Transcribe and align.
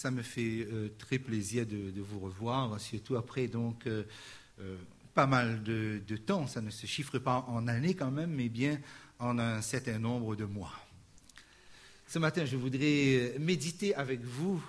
Ça 0.00 0.10
me 0.10 0.22
fait 0.22 0.66
euh, 0.72 0.88
très 0.96 1.18
plaisir 1.18 1.66
de, 1.66 2.00
vous 2.00 2.20
revoir, 2.20 2.80
surtout 2.80 3.16
après 3.16 3.48
donc 3.48 3.86
euh, 3.86 4.04
euh, 4.58 4.78
pas 5.12 5.26
mal 5.26 5.62
de, 5.62 6.00
de, 6.08 6.16
temps. 6.16 6.46
Ça 6.46 6.62
ne 6.62 6.70
se 6.70 6.86
chiffre 6.86 7.18
pas 7.18 7.44
en 7.48 7.68
années 7.68 7.92
quand 7.92 8.10
même, 8.10 8.30
mais 8.30 8.48
bien 8.48 8.80
en 9.18 9.38
un 9.38 9.60
certain 9.60 9.98
nombre 9.98 10.36
de 10.36 10.46
mois. 10.46 10.72
Ce 12.08 12.18
matin, 12.18 12.46
je 12.46 12.56
voudrais 12.56 13.34
méditer 13.38 13.94
avec 13.94 14.24
vous 14.24 14.64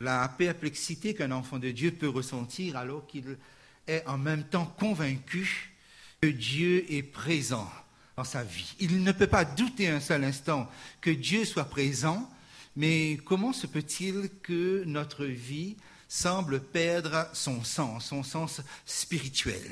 la 0.00 0.26
perplexité 0.26 1.14
qu'un 1.14 1.30
enfant 1.30 1.60
de 1.60 1.70
Dieu 1.70 1.92
peut 1.92 2.08
ressentir 2.08 2.76
alors 2.76 3.06
qu'il 3.06 3.38
est 3.86 4.04
en 4.08 4.18
même 4.18 4.42
temps 4.42 4.66
convaincu 4.66 5.72
que 6.20 6.26
Dieu 6.26 6.84
est 6.92 7.04
présent 7.04 7.70
dans 8.16 8.24
sa 8.24 8.42
vie. 8.42 8.74
Il 8.80 9.04
ne 9.04 9.12
peut 9.12 9.28
pas 9.28 9.44
douter 9.44 9.86
un 9.86 10.00
seul 10.00 10.24
instant 10.24 10.68
que 11.00 11.10
Dieu 11.10 11.44
soit 11.44 11.66
présent, 11.66 12.28
mais 12.76 13.18
comment 13.24 13.52
se 13.52 13.66
peut-il 13.66 14.30
que 14.42 14.84
notre 14.84 15.24
vie 15.24 15.76
semble 16.08 16.60
perdre 16.60 17.28
son 17.32 17.62
sens, 17.64 18.06
son 18.06 18.22
sens 18.22 18.60
spirituel? 18.84 19.62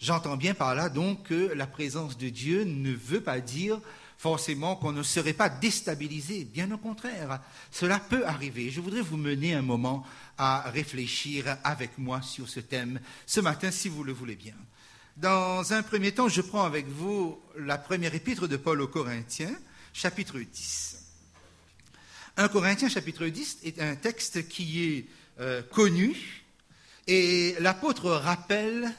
J'entends 0.00 0.36
bien 0.36 0.54
par 0.54 0.74
là 0.74 0.88
donc 0.88 1.24
que 1.24 1.52
la 1.54 1.66
présence 1.66 2.18
de 2.18 2.28
Dieu 2.28 2.64
ne 2.64 2.92
veut 2.92 3.22
pas 3.22 3.40
dire 3.40 3.80
forcément 4.18 4.76
qu'on 4.76 4.92
ne 4.92 5.02
serait 5.02 5.32
pas 5.32 5.48
déstabilisé. 5.48 6.44
Bien 6.44 6.70
au 6.72 6.78
contraire, 6.78 7.40
cela 7.70 7.98
peut 7.98 8.26
arriver. 8.26 8.70
Je 8.70 8.80
voudrais 8.80 9.00
vous 9.00 9.16
mener 9.16 9.54
un 9.54 9.62
moment 9.62 10.04
à 10.38 10.70
réfléchir 10.70 11.56
avec 11.64 11.98
moi 11.98 12.22
sur 12.22 12.48
ce 12.48 12.60
thème 12.60 13.00
ce 13.26 13.40
matin, 13.40 13.70
si 13.70 13.88
vous 13.88 14.04
le 14.04 14.12
voulez 14.12 14.36
bien. 14.36 14.54
Dans 15.16 15.72
un 15.72 15.82
premier 15.82 16.12
temps, 16.12 16.28
je 16.28 16.40
prends 16.40 16.64
avec 16.64 16.88
vous 16.88 17.40
la 17.56 17.78
première 17.78 18.14
épître 18.14 18.48
de 18.48 18.56
Paul 18.56 18.80
aux 18.80 18.88
Corinthiens, 18.88 19.54
chapitre 19.92 20.38
10. 20.38 20.93
1 22.36 22.48
Corinthiens, 22.48 22.88
chapitre 22.88 23.26
10 23.28 23.58
est 23.62 23.80
un 23.80 23.94
texte 23.94 24.48
qui 24.48 24.84
est 24.84 25.06
euh, 25.38 25.62
connu 25.62 26.42
et 27.06 27.54
l'apôtre 27.60 28.10
rappelle 28.10 28.92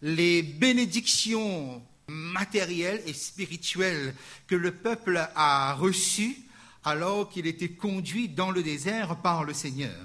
les 0.00 0.42
bénédictions 0.42 1.82
matérielles 2.08 3.02
et 3.04 3.12
spirituelles 3.12 4.14
que 4.46 4.54
le 4.54 4.70
peuple 4.72 5.28
a 5.34 5.74
reçues 5.74 6.38
alors 6.82 7.28
qu'il 7.28 7.46
était 7.46 7.68
conduit 7.68 8.30
dans 8.30 8.50
le 8.50 8.62
désert 8.62 9.20
par 9.20 9.44
le 9.44 9.52
Seigneur. 9.52 10.00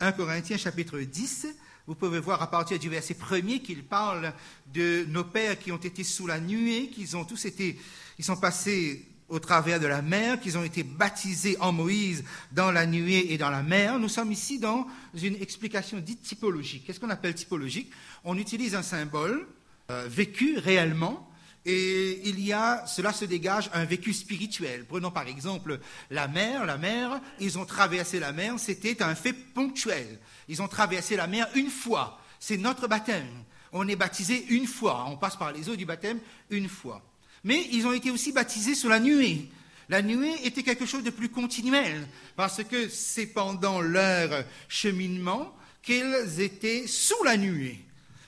1 0.00 0.12
Corinthiens 0.12 0.56
chapitre 0.56 1.00
10, 1.00 1.48
vous 1.86 1.94
pouvez 1.94 2.18
voir 2.18 2.40
à 2.40 2.50
partir 2.50 2.78
du 2.78 2.88
verset 2.88 3.12
premier 3.12 3.60
qu'il 3.60 3.84
parle 3.84 4.32
de 4.72 5.04
nos 5.08 5.24
pères 5.24 5.58
qui 5.58 5.70
ont 5.70 5.76
été 5.76 6.02
sous 6.02 6.26
la 6.26 6.40
nuée, 6.40 6.88
qu'ils 6.88 7.14
ont 7.18 7.26
tous 7.26 7.44
été, 7.44 7.78
ils 8.18 8.24
sont 8.24 8.38
passés 8.38 9.06
au 9.30 9.38
travers 9.38 9.80
de 9.80 9.86
la 9.86 10.02
mer, 10.02 10.40
qu'ils 10.40 10.58
ont 10.58 10.64
été 10.64 10.82
baptisés 10.82 11.56
en 11.60 11.72
Moïse 11.72 12.24
dans 12.52 12.70
la 12.70 12.84
nuée 12.84 13.32
et 13.32 13.38
dans 13.38 13.50
la 13.50 13.62
mer. 13.62 13.98
Nous 13.98 14.08
sommes 14.08 14.32
ici 14.32 14.58
dans 14.58 14.86
une 15.14 15.40
explication 15.40 15.98
dite 15.98 16.22
typologique. 16.22 16.84
Qu'est-ce 16.84 17.00
qu'on 17.00 17.10
appelle 17.10 17.34
typologique? 17.34 17.90
On 18.24 18.36
utilise 18.36 18.74
un 18.74 18.82
symbole 18.82 19.46
euh, 19.90 20.06
vécu 20.08 20.58
réellement 20.58 21.30
et 21.64 22.28
il 22.28 22.40
y 22.40 22.52
a, 22.52 22.86
cela 22.86 23.12
se 23.12 23.24
dégage 23.24 23.70
un 23.72 23.84
vécu 23.84 24.12
spirituel. 24.12 24.84
Prenons 24.86 25.10
par 25.10 25.28
exemple 25.28 25.78
la 26.10 26.26
mer. 26.26 26.66
La 26.66 26.78
mer, 26.78 27.20
ils 27.38 27.58
ont 27.58 27.66
traversé 27.66 28.18
la 28.18 28.32
mer, 28.32 28.54
c'était 28.58 29.02
un 29.02 29.14
fait 29.14 29.32
ponctuel. 29.32 30.18
Ils 30.48 30.60
ont 30.62 30.68
traversé 30.68 31.16
la 31.16 31.26
mer 31.26 31.48
une 31.54 31.70
fois. 31.70 32.20
C'est 32.40 32.56
notre 32.56 32.88
baptême. 32.88 33.28
On 33.72 33.86
est 33.86 33.96
baptisé 33.96 34.46
une 34.48 34.66
fois. 34.66 35.06
On 35.08 35.16
passe 35.16 35.36
par 35.36 35.52
les 35.52 35.68
eaux 35.68 35.76
du 35.76 35.84
baptême 35.84 36.18
une 36.48 36.68
fois. 36.68 37.02
Mais 37.44 37.66
ils 37.72 37.86
ont 37.86 37.92
été 37.92 38.10
aussi 38.10 38.32
baptisés 38.32 38.74
sous 38.74 38.88
la 38.88 39.00
nuée. 39.00 39.48
La 39.88 40.02
nuée 40.02 40.34
était 40.44 40.62
quelque 40.62 40.86
chose 40.86 41.02
de 41.02 41.10
plus 41.10 41.30
continuel, 41.30 42.06
parce 42.36 42.62
que 42.62 42.88
c'est 42.88 43.26
pendant 43.26 43.80
leur 43.80 44.44
cheminement 44.68 45.52
qu'ils 45.82 46.40
étaient 46.40 46.86
sous 46.86 47.24
la 47.24 47.36
nuée. 47.36 47.80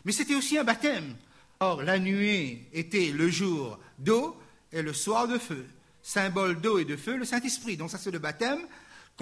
Mais 0.04 0.12
c'était 0.12 0.34
aussi 0.34 0.58
un 0.58 0.64
baptême. 0.64 1.14
Or, 1.60 1.82
la 1.82 1.98
nuée 1.98 2.66
était 2.72 3.12
le 3.12 3.30
jour 3.30 3.78
d'eau 3.98 4.36
et 4.72 4.82
le 4.82 4.92
soir 4.92 5.28
de 5.28 5.38
feu. 5.38 5.64
Symbole 6.02 6.60
d'eau 6.60 6.78
et 6.78 6.84
de 6.84 6.96
feu, 6.96 7.16
le 7.16 7.24
Saint-Esprit. 7.24 7.76
Donc 7.76 7.90
ça, 7.90 7.98
c'est 7.98 8.10
le 8.10 8.18
baptême 8.18 8.66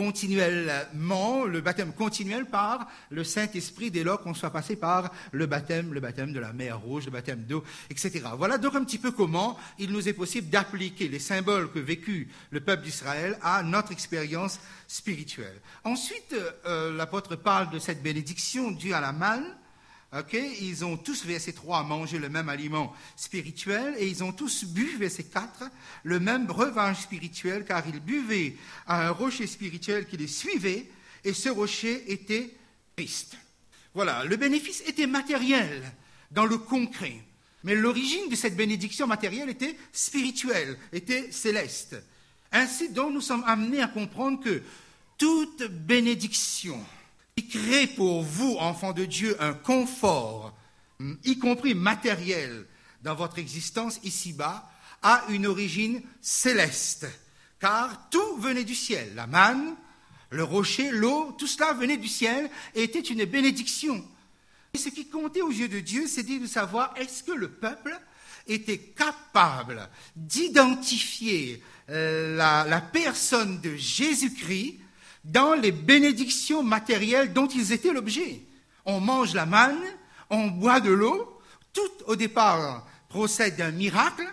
continuellement, 0.00 1.44
le 1.44 1.60
baptême 1.60 1.92
continuel 1.92 2.46
par 2.46 2.86
le 3.10 3.22
Saint-Esprit 3.22 3.90
dès 3.90 4.02
lors 4.02 4.22
qu'on 4.22 4.32
soit 4.32 4.48
passé 4.48 4.74
par 4.74 5.12
le 5.30 5.44
baptême, 5.44 5.92
le 5.92 6.00
baptême 6.00 6.32
de 6.32 6.40
la 6.40 6.54
mer 6.54 6.80
rouge, 6.80 7.04
le 7.04 7.10
baptême 7.10 7.42
d'eau, 7.42 7.62
etc. 7.90 8.22
Voilà 8.38 8.56
donc 8.56 8.74
un 8.76 8.84
petit 8.84 8.96
peu 8.96 9.10
comment 9.10 9.58
il 9.78 9.92
nous 9.92 10.08
est 10.08 10.14
possible 10.14 10.48
d'appliquer 10.48 11.08
les 11.08 11.18
symboles 11.18 11.70
que 11.70 11.78
vécut 11.78 12.28
le 12.50 12.60
peuple 12.60 12.84
d'Israël 12.84 13.38
à 13.42 13.62
notre 13.62 13.92
expérience 13.92 14.58
spirituelle. 14.88 15.60
Ensuite, 15.84 16.34
euh, 16.64 16.96
l'apôtre 16.96 17.36
parle 17.36 17.68
de 17.68 17.78
cette 17.78 18.02
bénédiction 18.02 18.70
due 18.70 18.94
à 18.94 19.02
la 19.02 19.12
manne, 19.12 19.54
ils 20.32 20.84
ont 20.84 20.96
tous, 20.96 21.24
verset 21.24 21.52
3, 21.52 21.84
mangé 21.84 22.18
le 22.18 22.28
même 22.28 22.48
aliment 22.48 22.92
spirituel 23.16 23.94
et 23.98 24.08
ils 24.08 24.24
ont 24.24 24.32
tous 24.32 24.64
bu, 24.64 24.96
verset 24.96 25.24
4, 25.24 25.64
le 26.02 26.18
même 26.18 26.46
breuvage 26.46 27.02
spirituel 27.02 27.64
car 27.64 27.86
ils 27.86 28.00
buvaient 28.00 28.56
à 28.86 29.06
un 29.06 29.10
rocher 29.10 29.46
spirituel 29.46 30.06
qui 30.06 30.16
les 30.16 30.26
suivait 30.26 30.86
et 31.24 31.32
ce 31.32 31.48
rocher 31.48 32.12
était 32.12 32.54
Christ. 32.96 33.36
Voilà, 33.94 34.24
le 34.24 34.36
bénéfice 34.36 34.82
était 34.86 35.06
matériel 35.06 35.82
dans 36.30 36.46
le 36.46 36.58
concret, 36.58 37.20
mais 37.64 37.74
l'origine 37.74 38.28
de 38.28 38.36
cette 38.36 38.56
bénédiction 38.56 39.06
matérielle 39.06 39.50
était 39.50 39.76
spirituelle, 39.92 40.76
était 40.92 41.30
céleste. 41.32 41.96
Ainsi 42.52 42.90
donc 42.90 43.12
nous 43.12 43.20
sommes 43.20 43.44
amenés 43.46 43.82
à 43.82 43.88
comprendre 43.88 44.42
que 44.42 44.62
toute 45.18 45.64
bénédiction, 45.64 46.82
crée 47.50 47.86
pour 47.86 48.22
vous, 48.22 48.56
enfants 48.58 48.92
de 48.92 49.04
Dieu, 49.04 49.36
un 49.40 49.52
confort, 49.52 50.54
y 51.24 51.38
compris 51.38 51.74
matériel, 51.74 52.66
dans 53.02 53.14
votre 53.14 53.38
existence 53.38 54.00
ici-bas, 54.04 54.70
a 55.02 55.24
une 55.30 55.46
origine 55.46 56.02
céleste, 56.20 57.06
car 57.58 58.10
tout 58.10 58.36
venait 58.36 58.64
du 58.64 58.74
ciel. 58.74 59.12
La 59.14 59.26
manne, 59.26 59.74
le 60.30 60.44
rocher, 60.44 60.90
l'eau, 60.90 61.34
tout 61.38 61.46
cela 61.46 61.72
venait 61.72 61.96
du 61.96 62.08
ciel 62.08 62.50
et 62.74 62.82
était 62.82 63.00
une 63.00 63.24
bénédiction. 63.24 64.04
Et 64.74 64.78
ce 64.78 64.88
qui 64.90 65.08
comptait 65.08 65.40
aux 65.40 65.50
yeux 65.50 65.68
de 65.68 65.80
Dieu, 65.80 66.06
c'était 66.06 66.38
de 66.38 66.46
savoir 66.46 66.94
est-ce 66.96 67.24
que 67.24 67.32
le 67.32 67.50
peuple 67.50 67.98
était 68.46 68.78
capable 68.78 69.88
d'identifier 70.14 71.62
euh, 71.88 72.36
la 72.36 72.80
personne 72.80 73.60
de 73.60 73.74
Jésus-Christ 73.74 74.78
dans 75.24 75.54
les 75.54 75.72
bénédictions 75.72 76.62
matérielles 76.62 77.32
dont 77.32 77.46
ils 77.48 77.72
étaient 77.72 77.92
l'objet. 77.92 78.40
On 78.84 79.00
mange 79.00 79.34
la 79.34 79.46
manne, 79.46 79.82
on 80.30 80.48
boit 80.48 80.80
de 80.80 80.90
l'eau, 80.90 81.40
tout 81.72 81.90
au 82.06 82.16
départ 82.16 82.86
procède 83.08 83.56
d'un 83.56 83.72
miracle, 83.72 84.26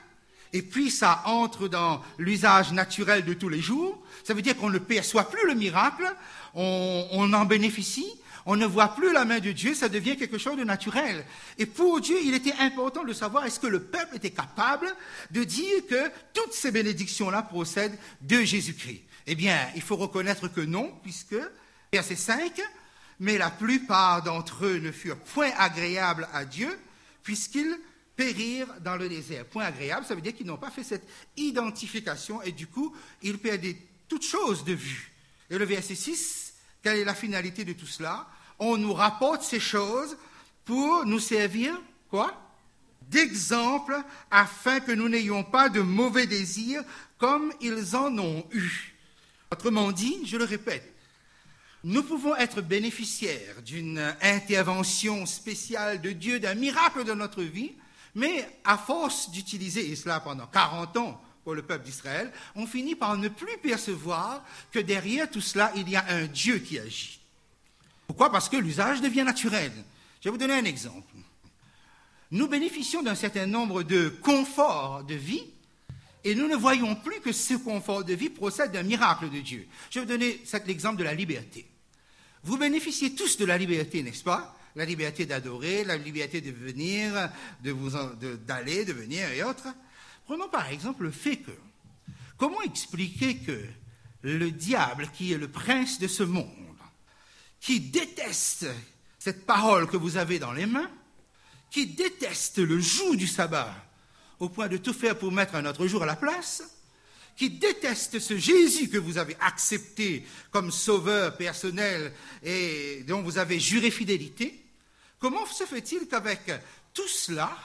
et 0.53 0.61
puis 0.61 0.89
ça 0.89 1.23
entre 1.25 1.67
dans 1.67 2.01
l'usage 2.17 2.71
naturel 2.71 3.25
de 3.25 3.33
tous 3.33 3.49
les 3.49 3.59
jours. 3.59 4.01
Ça 4.23 4.33
veut 4.33 4.41
dire 4.41 4.55
qu'on 4.55 4.69
ne 4.69 4.77
perçoit 4.77 5.29
plus 5.29 5.45
le 5.45 5.55
miracle, 5.55 6.05
on, 6.53 7.33
en 7.33 7.45
bénéficie, 7.45 8.07
on 8.45 8.55
ne 8.55 8.65
voit 8.65 8.95
plus 8.95 9.11
la 9.11 9.25
main 9.25 9.39
de 9.39 9.51
Dieu, 9.51 9.73
ça 9.73 9.89
devient 9.89 10.15
quelque 10.15 10.37
chose 10.37 10.57
de 10.57 10.63
naturel. 10.63 11.25
Et 11.57 11.65
pour 11.65 11.99
Dieu, 11.99 12.17
il 12.23 12.33
était 12.33 12.53
important 12.59 13.03
de 13.03 13.13
savoir 13.13 13.45
est-ce 13.45 13.59
que 13.59 13.67
le 13.67 13.83
peuple 13.83 14.15
était 14.15 14.31
capable 14.31 14.87
de 15.31 15.43
dire 15.43 15.85
que 15.89 16.09
toutes 16.33 16.53
ces 16.53 16.71
bénédictions-là 16.71 17.41
procèdent 17.41 17.97
de 18.21 18.41
Jésus-Christ. 18.41 19.01
Eh 19.27 19.35
bien, 19.35 19.69
il 19.75 19.81
faut 19.81 19.97
reconnaître 19.97 20.47
que 20.47 20.61
non, 20.61 20.97
puisque, 21.03 21.35
verset 21.91 22.15
5, 22.15 22.61
mais 23.19 23.37
la 23.37 23.51
plupart 23.51 24.23
d'entre 24.23 24.65
eux 24.65 24.77
ne 24.77 24.91
furent 24.91 25.19
point 25.19 25.51
agréables 25.57 26.27
à 26.33 26.45
Dieu, 26.45 26.79
puisqu'ils 27.23 27.77
périrent 28.15 28.73
dans 28.79 28.95
le 28.95 29.09
désert. 29.09 29.45
Point 29.45 29.65
agréable, 29.65 30.05
ça 30.05 30.15
veut 30.15 30.21
dire 30.21 30.33
qu'ils 30.33 30.47
n'ont 30.47 30.57
pas 30.57 30.71
fait 30.71 30.83
cette 30.83 31.07
identification 31.35 32.41
et 32.41 32.53
du 32.53 32.67
coup, 32.67 32.95
ils 33.21 33.37
perdaient 33.37 33.77
toutes 34.07 34.25
choses 34.25 34.63
de 34.63 34.73
vue. 34.73 35.11
Et 35.49 35.57
le 35.57 35.65
verset 35.65 35.95
6, 35.95 36.53
quelle 36.81 36.99
est 36.99 37.05
la 37.05 37.13
finalité 37.13 37.65
de 37.65 37.73
tout 37.73 37.85
cela? 37.85 38.27
On 38.59 38.77
nous 38.77 38.93
rapporte 38.93 39.43
ces 39.43 39.59
choses 39.59 40.17
pour 40.63 41.05
nous 41.05 41.19
servir, 41.19 41.79
quoi? 42.09 42.33
D'exemple, 43.01 44.01
afin 44.31 44.79
que 44.79 44.91
nous 44.91 45.09
n'ayons 45.09 45.43
pas 45.43 45.69
de 45.69 45.81
mauvais 45.81 46.27
désirs 46.27 46.83
comme 47.17 47.53
ils 47.61 47.95
en 47.95 48.17
ont 48.17 48.45
eu. 48.51 48.96
Autrement 49.51 49.91
dit, 49.91 50.25
je 50.25 50.37
le 50.37 50.43
répète, 50.43 50.93
nous 51.83 52.03
pouvons 52.03 52.35
être 52.35 52.61
bénéficiaires 52.61 53.61
d'une 53.61 54.13
intervention 54.21 55.25
spéciale 55.25 56.01
de 56.01 56.11
Dieu, 56.11 56.39
d'un 56.39 56.55
miracle 56.55 57.05
dans 57.05 57.15
notre 57.15 57.43
vie, 57.43 57.71
mais 58.15 58.49
à 58.65 58.77
force 58.77 59.31
d'utiliser, 59.31 59.95
cela 59.95 60.19
pendant 60.19 60.47
40 60.47 60.97
ans 60.97 61.21
pour 61.43 61.53
le 61.53 61.61
peuple 61.61 61.85
d'Israël, 61.85 62.31
on 62.55 62.67
finit 62.67 62.95
par 62.95 63.15
ne 63.15 63.29
plus 63.29 63.57
percevoir 63.59 64.43
que 64.71 64.79
derrière 64.79 65.29
tout 65.29 65.39
cela, 65.39 65.71
il 65.75 65.87
y 65.87 65.95
a 65.95 66.05
un 66.09 66.25
Dieu 66.25 66.57
qui 66.57 66.77
agit. 66.77 67.21
Pourquoi? 68.05 68.31
Parce 68.31 68.49
que 68.49 68.57
l'usage 68.57 68.99
devient 68.99 69.23
naturel. 69.23 69.71
Je 70.19 70.25
vais 70.25 70.31
vous 70.31 70.37
donner 70.37 70.55
un 70.55 70.65
exemple. 70.65 71.13
Nous 72.31 72.47
bénéficions 72.47 73.03
d'un 73.03 73.15
certain 73.15 73.45
nombre 73.45 73.83
de 73.83 74.09
conforts 74.09 75.03
de 75.05 75.15
vie 75.15 75.45
et 76.27 76.35
nous 76.35 76.49
ne 76.49 76.57
voyons 76.57 76.93
plus 76.93 77.21
que 77.21 77.31
ce 77.31 77.53
confort 77.53 78.03
de 78.03 78.13
vie 78.13 78.29
procède 78.29 78.73
d'un 78.73 78.83
miracle 78.83 79.29
de 79.29 79.39
Dieu. 79.39 79.65
Je 79.89 79.99
vais 79.99 80.05
vous 80.05 80.11
donner 80.11 80.41
l'exemple 80.65 80.97
de 80.97 81.05
la 81.05 81.13
liberté. 81.13 81.65
Vous 82.43 82.57
bénéficiez 82.57 83.15
tous 83.15 83.37
de 83.37 83.45
la 83.45 83.57
liberté, 83.57 84.03
n'est-ce 84.03 84.25
pas? 84.25 84.53
La 84.75 84.83
liberté 84.83 85.25
d'adorer, 85.25 85.85
la 85.85 85.95
liberté 85.95 86.41
de 86.41 86.51
venir, 86.51 87.29
de 87.63 87.71
vous, 87.71 87.91
d'aller, 88.45 88.83
de 88.83 88.91
venir 88.91 89.31
et 89.31 89.41
autres. 89.41 89.69
Prenons 90.25 90.49
par 90.49 90.67
exemple 90.67 91.03
le 91.03 91.11
fait 91.11 91.37
que, 91.37 91.51
comment 92.35 92.61
expliquer 92.61 93.37
que 93.37 93.63
le 94.21 94.51
diable, 94.51 95.09
qui 95.13 95.31
est 95.31 95.37
le 95.37 95.49
prince 95.49 95.97
de 95.97 96.09
ce 96.09 96.23
monde, 96.23 96.51
qui 97.61 97.79
déteste 97.79 98.67
cette 99.17 99.45
parole 99.45 99.87
que 99.87 99.95
vous 99.95 100.17
avez 100.17 100.39
dans 100.39 100.51
les 100.51 100.65
mains, 100.65 100.91
qui 101.71 101.87
déteste 101.87 102.57
le 102.57 102.81
jour 102.81 103.15
du 103.15 103.27
sabbat, 103.27 103.86
au 104.39 104.49
point 104.49 104.67
de 104.67 104.77
tout 104.77 104.93
faire 104.93 105.17
pour 105.17 105.31
mettre 105.31 105.55
un 105.55 105.65
autre 105.65 105.87
jour 105.87 106.03
à 106.03 106.05
la 106.05 106.15
place, 106.15 106.63
qui 107.35 107.51
déteste 107.51 108.19
ce 108.19 108.37
Jésus 108.37 108.89
que 108.89 108.97
vous 108.97 109.17
avez 109.17 109.37
accepté 109.39 110.25
comme 110.51 110.71
sauveur 110.71 111.37
personnel 111.37 112.11
et 112.43 113.03
dont 113.07 113.21
vous 113.21 113.37
avez 113.37 113.59
juré 113.59 113.91
fidélité, 113.91 114.59
comment 115.19 115.45
se 115.45 115.65
fait-il 115.65 116.07
qu'avec 116.07 116.51
tout 116.93 117.07
cela, 117.07 117.55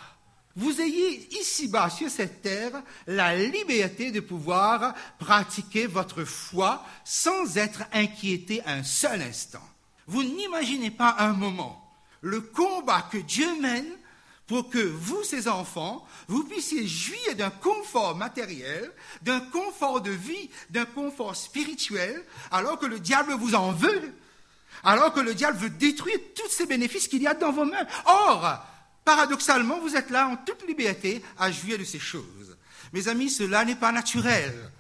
vous 0.55 0.79
ayez 0.83 1.27
ici-bas 1.41 1.89
sur 1.89 2.11
cette 2.11 2.43
terre 2.43 2.83
la 3.07 3.35
liberté 3.35 4.11
de 4.11 4.21
pouvoir 4.21 4.95
pratiquer 5.19 5.87
votre 5.87 6.25
foi 6.25 6.85
sans 7.05 7.57
être 7.57 7.85
inquiété 7.93 8.63
un 8.67 8.83
seul 8.83 9.23
instant? 9.23 9.67
Vous 10.07 10.23
n'imaginez 10.23 10.91
pas 10.91 11.17
un 11.19 11.33
moment 11.33 11.79
le 12.21 12.41
combat 12.41 13.09
que 13.11 13.19
Dieu 13.19 13.49
mène 13.61 13.91
pour 14.53 14.69
que 14.69 14.81
vous, 14.81 15.25
ces 15.25 15.49
enfants, 15.49 16.07
vous 16.29 16.45
puissiez 16.45 16.87
jouir 16.87 17.37
d'un 17.37 17.49
confort 17.49 18.15
matériel, 18.15 18.93
d'un 19.23 19.41
confort 19.41 20.03
de 20.03 20.11
vie, 20.11 20.51
d'un 20.69 20.85
confort 20.85 21.35
spirituel, 21.35 22.23
alors 22.51 22.79
que 22.79 22.85
le 22.85 23.01
diable 23.01 23.33
vous 23.33 23.55
en 23.55 23.73
veut, 23.73 24.13
alors 24.85 25.15
que 25.15 25.21
le 25.21 25.33
diable 25.33 25.57
veut 25.57 25.71
détruire 25.71 26.19
tous 26.37 26.51
ces 26.51 26.67
bénéfices 26.67 27.09
qu'il 27.09 27.23
y 27.23 27.27
a 27.27 27.33
dans 27.33 27.51
vos 27.51 27.65
mains. 27.65 27.87
Or, 28.05 28.63
paradoxalement, 29.07 29.81
vous 29.81 29.97
êtes 29.97 30.11
là 30.11 30.29
en 30.29 30.37
toute 30.37 30.69
liberté 30.69 31.23
à 31.39 31.51
jouir 31.51 31.79
de 31.79 31.85
ces 31.85 31.99
choses. 31.99 32.59
Mes 32.93 33.09
amis, 33.09 33.31
cela 33.31 33.65
n'est 33.65 33.75
pas 33.75 33.91
naturel. 33.91 34.71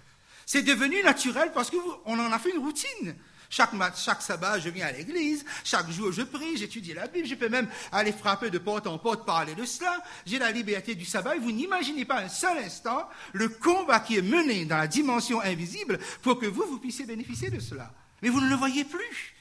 C'est 0.44 0.60
devenu 0.60 1.02
naturel 1.02 1.50
parce 1.54 1.70
qu'on 1.70 2.18
en 2.18 2.30
a 2.30 2.38
fait 2.38 2.50
une 2.50 2.62
routine. 2.62 3.16
Chaque, 3.52 3.72
chaque 3.98 4.22
sabbat, 4.22 4.58
je 4.60 4.70
viens 4.70 4.86
à 4.86 4.92
l'église. 4.92 5.44
Chaque 5.62 5.90
jour, 5.90 6.10
je 6.10 6.22
prie, 6.22 6.56
j'étudie 6.56 6.94
la 6.94 7.06
Bible. 7.06 7.28
Je 7.28 7.34
peux 7.34 7.50
même 7.50 7.68
aller 7.92 8.10
frapper 8.10 8.48
de 8.48 8.56
porte 8.56 8.86
en 8.86 8.96
porte, 8.96 9.26
parler 9.26 9.54
de 9.54 9.66
cela. 9.66 10.02
J'ai 10.24 10.38
la 10.38 10.50
liberté 10.50 10.94
du 10.94 11.04
sabbat. 11.04 11.36
Et 11.36 11.38
vous 11.38 11.52
n'imaginez 11.52 12.06
pas 12.06 12.20
un 12.20 12.30
seul 12.30 12.56
instant 12.56 13.06
le 13.34 13.50
combat 13.50 14.00
qui 14.00 14.16
est 14.16 14.22
mené 14.22 14.64
dans 14.64 14.78
la 14.78 14.86
dimension 14.86 15.42
invisible 15.42 15.98
pour 16.22 16.38
que 16.38 16.46
vous, 16.46 16.64
vous 16.66 16.78
puissiez 16.78 17.04
bénéficier 17.04 17.50
de 17.50 17.60
cela. 17.60 17.92
Mais 18.22 18.30
vous 18.30 18.40
ne 18.40 18.48
le 18.48 18.56
voyez 18.56 18.84
plus. 18.84 19.34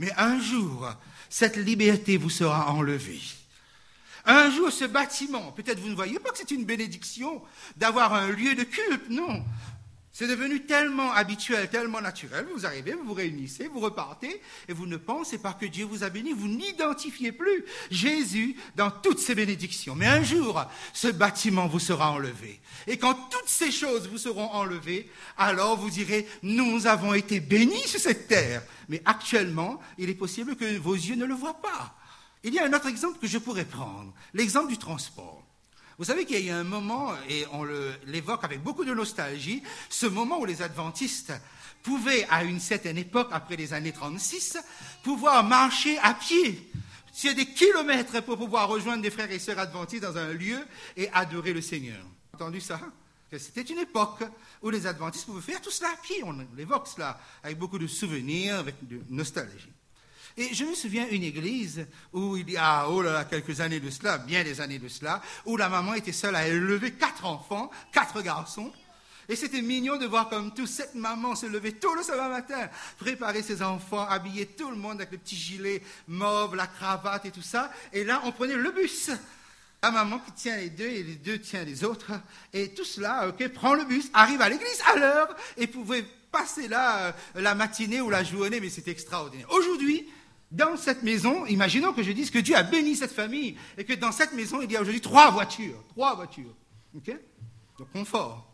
Mais 0.00 0.10
un 0.16 0.40
jour, 0.40 0.92
cette 1.30 1.56
liberté 1.56 2.16
vous 2.16 2.30
sera 2.30 2.68
enlevée. 2.72 3.20
Un 4.24 4.50
jour, 4.50 4.72
ce 4.72 4.86
bâtiment, 4.86 5.52
peut-être 5.52 5.78
vous 5.78 5.88
ne 5.88 5.94
voyez 5.94 6.18
pas 6.18 6.30
que 6.30 6.38
c'est 6.38 6.50
une 6.50 6.64
bénédiction 6.64 7.42
d'avoir 7.76 8.14
un 8.14 8.28
lieu 8.30 8.56
de 8.56 8.64
culte, 8.64 9.08
non. 9.08 9.44
C'est 10.14 10.28
devenu 10.28 10.66
tellement 10.66 11.10
habituel, 11.12 11.70
tellement 11.70 12.02
naturel. 12.02 12.46
Vous 12.54 12.66
arrivez, 12.66 12.92
vous 12.92 13.04
vous 13.04 13.14
réunissez, 13.14 13.68
vous 13.68 13.80
repartez, 13.80 14.42
et 14.68 14.74
vous 14.74 14.84
ne 14.84 14.98
pensez 14.98 15.38
pas 15.38 15.54
que 15.54 15.64
Dieu 15.64 15.86
vous 15.86 16.04
a 16.04 16.10
béni. 16.10 16.34
Vous 16.34 16.48
n'identifiez 16.48 17.32
plus 17.32 17.64
Jésus 17.90 18.54
dans 18.76 18.90
toutes 18.90 19.20
ses 19.20 19.34
bénédictions. 19.34 19.94
Mais 19.94 20.06
un 20.06 20.22
jour, 20.22 20.62
ce 20.92 21.08
bâtiment 21.08 21.66
vous 21.66 21.78
sera 21.78 22.10
enlevé. 22.10 22.60
Et 22.86 22.98
quand 22.98 23.14
toutes 23.30 23.48
ces 23.48 23.70
choses 23.70 24.06
vous 24.06 24.18
seront 24.18 24.50
enlevées, 24.50 25.10
alors 25.38 25.78
vous 25.78 25.88
direz, 25.88 26.28
nous 26.42 26.86
avons 26.86 27.14
été 27.14 27.40
bénis 27.40 27.88
sur 27.88 28.00
cette 28.00 28.28
terre. 28.28 28.62
Mais 28.90 29.00
actuellement, 29.06 29.80
il 29.96 30.10
est 30.10 30.14
possible 30.14 30.56
que 30.56 30.76
vos 30.76 30.94
yeux 30.94 31.16
ne 31.16 31.24
le 31.24 31.34
voient 31.34 31.62
pas. 31.62 31.96
Il 32.44 32.52
y 32.52 32.58
a 32.58 32.66
un 32.66 32.72
autre 32.74 32.88
exemple 32.88 33.18
que 33.18 33.26
je 33.26 33.38
pourrais 33.38 33.64
prendre, 33.64 34.12
l'exemple 34.34 34.68
du 34.68 34.76
transport. 34.76 35.41
Vous 36.02 36.06
savez 36.06 36.26
qu'il 36.26 36.44
y 36.44 36.50
a 36.50 36.52
eu 36.52 36.58
un 36.58 36.64
moment, 36.64 37.12
et 37.28 37.46
on 37.52 37.64
l'évoque 38.06 38.42
avec 38.42 38.60
beaucoup 38.60 38.84
de 38.84 38.92
nostalgie, 38.92 39.62
ce 39.88 40.06
moment 40.06 40.40
où 40.40 40.44
les 40.44 40.60
adventistes 40.60 41.32
pouvaient, 41.84 42.26
à 42.28 42.42
une 42.42 42.58
certaine 42.58 42.98
époque, 42.98 43.28
après 43.30 43.54
les 43.54 43.72
années 43.72 43.92
36, 43.92 44.58
pouvoir 45.04 45.44
marcher 45.44 45.96
à 45.98 46.14
pied 46.14 46.68
sur 47.12 47.32
des 47.36 47.46
kilomètres 47.46 48.20
pour 48.24 48.36
pouvoir 48.36 48.68
rejoindre 48.68 49.00
des 49.00 49.12
frères 49.12 49.30
et 49.30 49.38
sœurs 49.38 49.60
adventistes 49.60 50.02
dans 50.02 50.18
un 50.18 50.32
lieu 50.32 50.58
et 50.96 51.08
adorer 51.12 51.52
le 51.52 51.60
Seigneur. 51.60 52.04
Entendu 52.34 52.60
ça? 52.60 52.80
C'était 53.38 53.62
une 53.62 53.78
époque 53.78 54.24
où 54.60 54.70
les 54.70 54.88
adventistes 54.88 55.26
pouvaient 55.26 55.52
faire 55.52 55.60
tout 55.60 55.70
cela 55.70 55.90
à 55.90 55.96
pied. 56.02 56.24
On 56.24 56.36
évoque 56.58 56.88
cela 56.88 57.16
avec 57.44 57.58
beaucoup 57.58 57.78
de 57.78 57.86
souvenirs, 57.86 58.56
avec 58.56 58.74
de 58.88 59.02
nostalgie. 59.08 59.70
Et 60.36 60.54
je 60.54 60.64
me 60.64 60.74
souviens 60.74 61.06
une 61.10 61.22
église 61.22 61.86
où 62.12 62.36
il 62.36 62.50
y 62.50 62.56
a, 62.56 62.88
oh 62.88 63.02
là 63.02 63.24
quelques 63.24 63.60
années 63.60 63.80
de 63.80 63.90
cela, 63.90 64.18
bien 64.18 64.44
des 64.44 64.60
années 64.60 64.78
de 64.78 64.88
cela, 64.88 65.20
où 65.44 65.56
la 65.56 65.68
maman 65.68 65.94
était 65.94 66.12
seule 66.12 66.36
à 66.36 66.46
élever 66.46 66.92
quatre 66.92 67.26
enfants, 67.26 67.70
quatre 67.92 68.22
garçons. 68.22 68.72
Et 69.28 69.36
c'était 69.36 69.62
mignon 69.62 69.96
de 69.96 70.06
voir 70.06 70.28
comme 70.28 70.52
toute 70.52 70.68
cette 70.68 70.94
maman 70.94 71.36
se 71.36 71.46
levait 71.46 71.72
tôt 71.72 71.94
le 71.94 72.02
samedi 72.02 72.28
matin, 72.28 72.68
préparer 72.98 73.42
ses 73.42 73.62
enfants, 73.62 74.06
habiller 74.08 74.46
tout 74.46 74.70
le 74.70 74.76
monde 74.76 74.96
avec 74.96 75.12
le 75.12 75.18
petit 75.18 75.36
gilet 75.36 75.82
mauve, 76.08 76.56
la 76.56 76.66
cravate 76.66 77.26
et 77.26 77.30
tout 77.30 77.42
ça. 77.42 77.70
Et 77.92 78.04
là, 78.04 78.20
on 78.24 78.32
prenait 78.32 78.56
le 78.56 78.70
bus. 78.72 79.10
La 79.82 79.90
maman 79.90 80.20
qui 80.20 80.32
tient 80.32 80.56
les 80.56 80.70
deux 80.70 80.86
et 80.86 81.02
les 81.02 81.14
deux 81.16 81.38
tient 81.38 81.64
les 81.64 81.82
autres. 81.82 82.12
Et 82.52 82.72
tout 82.72 82.84
cela, 82.84 83.28
ok, 83.28 83.48
prend 83.48 83.74
le 83.74 83.84
bus, 83.84 84.10
arrive 84.12 84.40
à 84.40 84.48
l'église 84.48 84.80
à 84.92 84.96
l'heure 84.96 85.36
et 85.56 85.66
pouvait 85.66 86.04
passer 86.30 86.68
là 86.68 87.06
euh, 87.06 87.12
la 87.34 87.54
matinée 87.54 88.00
ou 88.00 88.08
la 88.08 88.24
journée, 88.24 88.60
mais 88.60 88.70
c'était 88.70 88.90
extraordinaire. 88.90 89.50
Aujourd'hui, 89.50 90.08
dans 90.52 90.76
cette 90.76 91.02
maison, 91.02 91.46
imaginons 91.46 91.94
que 91.94 92.02
je 92.02 92.12
dise 92.12 92.30
que 92.30 92.38
Dieu 92.38 92.54
a 92.54 92.62
béni 92.62 92.94
cette 92.94 93.12
famille 93.12 93.56
et 93.78 93.84
que 93.84 93.94
dans 93.94 94.12
cette 94.12 94.34
maison, 94.34 94.60
il 94.60 94.70
y 94.70 94.76
a 94.76 94.82
aujourd'hui 94.82 95.00
trois 95.00 95.30
voitures. 95.30 95.82
Trois 95.88 96.14
voitures. 96.14 96.54
OK? 96.94 97.10
Donc, 97.78 97.90
confort. 97.92 98.52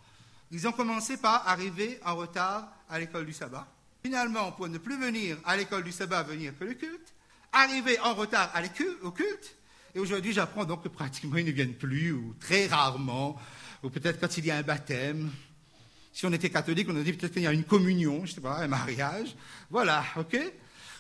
Ils 0.52 0.66
ont 0.68 0.72
commencé 0.72 1.16
par 1.16 1.46
arriver 1.48 1.98
en 2.04 2.14
retard 2.14 2.72
à 2.88 3.00
l'école 3.00 3.26
du 3.26 3.32
sabbat. 3.32 3.66
Finalement, 4.02 4.52
pour 4.52 4.68
ne 4.68 4.78
plus 4.78 4.96
venir 4.96 5.38
à 5.44 5.56
l'école 5.56 5.82
du 5.82 5.90
sabbat, 5.90 6.22
venir 6.22 6.56
que 6.56 6.64
le 6.64 6.74
culte. 6.74 7.14
Arriver 7.52 7.98
en 8.00 8.14
retard 8.14 8.52
au 9.02 9.10
culte. 9.10 9.56
Et 9.94 9.98
aujourd'hui, 9.98 10.32
j'apprends 10.32 10.64
donc 10.64 10.84
que 10.84 10.88
pratiquement 10.88 11.38
ils 11.38 11.46
ne 11.46 11.50
viennent 11.50 11.74
plus, 11.74 12.12
ou 12.12 12.34
très 12.38 12.66
rarement, 12.66 13.36
ou 13.82 13.90
peut-être 13.90 14.20
quand 14.20 14.38
il 14.38 14.46
y 14.46 14.50
a 14.52 14.56
un 14.56 14.62
baptême. 14.62 15.30
Si 16.12 16.26
on 16.26 16.32
était 16.32 16.50
catholique, 16.50 16.88
on 16.88 16.92
aurait 16.92 17.04
dit 17.04 17.12
peut-être 17.12 17.32
qu'il 17.32 17.42
y 17.42 17.46
a 17.46 17.52
une 17.52 17.64
communion, 17.64 18.24
je 18.24 18.30
ne 18.30 18.34
sais 18.36 18.40
pas, 18.40 18.58
un 18.58 18.68
mariage. 18.68 19.34
Voilà, 19.70 20.04
ok? 20.16 20.38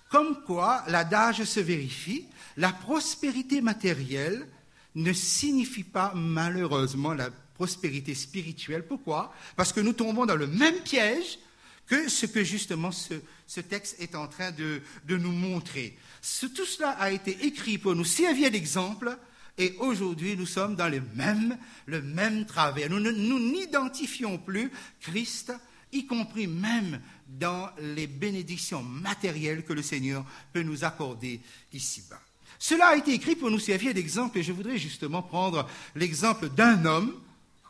Comme 0.08 0.42
quoi 0.44 0.84
l'adage 0.88 1.44
se 1.44 1.60
vérifie, 1.60 2.26
la 2.56 2.72
prospérité 2.72 3.60
matérielle 3.60 4.46
ne 4.94 5.12
signifie 5.12 5.84
pas 5.84 6.12
malheureusement 6.14 7.14
la 7.14 7.30
prospérité 7.54 8.14
spirituelle. 8.14 8.86
Pourquoi? 8.86 9.34
Parce 9.56 9.72
que 9.72 9.80
nous 9.80 9.92
tombons 9.92 10.26
dans 10.26 10.36
le 10.36 10.46
même 10.46 10.78
piège 10.80 11.38
que 11.86 12.08
ce 12.08 12.26
que 12.26 12.44
justement 12.44 12.90
ce, 12.92 13.60
texte 13.60 13.96
est 14.00 14.14
en 14.14 14.28
train 14.28 14.50
de, 14.52 14.80
nous 15.08 15.32
montrer. 15.32 15.96
tout 16.40 16.66
cela 16.66 16.90
a 16.90 17.10
été 17.10 17.46
écrit 17.46 17.78
pour 17.78 17.94
nous 17.94 18.04
servir 18.04 18.50
d'exemple 18.50 19.16
et 19.56 19.74
aujourd'hui 19.78 20.36
nous 20.36 20.46
sommes 20.46 20.76
dans 20.76 20.88
le 20.88 21.02
même, 21.14 21.58
le 21.86 22.02
même 22.02 22.46
travers. 22.46 22.90
Nous 22.90 23.00
n'identifions 23.00 24.38
plus 24.38 24.70
Christ, 25.00 25.52
y 25.92 26.06
compris 26.06 26.46
même 26.46 27.00
dans 27.28 27.70
les 27.78 28.06
bénédictions 28.06 28.82
matérielles 28.82 29.64
que 29.64 29.74
le 29.74 29.82
Seigneur 29.82 30.24
peut 30.52 30.62
nous 30.62 30.84
accorder 30.84 31.40
ici-bas. 31.72 32.20
Cela 32.58 32.88
a 32.88 32.96
été 32.96 33.12
écrit 33.12 33.36
pour 33.36 33.50
nous 33.50 33.58
servir 33.58 33.94
d'exemple 33.94 34.38
et 34.38 34.42
je 34.42 34.52
voudrais 34.52 34.78
justement 34.78 35.22
prendre 35.22 35.68
l'exemple 35.94 36.48
d'un 36.48 36.84
homme, 36.86 37.14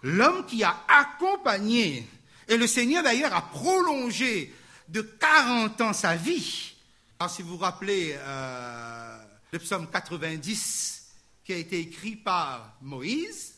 l'homme 0.03 0.47
qui 0.47 0.63
a 0.63 0.77
accompagné, 0.89 2.07
et 2.47 2.57
le 2.57 2.67
Seigneur 2.67 3.03
d'ailleurs 3.03 3.35
a 3.35 3.43
prolongé 3.43 4.55
de 4.89 5.03
40 5.03 5.81
ans 5.83 5.93
sa 5.93 6.17
vie. 6.17 6.75
Alors 7.19 7.31
si 7.31 7.43
vous 7.43 7.51
vous 7.51 7.57
rappelez 7.59 8.15
euh, 8.17 9.19
le 9.53 9.59
psaume 9.59 9.91
90 9.91 11.07
qui 11.45 11.53
a 11.53 11.57
été 11.57 11.81
écrit 11.81 12.17
par 12.17 12.77
Moïse, 12.81 13.57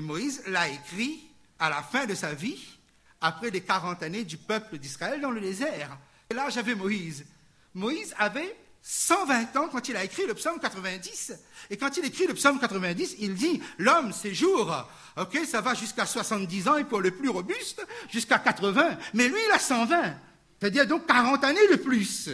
Moïse 0.00 0.42
l'a 0.46 0.68
écrit 0.68 1.20
à 1.58 1.70
la 1.70 1.82
fin 1.82 2.06
de 2.06 2.14
sa 2.14 2.34
vie 2.34 2.78
après 3.20 3.50
les 3.50 3.60
40 3.60 4.02
années 4.02 4.24
du 4.24 4.36
peuple 4.36 4.78
d'Israël 4.78 5.20
dans 5.20 5.30
le 5.30 5.40
désert. 5.40 5.98
Et 6.30 6.34
là, 6.34 6.48
j'avais 6.50 6.74
Moïse. 6.74 7.26
Moïse 7.74 8.14
avait 8.18 8.56
120 8.82 9.56
ans 9.56 9.68
quand 9.70 9.88
il 9.88 9.96
a 9.96 10.04
écrit 10.04 10.26
le 10.26 10.34
psaume 10.34 10.58
90. 10.58 11.32
Et 11.70 11.76
quand 11.76 11.96
il 11.96 12.04
écrit 12.04 12.26
le 12.26 12.34
psaume 12.34 12.58
90, 12.58 13.16
il 13.18 13.34
dit, 13.34 13.60
l'homme, 13.78 14.12
c'est 14.12 14.34
jours, 14.34 14.88
ok, 15.18 15.38
ça 15.46 15.60
va 15.60 15.74
jusqu'à 15.74 16.06
70 16.06 16.68
ans 16.68 16.76
et 16.76 16.84
pour 16.84 17.00
le 17.00 17.10
plus 17.10 17.28
robuste, 17.28 17.84
jusqu'à 18.10 18.38
80. 18.38 18.96
Mais 19.14 19.28
lui, 19.28 19.38
il 19.46 19.52
a 19.52 19.58
120. 19.58 20.14
C'est-à-dire 20.58 20.86
donc 20.86 21.06
40 21.06 21.44
années 21.44 21.68
de 21.70 21.76
plus. 21.76 22.30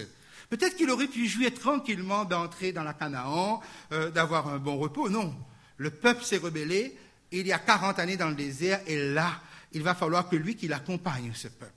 Peut-être 0.48 0.76
qu'il 0.76 0.90
aurait 0.90 1.08
pu 1.08 1.26
jouir 1.26 1.52
tranquillement 1.52 2.24
d'entrer 2.24 2.72
dans 2.72 2.84
la 2.84 2.94
Canaan, 2.94 3.60
euh, 3.92 4.10
d'avoir 4.10 4.48
un 4.48 4.58
bon 4.58 4.76
repos. 4.78 5.08
Non. 5.08 5.34
Le 5.76 5.90
peuple 5.90 6.24
s'est 6.24 6.36
rebellé. 6.36 6.96
Il 7.32 7.46
y 7.46 7.52
a 7.52 7.58
40 7.58 7.98
années 7.98 8.16
dans 8.16 8.28
le 8.28 8.36
désert 8.36 8.80
et 8.86 9.12
là, 9.12 9.40
il 9.72 9.82
va 9.82 9.94
falloir 9.94 10.28
que 10.28 10.36
lui 10.36 10.56
qui 10.56 10.68
l'accompagne, 10.68 11.32
ce 11.34 11.48
peuple. 11.48 11.72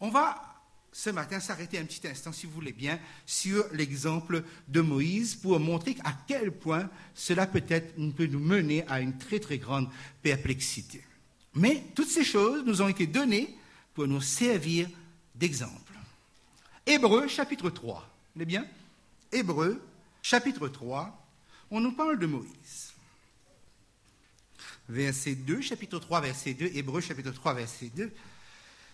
On 0.00 0.10
va 0.10 0.56
ce 0.96 1.10
matin 1.10 1.40
s'arrêter 1.40 1.78
un 1.78 1.84
petit 1.84 2.08
instant, 2.08 2.32
si 2.32 2.46
vous 2.46 2.52
voulez 2.52 2.72
bien, 2.72 2.98
sur 3.26 3.66
l'exemple 3.72 4.42
de 4.66 4.80
Moïse 4.80 5.34
pour 5.34 5.60
montrer 5.60 5.94
à 6.04 6.14
quel 6.26 6.50
point 6.50 6.88
cela 7.14 7.46
peut, 7.46 7.62
être, 7.68 7.94
peut 8.12 8.26
nous 8.26 8.40
mener 8.40 8.82
à 8.88 9.00
une 9.00 9.18
très 9.18 9.38
très 9.38 9.58
grande 9.58 9.90
perplexité. 10.22 11.04
Mais 11.54 11.84
toutes 11.94 12.08
ces 12.08 12.24
choses 12.24 12.64
nous 12.64 12.80
ont 12.80 12.88
été 12.88 13.06
données 13.06 13.54
pour 13.92 14.06
nous 14.06 14.22
servir 14.22 14.88
d'exemple. 15.34 15.92
Hébreu 16.86 17.28
chapitre 17.28 17.68
3. 17.68 18.08
Vous 18.34 18.44
bien? 18.46 18.66
Hébreu 19.30 19.82
chapitre 20.22 20.68
3, 20.68 21.26
on 21.70 21.80
nous 21.80 21.92
parle 21.92 22.18
de 22.18 22.26
Moïse. 22.26 22.85
Verset 24.88 25.34
2, 25.34 25.60
chapitre 25.60 25.98
3, 25.98 26.20
verset 26.20 26.54
2, 26.54 26.70
Hébreu 26.74 27.00
chapitre 27.00 27.32
3, 27.32 27.54
verset 27.54 27.90
2. 27.94 28.12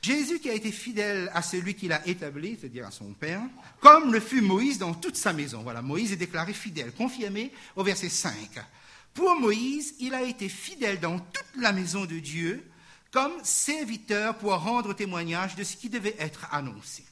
Jésus 0.02 0.40
qui 0.40 0.50
a 0.50 0.54
été 0.54 0.72
fidèle 0.72 1.30
à 1.32 1.42
celui 1.42 1.74
qu'il 1.74 1.92
a 1.92 2.06
établi, 2.08 2.56
c'est-à-dire 2.58 2.86
à 2.86 2.90
son 2.90 3.12
Père, 3.12 3.42
comme 3.80 4.12
le 4.12 4.18
fut 4.18 4.40
Moïse 4.40 4.78
dans 4.78 4.94
toute 4.94 5.16
sa 5.16 5.32
maison. 5.32 5.62
Voilà, 5.62 5.80
Moïse 5.80 6.12
est 6.12 6.16
déclaré 6.16 6.52
fidèle, 6.52 6.92
confirmé 6.92 7.52
au 7.76 7.84
verset 7.84 8.08
5. 8.08 8.34
Pour 9.14 9.38
Moïse, 9.38 9.94
il 10.00 10.14
a 10.14 10.22
été 10.22 10.48
fidèle 10.48 10.98
dans 10.98 11.18
toute 11.18 11.62
la 11.62 11.72
maison 11.72 12.04
de 12.04 12.18
Dieu 12.18 12.64
comme 13.12 13.32
serviteur 13.44 14.38
pour 14.38 14.54
rendre 14.54 14.94
témoignage 14.94 15.54
de 15.54 15.62
ce 15.62 15.76
qui 15.76 15.90
devait 15.90 16.16
être 16.18 16.48
annoncé. 16.50 17.04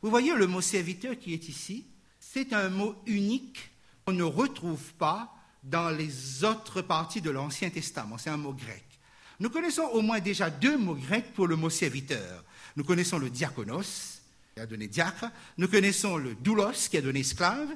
Vous 0.00 0.10
voyez 0.10 0.34
le 0.34 0.46
mot 0.46 0.62
serviteur 0.62 1.16
qui 1.16 1.34
est 1.34 1.48
ici, 1.48 1.86
c'est 2.18 2.52
un 2.54 2.70
mot 2.70 2.96
unique 3.06 3.70
qu'on 4.04 4.14
ne 4.14 4.22
retrouve 4.24 4.94
pas 4.94 5.32
dans 5.62 5.90
les 5.90 6.44
autres 6.44 6.82
parties 6.82 7.20
de 7.20 7.30
l'Ancien 7.30 7.70
Testament, 7.70 8.18
c'est 8.18 8.30
un 8.30 8.36
mot 8.36 8.52
grec. 8.52 8.84
Nous 9.40 9.50
connaissons 9.50 9.82
au 9.92 10.02
moins 10.02 10.20
déjà 10.20 10.50
deux 10.50 10.76
mots 10.76 10.94
grecs 10.94 11.32
pour 11.34 11.46
le 11.46 11.56
mot 11.56 11.70
serviteur. 11.70 12.44
Nous 12.76 12.84
connaissons 12.84 13.18
le 13.18 13.30
diakonos, 13.30 14.20
qui 14.54 14.60
a 14.60 14.66
donné 14.66 14.86
diacre, 14.86 15.26
nous 15.58 15.68
connaissons 15.68 16.16
le 16.16 16.34
doulos, 16.34 16.88
qui 16.90 16.96
a 16.96 17.02
donné 17.02 17.20
esclave, 17.20 17.68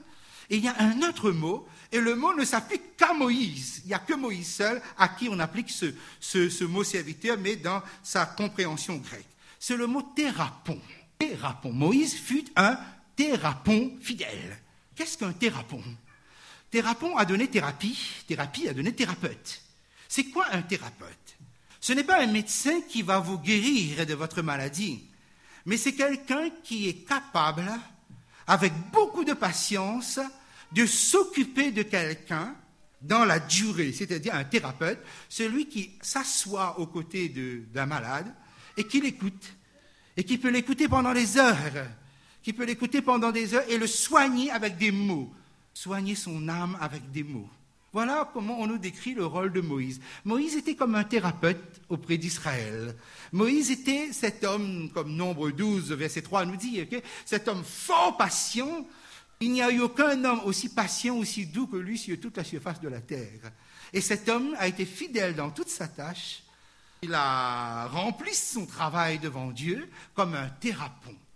et 0.48 0.56
il 0.56 0.64
y 0.64 0.68
a 0.68 0.76
un 0.78 1.02
autre 1.02 1.30
mot, 1.32 1.66
et 1.90 2.00
le 2.00 2.14
mot 2.14 2.34
ne 2.34 2.44
s'applique 2.44 2.96
qu'à 2.96 3.12
Moïse. 3.12 3.82
Il 3.84 3.88
n'y 3.88 3.94
a 3.94 3.98
que 3.98 4.14
Moïse 4.14 4.54
seul 4.54 4.80
à 4.96 5.08
qui 5.08 5.28
on 5.28 5.38
applique 5.38 5.70
ce, 5.70 5.92
ce, 6.20 6.64
mot 6.64 6.84
serviteur, 6.84 7.36
mais 7.38 7.56
dans 7.56 7.82
sa 8.02 8.26
compréhension 8.26 8.96
grecque. 8.96 9.26
C'est 9.58 9.76
le 9.76 9.86
mot 9.86 10.02
thérapon. 10.14 10.78
Thérapon. 11.18 11.72
Moïse 11.72 12.14
fut 12.14 12.44
un 12.54 12.78
thérapon 13.16 13.92
fidèle. 14.00 14.58
Qu'est-ce 14.94 15.18
qu'un 15.18 15.32
thérapon? 15.32 15.82
Thérapon 16.76 17.16
a 17.16 17.24
donné 17.24 17.48
thérapie, 17.48 17.98
thérapie 18.28 18.68
a 18.68 18.74
donné 18.74 18.92
thérapeute. 18.92 19.62
C'est 20.10 20.24
quoi 20.24 20.44
un 20.52 20.60
thérapeute? 20.60 21.38
Ce 21.80 21.94
n'est 21.94 22.04
pas 22.04 22.20
un 22.20 22.26
médecin 22.26 22.82
qui 22.82 23.00
va 23.00 23.18
vous 23.18 23.38
guérir 23.38 24.04
de 24.04 24.12
votre 24.12 24.42
maladie, 24.42 25.02
mais 25.64 25.78
c'est 25.78 25.94
quelqu'un 25.94 26.50
qui 26.62 26.86
est 26.86 27.08
capable, 27.08 27.64
avec 28.46 28.74
beaucoup 28.92 29.24
de 29.24 29.32
patience, 29.32 30.20
de 30.70 30.84
s'occuper 30.84 31.70
de 31.70 31.82
quelqu'un 31.82 32.54
dans 33.00 33.24
la 33.24 33.38
durée, 33.38 33.94
c'est-à-dire 33.94 34.34
un 34.34 34.44
thérapeute, 34.44 34.98
celui 35.30 35.68
qui 35.68 35.92
s'assoit 36.02 36.78
aux 36.78 36.88
côtés 36.88 37.30
d'un 37.72 37.86
malade 37.86 38.30
et 38.76 38.84
qui 38.84 39.00
l'écoute, 39.00 39.54
et 40.14 40.24
qui 40.24 40.36
peut 40.36 40.50
l'écouter 40.50 40.88
pendant 40.88 41.14
des 41.14 41.38
heures, 41.38 41.86
qui 42.42 42.52
peut 42.52 42.66
l'écouter 42.66 43.00
pendant 43.00 43.32
des 43.32 43.54
heures 43.54 43.64
et 43.66 43.78
le 43.78 43.86
soigner 43.86 44.50
avec 44.50 44.76
des 44.76 44.90
mots, 44.90 45.32
soigner 45.76 46.14
son 46.14 46.48
âme 46.48 46.78
avec 46.80 47.10
des 47.10 47.22
mots. 47.22 47.50
Voilà 47.92 48.30
comment 48.32 48.58
on 48.60 48.66
nous 48.66 48.78
décrit 48.78 49.12
le 49.12 49.26
rôle 49.26 49.52
de 49.52 49.60
Moïse. 49.60 50.00
Moïse 50.24 50.56
était 50.56 50.74
comme 50.74 50.94
un 50.94 51.04
thérapeute 51.04 51.82
auprès 51.90 52.16
d'Israël. 52.16 52.96
Moïse 53.30 53.70
était 53.70 54.10
cet 54.12 54.42
homme, 54.42 54.88
comme 54.94 55.14
nombre 55.14 55.50
12, 55.50 55.92
verset 55.92 56.22
3 56.22 56.46
nous 56.46 56.56
dit, 56.56 56.82
cet 57.26 57.48
homme 57.48 57.62
fort 57.62 58.16
patient. 58.16 58.86
Il 59.40 59.52
n'y 59.52 59.60
a 59.60 59.70
eu 59.70 59.80
aucun 59.80 60.24
homme 60.24 60.40
aussi 60.44 60.70
patient, 60.70 61.18
aussi 61.18 61.44
doux 61.44 61.66
que 61.66 61.76
lui 61.76 61.98
sur 61.98 62.18
toute 62.18 62.38
la 62.38 62.44
surface 62.44 62.80
de 62.80 62.88
la 62.88 63.02
terre. 63.02 63.52
Et 63.92 64.00
cet 64.00 64.30
homme 64.30 64.56
a 64.58 64.68
été 64.68 64.86
fidèle 64.86 65.34
dans 65.34 65.50
toute 65.50 65.68
sa 65.68 65.88
tâche. 65.88 66.42
Il 67.02 67.12
a 67.12 67.86
rempli 67.88 68.34
son 68.34 68.64
travail 68.64 69.18
devant 69.18 69.50
Dieu 69.50 69.90
comme 70.14 70.34
un 70.34 70.48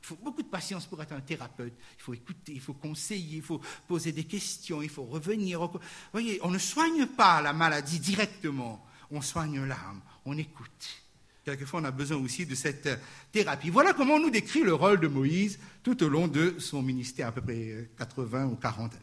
thérapeute 0.00 0.06
faut 0.06 0.24
beaucoup 0.24 0.42
de 0.42 0.48
patience 0.48 0.86
pour 0.86 1.02
être 1.02 1.12
un 1.12 1.20
thérapeute. 1.20 1.74
Il 1.98 2.02
faut 2.02 2.14
écouter, 2.14 2.52
il 2.52 2.60
faut 2.60 2.74
conseiller, 2.74 3.36
il 3.36 3.42
faut 3.42 3.60
poser 3.86 4.12
des 4.12 4.24
questions, 4.24 4.82
il 4.82 4.88
faut 4.88 5.04
revenir. 5.04 5.60
Vous 5.60 5.80
voyez, 6.12 6.40
on 6.42 6.50
ne 6.50 6.58
soigne 6.58 7.06
pas 7.06 7.40
la 7.42 7.52
maladie 7.52 8.00
directement, 8.00 8.84
on 9.10 9.20
soigne 9.20 9.64
l'âme, 9.64 10.00
on 10.24 10.36
écoute. 10.36 11.02
Quelquefois, 11.44 11.80
on 11.80 11.84
a 11.84 11.90
besoin 11.90 12.18
aussi 12.18 12.44
de 12.44 12.54
cette 12.54 12.88
thérapie. 13.32 13.70
Voilà 13.70 13.94
comment 13.94 14.14
on 14.14 14.20
nous 14.20 14.30
décrit 14.30 14.62
le 14.62 14.74
rôle 14.74 15.00
de 15.00 15.08
Moïse 15.08 15.58
tout 15.82 16.02
au 16.02 16.08
long 16.08 16.28
de 16.28 16.56
son 16.58 16.82
ministère, 16.82 17.28
à 17.28 17.32
peu 17.32 17.40
près 17.40 17.90
80 17.98 18.46
ou 18.46 18.56
40 18.56 18.92
années. 18.92 19.02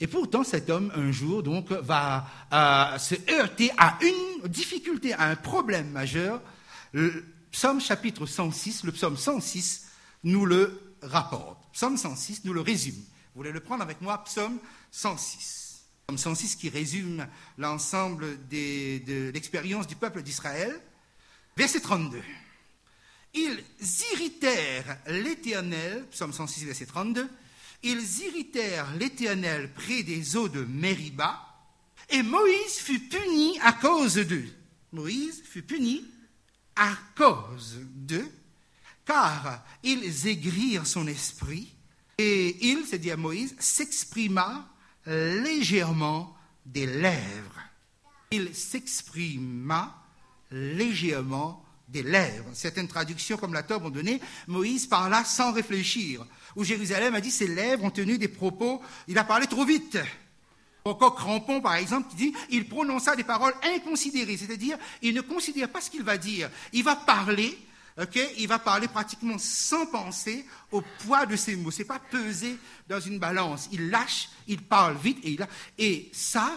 Et 0.00 0.08
pourtant, 0.08 0.42
cet 0.42 0.70
homme, 0.70 0.92
un 0.96 1.12
jour, 1.12 1.42
donc, 1.42 1.70
va 1.70 2.26
euh, 2.52 2.98
se 2.98 3.14
heurter 3.30 3.70
à 3.78 3.96
une 4.02 4.48
difficulté, 4.48 5.12
à 5.14 5.28
un 5.28 5.36
problème 5.36 5.90
majeur. 5.90 6.42
Psaume 7.54 7.80
chapitre 7.80 8.26
106, 8.26 8.82
le 8.82 8.90
psaume 8.90 9.16
106 9.16 9.86
nous 10.24 10.44
le 10.44 10.96
rapporte. 11.02 11.72
Psaume 11.72 11.96
106 11.96 12.42
nous 12.42 12.52
le 12.52 12.60
résume. 12.60 12.96
Vous 12.96 13.36
voulez 13.36 13.52
le 13.52 13.60
prendre 13.60 13.84
avec 13.84 14.00
moi? 14.00 14.24
Psaume 14.24 14.58
106. 14.90 15.84
Psaume 16.04 16.18
106 16.18 16.56
qui 16.56 16.68
résume 16.68 17.28
l'ensemble 17.56 18.48
de 18.48 19.30
l'expérience 19.30 19.86
du 19.86 19.94
peuple 19.94 20.22
d'Israël. 20.22 20.80
Verset 21.56 21.78
32. 21.78 22.20
Ils 23.34 23.62
irritèrent 24.14 24.98
l'Éternel, 25.06 26.04
psaume 26.10 26.32
106, 26.32 26.64
verset 26.64 26.86
32, 26.86 27.30
ils 27.84 28.20
irritèrent 28.22 28.92
l'Éternel 28.96 29.72
près 29.72 30.02
des 30.02 30.36
eaux 30.36 30.48
de 30.48 30.64
Mériba, 30.64 31.40
et 32.10 32.24
Moïse 32.24 32.78
fut 32.78 32.98
puni 32.98 33.60
à 33.60 33.74
cause 33.74 34.16
d'eux. 34.16 34.48
Moïse 34.90 35.40
fut 35.44 35.62
puni 35.62 36.04
à 36.76 36.92
cause 37.16 37.80
d'eux, 37.94 38.30
car 39.04 39.64
ils 39.82 40.26
aigrirent 40.26 40.86
son 40.86 41.06
esprit, 41.06 41.74
et 42.18 42.68
il, 42.68 42.84
c'est-à-dire 42.86 43.18
Moïse, 43.18 43.54
s'exprima 43.58 44.68
légèrement 45.06 46.36
des 46.64 46.86
lèvres. 46.86 47.60
Il 48.30 48.54
s'exprima 48.54 50.02
légèrement 50.50 51.64
des 51.88 52.02
lèvres. 52.02 52.48
Certaines 52.54 52.88
traductions 52.88 53.36
comme 53.36 53.52
la 53.52 53.62
Torah 53.62 53.86
ont 53.86 53.90
donné, 53.90 54.20
Moïse 54.46 54.86
parla 54.86 55.24
sans 55.24 55.52
réfléchir. 55.52 56.24
Ou 56.56 56.64
Jérusalem 56.64 57.14
a 57.14 57.20
dit 57.20 57.30
ses 57.30 57.48
lèvres 57.48 57.84
ont 57.84 57.90
tenu 57.90 58.16
des 58.18 58.28
propos, 58.28 58.80
il 59.08 59.18
a 59.18 59.24
parlé 59.24 59.46
trop 59.46 59.64
vite. 59.64 59.98
Encore 60.86 61.14
Crampon, 61.14 61.62
par 61.62 61.76
exemple, 61.76 62.10
qui 62.10 62.16
dit 62.16 62.34
il 62.50 62.68
prononça 62.68 63.16
des 63.16 63.24
paroles 63.24 63.54
inconsidérées, 63.74 64.36
c'est-à-dire 64.36 64.76
il 65.00 65.14
ne 65.14 65.22
considère 65.22 65.70
pas 65.70 65.80
ce 65.80 65.88
qu'il 65.88 66.02
va 66.02 66.18
dire. 66.18 66.50
Il 66.74 66.84
va 66.84 66.94
parler, 66.94 67.56
ok 67.98 68.18
Il 68.36 68.48
va 68.48 68.58
parler 68.58 68.86
pratiquement 68.86 69.38
sans 69.38 69.86
penser 69.86 70.44
au 70.70 70.82
poids 71.06 71.24
de 71.24 71.36
ses 71.36 71.56
mots. 71.56 71.70
C'est 71.70 71.86
pas 71.86 71.98
pesé 71.98 72.58
dans 72.86 73.00
une 73.00 73.18
balance. 73.18 73.70
Il 73.72 73.88
lâche, 73.88 74.28
il 74.46 74.60
parle 74.60 74.98
vite 74.98 75.18
et 75.24 75.30
il 75.30 75.46
Et 75.78 76.10
ça, 76.12 76.54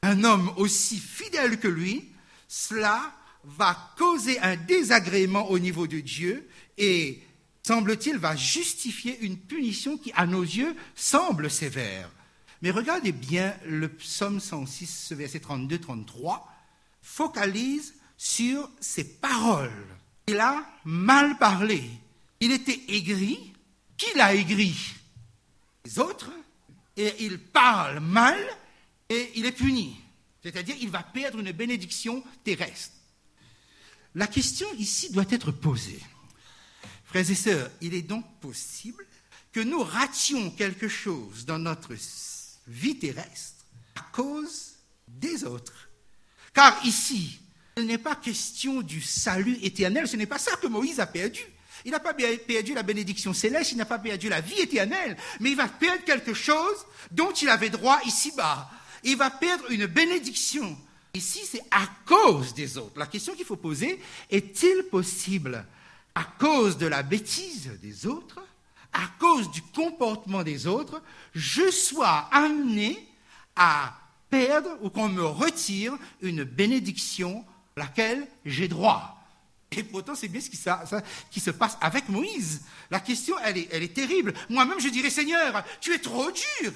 un 0.00 0.24
homme 0.24 0.50
aussi 0.56 0.98
fidèle 0.98 1.60
que 1.60 1.68
lui, 1.68 2.08
cela 2.48 3.12
va 3.44 3.76
causer 3.98 4.38
un 4.40 4.56
désagrément 4.56 5.50
au 5.50 5.58
niveau 5.58 5.86
de 5.86 6.00
Dieu 6.00 6.48
et 6.78 7.22
semble-t-il 7.62 8.16
va 8.16 8.36
justifier 8.36 9.18
une 9.20 9.36
punition 9.36 9.98
qui, 9.98 10.12
à 10.14 10.24
nos 10.24 10.42
yeux, 10.42 10.74
semble 10.94 11.50
sévère. 11.50 12.08
Mais 12.62 12.70
regardez 12.70 13.12
bien 13.12 13.56
le 13.64 13.88
psaume 13.88 14.40
106, 14.40 15.12
verset 15.12 15.38
32-33, 15.38 16.42
focalise 17.02 17.94
sur 18.16 18.70
ses 18.80 19.04
paroles. 19.04 19.86
Il 20.26 20.38
a 20.38 20.66
mal 20.84 21.38
parlé. 21.38 21.82
Il 22.40 22.52
était 22.52 22.80
aigri. 22.88 23.52
Qui 23.96 24.06
l'a 24.16 24.34
aigri? 24.34 24.74
Les 25.84 25.98
autres. 25.98 26.30
Et 26.96 27.24
il 27.24 27.38
parle 27.38 28.00
mal 28.00 28.38
et 29.08 29.32
il 29.36 29.46
est 29.46 29.52
puni. 29.52 30.00
C'est-à-dire 30.42 30.76
il 30.80 30.90
va 30.90 31.02
perdre 31.02 31.38
une 31.38 31.52
bénédiction 31.52 32.24
terrestre. 32.42 32.94
La 34.14 34.26
question 34.26 34.66
ici 34.78 35.12
doit 35.12 35.26
être 35.30 35.52
posée. 35.52 36.00
Frères 37.04 37.30
et 37.30 37.34
sœurs, 37.34 37.70
il 37.82 37.94
est 37.94 38.02
donc 38.02 38.24
possible 38.40 39.06
que 39.52 39.60
nous 39.60 39.82
rations 39.82 40.50
quelque 40.50 40.88
chose 40.88 41.44
dans 41.44 41.58
notre 41.58 41.94
vie 42.66 42.98
terrestre 42.98 43.64
à 43.94 44.00
cause 44.12 44.74
des 45.06 45.44
autres. 45.44 45.88
Car 46.52 46.84
ici, 46.84 47.40
il 47.76 47.86
n'est 47.86 47.98
pas 47.98 48.16
question 48.16 48.82
du 48.82 49.02
salut 49.02 49.58
éternel, 49.62 50.08
ce 50.08 50.16
n'est 50.16 50.26
pas 50.26 50.38
ça 50.38 50.56
que 50.56 50.66
Moïse 50.66 51.00
a 51.00 51.06
perdu. 51.06 51.44
Il 51.84 51.90
n'a 51.90 52.00
pas 52.00 52.14
perdu 52.14 52.74
la 52.74 52.82
bénédiction 52.82 53.32
céleste, 53.32 53.72
il 53.72 53.78
n'a 53.78 53.84
pas 53.84 53.98
perdu 53.98 54.28
la 54.28 54.40
vie 54.40 54.60
éternelle, 54.60 55.16
mais 55.40 55.50
il 55.50 55.56
va 55.56 55.68
perdre 55.68 56.04
quelque 56.04 56.34
chose 56.34 56.84
dont 57.10 57.32
il 57.32 57.48
avait 57.48 57.70
droit 57.70 58.00
ici-bas. 58.06 58.70
Il 59.04 59.16
va 59.16 59.30
perdre 59.30 59.70
une 59.70 59.86
bénédiction. 59.86 60.76
Ici, 61.14 61.40
c'est 61.44 61.62
à 61.70 61.86
cause 62.04 62.54
des 62.54 62.76
autres. 62.76 62.98
La 62.98 63.06
question 63.06 63.34
qu'il 63.34 63.44
faut 63.44 63.56
poser, 63.56 64.00
est-il 64.30 64.84
possible 64.90 65.64
à 66.14 66.24
cause 66.24 66.78
de 66.78 66.86
la 66.86 67.02
bêtise 67.02 67.70
des 67.82 68.06
autres, 68.06 68.40
à 68.96 69.08
cause 69.18 69.50
du 69.50 69.60
comportement 69.60 70.42
des 70.42 70.66
autres, 70.66 71.02
je 71.34 71.70
sois 71.70 72.28
amené 72.32 73.06
à 73.54 73.92
perdre 74.30 74.70
ou 74.80 74.88
qu'on 74.88 75.10
me 75.10 75.24
retire 75.24 75.92
une 76.22 76.44
bénédiction 76.44 77.44
à 77.76 77.80
laquelle 77.80 78.26
j'ai 78.46 78.68
droit. 78.68 79.12
Et 79.72 79.82
pourtant, 79.82 80.14
c'est 80.14 80.28
bien 80.28 80.40
ce 80.40 80.48
qui, 80.48 81.40
se 81.40 81.50
passe 81.50 81.76
avec 81.82 82.08
Moïse. 82.08 82.62
La 82.90 83.00
question, 83.00 83.36
elle 83.44 83.58
est, 83.58 83.68
elle 83.70 83.82
est 83.82 83.92
terrible. 83.92 84.32
Moi-même, 84.48 84.80
je 84.80 84.88
dirais, 84.88 85.10
Seigneur, 85.10 85.62
tu 85.80 85.92
es 85.92 85.98
trop 85.98 86.30
dur. 86.30 86.72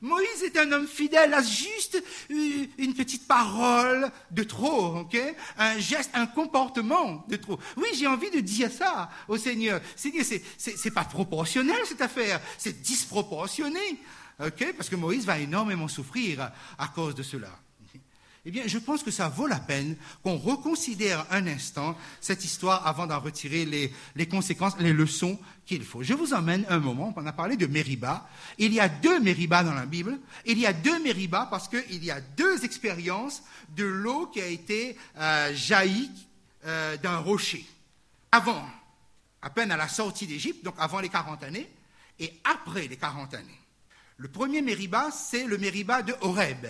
Moïse 0.00 0.42
est 0.44 0.56
un 0.56 0.72
homme 0.72 0.86
fidèle 0.86 1.34
à 1.34 1.42
juste 1.42 2.02
une 2.30 2.94
petite 2.94 3.26
parole 3.28 4.10
de 4.30 4.42
trop, 4.42 4.96
ok? 4.98 5.16
Un 5.58 5.78
geste, 5.78 6.10
un 6.14 6.26
comportement 6.26 7.24
de 7.28 7.36
trop. 7.36 7.58
Oui, 7.76 7.88
j'ai 7.94 8.06
envie 8.06 8.30
de 8.30 8.40
dire 8.40 8.70
ça 8.70 9.10
au 9.28 9.36
Seigneur. 9.36 9.80
Seigneur, 9.96 10.24
c'est, 10.56 10.90
pas 10.90 11.04
proportionnel 11.04 11.78
cette 11.84 12.00
affaire, 12.00 12.40
c'est 12.56 12.80
disproportionné, 12.80 14.00
ok? 14.42 14.72
Parce 14.76 14.88
que 14.88 14.96
Moïse 14.96 15.26
va 15.26 15.38
énormément 15.38 15.88
souffrir 15.88 16.50
à 16.78 16.88
cause 16.88 17.14
de 17.14 17.22
cela. 17.22 17.50
Eh 18.46 18.50
bien, 18.50 18.62
je 18.66 18.78
pense 18.78 19.02
que 19.02 19.10
ça 19.10 19.28
vaut 19.28 19.46
la 19.46 19.60
peine 19.60 19.96
qu'on 20.22 20.38
reconsidère 20.38 21.26
un 21.30 21.46
instant 21.46 21.96
cette 22.22 22.42
histoire 22.42 22.86
avant 22.86 23.06
d'en 23.06 23.20
retirer 23.20 23.66
les, 23.66 24.26
conséquences, 24.26 24.78
les 24.78 24.94
leçons 24.94 25.38
qu'il 25.66 25.84
faut. 25.84 26.02
Je 26.02 26.14
vous 26.14 26.32
emmène 26.32 26.64
un 26.70 26.78
moment, 26.78 27.12
on 27.14 27.26
a 27.26 27.32
parlé 27.32 27.58
de 27.58 27.66
Mériba. 27.66 28.26
Il 28.56 28.72
y 28.72 28.80
a 28.80 28.88
deux 28.88 29.20
Mériba 29.20 29.62
dans 29.62 29.74
la 29.74 29.84
Bible. 29.84 30.18
Il 30.46 30.58
y 30.58 30.64
a 30.64 30.72
deux 30.72 31.02
Mériba 31.02 31.48
parce 31.50 31.68
qu'il 31.68 32.02
y 32.02 32.10
a 32.10 32.22
deux 32.22 32.64
expériences 32.64 33.42
de 33.76 33.84
l'eau 33.84 34.26
qui 34.28 34.40
a 34.40 34.46
été 34.46 34.96
euh, 35.18 35.54
jaillie 35.54 36.10
euh, 36.64 36.96
d'un 36.96 37.18
rocher. 37.18 37.66
Avant, 38.32 38.64
à 39.42 39.50
peine 39.50 39.70
à 39.70 39.76
la 39.76 39.88
sortie 39.88 40.26
d'Égypte, 40.26 40.64
donc 40.64 40.76
avant 40.78 41.00
les 41.00 41.10
40 41.10 41.42
années, 41.42 41.68
et 42.18 42.32
après 42.44 42.88
les 42.88 42.96
40 42.96 43.34
années. 43.34 43.60
Le 44.16 44.28
premier 44.28 44.62
Mériba, 44.62 45.10
c'est 45.10 45.44
le 45.44 45.58
Mériba 45.58 46.00
de 46.00 46.14
Horeb 46.22 46.66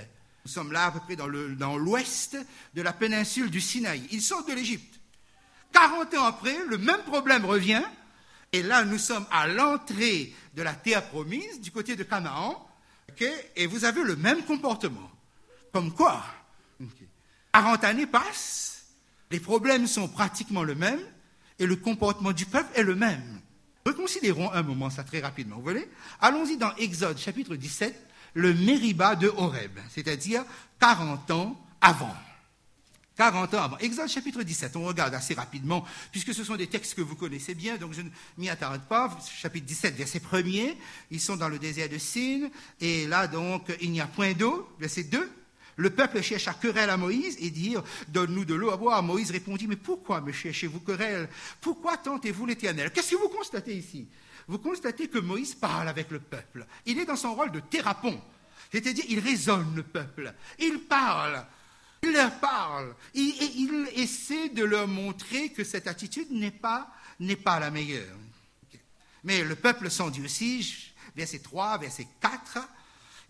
nous 0.50 0.54
sommes 0.54 0.72
là 0.72 0.86
à 0.86 0.90
peu 0.90 0.98
près 0.98 1.14
dans 1.14 1.76
l'ouest 1.76 2.36
de 2.74 2.82
la 2.82 2.92
péninsule 2.92 3.50
du 3.50 3.60
Sinaï. 3.60 4.02
Ils 4.10 4.20
sortent 4.20 4.48
de 4.48 4.54
l'Égypte. 4.54 4.98
40 5.72 6.12
ans 6.14 6.24
après, 6.24 6.56
le 6.68 6.76
même 6.76 7.02
problème 7.02 7.44
revient. 7.44 7.84
Et 8.50 8.64
là, 8.64 8.84
nous 8.84 8.98
sommes 8.98 9.24
à 9.30 9.46
l'entrée 9.46 10.34
de 10.56 10.62
la 10.62 10.72
terre 10.72 11.08
promise, 11.08 11.60
du 11.60 11.70
côté 11.70 11.94
de 11.94 12.02
Canaan. 12.02 12.66
et 13.54 13.66
vous 13.68 13.84
avez 13.84 14.02
le 14.02 14.16
même 14.16 14.42
comportement. 14.42 15.08
Comme 15.72 15.94
quoi 15.94 16.20
40 17.52 17.84
années 17.84 18.06
passent, 18.08 18.86
les 19.30 19.38
problèmes 19.38 19.86
sont 19.86 20.08
pratiquement 20.08 20.64
les 20.64 20.74
mêmes, 20.74 21.04
et 21.60 21.66
le 21.66 21.76
comportement 21.76 22.32
du 22.32 22.46
peuple 22.46 22.72
est 22.74 22.82
le 22.82 22.96
même. 22.96 23.40
Reconsidérons 23.86 24.50
un 24.50 24.62
moment 24.62 24.90
ça 24.90 25.04
très 25.04 25.20
rapidement. 25.20 25.56
Vous 25.56 25.62
voyez 25.62 25.88
Allons-y 26.20 26.56
dans 26.56 26.74
Exode 26.74 27.18
chapitre 27.18 27.54
17, 27.54 28.09
le 28.34 28.54
Mériba 28.54 29.16
de 29.16 29.28
Horeb, 29.28 29.78
c'est-à-dire 29.88 30.44
40 30.78 31.30
ans 31.30 31.60
avant. 31.80 32.14
40 33.16 33.54
ans 33.54 33.62
avant. 33.62 33.78
Exode 33.78 34.08
chapitre 34.08 34.42
17, 34.42 34.76
on 34.76 34.84
regarde 34.84 35.14
assez 35.14 35.34
rapidement, 35.34 35.84
puisque 36.10 36.32
ce 36.32 36.42
sont 36.42 36.56
des 36.56 36.68
textes 36.68 36.94
que 36.94 37.02
vous 37.02 37.16
connaissez 37.16 37.54
bien, 37.54 37.76
donc 37.76 37.92
je 37.92 38.00
ne 38.00 38.08
m'y 38.38 38.48
attarde 38.48 38.80
pas. 38.88 39.14
Chapitre 39.30 39.66
17, 39.66 39.94
verset 39.94 40.20
1er, 40.20 40.74
ils 41.10 41.20
sont 41.20 41.36
dans 41.36 41.48
le 41.48 41.58
désert 41.58 41.88
de 41.88 41.98
Sin, 41.98 42.48
et 42.80 43.06
là 43.06 43.26
donc 43.26 43.70
il 43.80 43.90
n'y 43.90 44.00
a 44.00 44.06
point 44.06 44.32
d'eau. 44.32 44.66
Verset 44.78 45.04
2, 45.04 45.30
le 45.76 45.90
peuple 45.90 46.22
cherche 46.22 46.48
à 46.48 46.54
querelle 46.54 46.90
à 46.90 46.96
Moïse 46.96 47.36
et 47.40 47.50
dire 47.50 47.82
Donne-nous 48.08 48.44
de 48.44 48.54
l'eau 48.54 48.70
à 48.70 48.76
boire. 48.76 49.02
Moïse 49.02 49.30
répondit 49.30 49.66
Mais 49.66 49.76
pourquoi 49.76 50.20
me 50.20 50.32
cherchez-vous 50.32 50.80
querelle? 50.80 51.28
Pourquoi 51.60 51.96
tentez-vous 51.96 52.46
l'Éternel? 52.46 52.90
Qu'est-ce 52.90 53.12
que 53.12 53.16
vous 53.16 53.28
constatez 53.28 53.74
ici? 53.74 54.06
Vous 54.50 54.58
constatez 54.58 55.06
que 55.06 55.20
Moïse 55.20 55.54
parle 55.54 55.88
avec 55.88 56.10
le 56.10 56.18
peuple. 56.18 56.66
Il 56.84 56.98
est 56.98 57.04
dans 57.04 57.14
son 57.14 57.34
rôle 57.34 57.52
de 57.52 57.60
thérapon. 57.60 58.20
C'est-à-dire, 58.72 59.04
il 59.08 59.20
raisonne 59.20 59.76
le 59.76 59.84
peuple. 59.84 60.34
Il 60.58 60.80
parle. 60.80 61.46
Il 62.02 62.12
leur 62.12 62.32
parle. 62.40 62.96
Et, 63.14 63.20
il 63.20 63.88
essaie 63.94 64.48
de 64.48 64.64
leur 64.64 64.88
montrer 64.88 65.50
que 65.50 65.62
cette 65.62 65.86
attitude 65.86 66.32
n'est 66.32 66.50
pas, 66.50 66.92
n'est 67.20 67.36
pas 67.36 67.60
la 67.60 67.70
meilleure. 67.70 68.16
Mais 69.22 69.44
le 69.44 69.54
peuple 69.54 69.88
s'endurcit, 69.88 70.92
verset 71.14 71.38
3, 71.38 71.78
verset 71.78 72.08
4. 72.20 72.58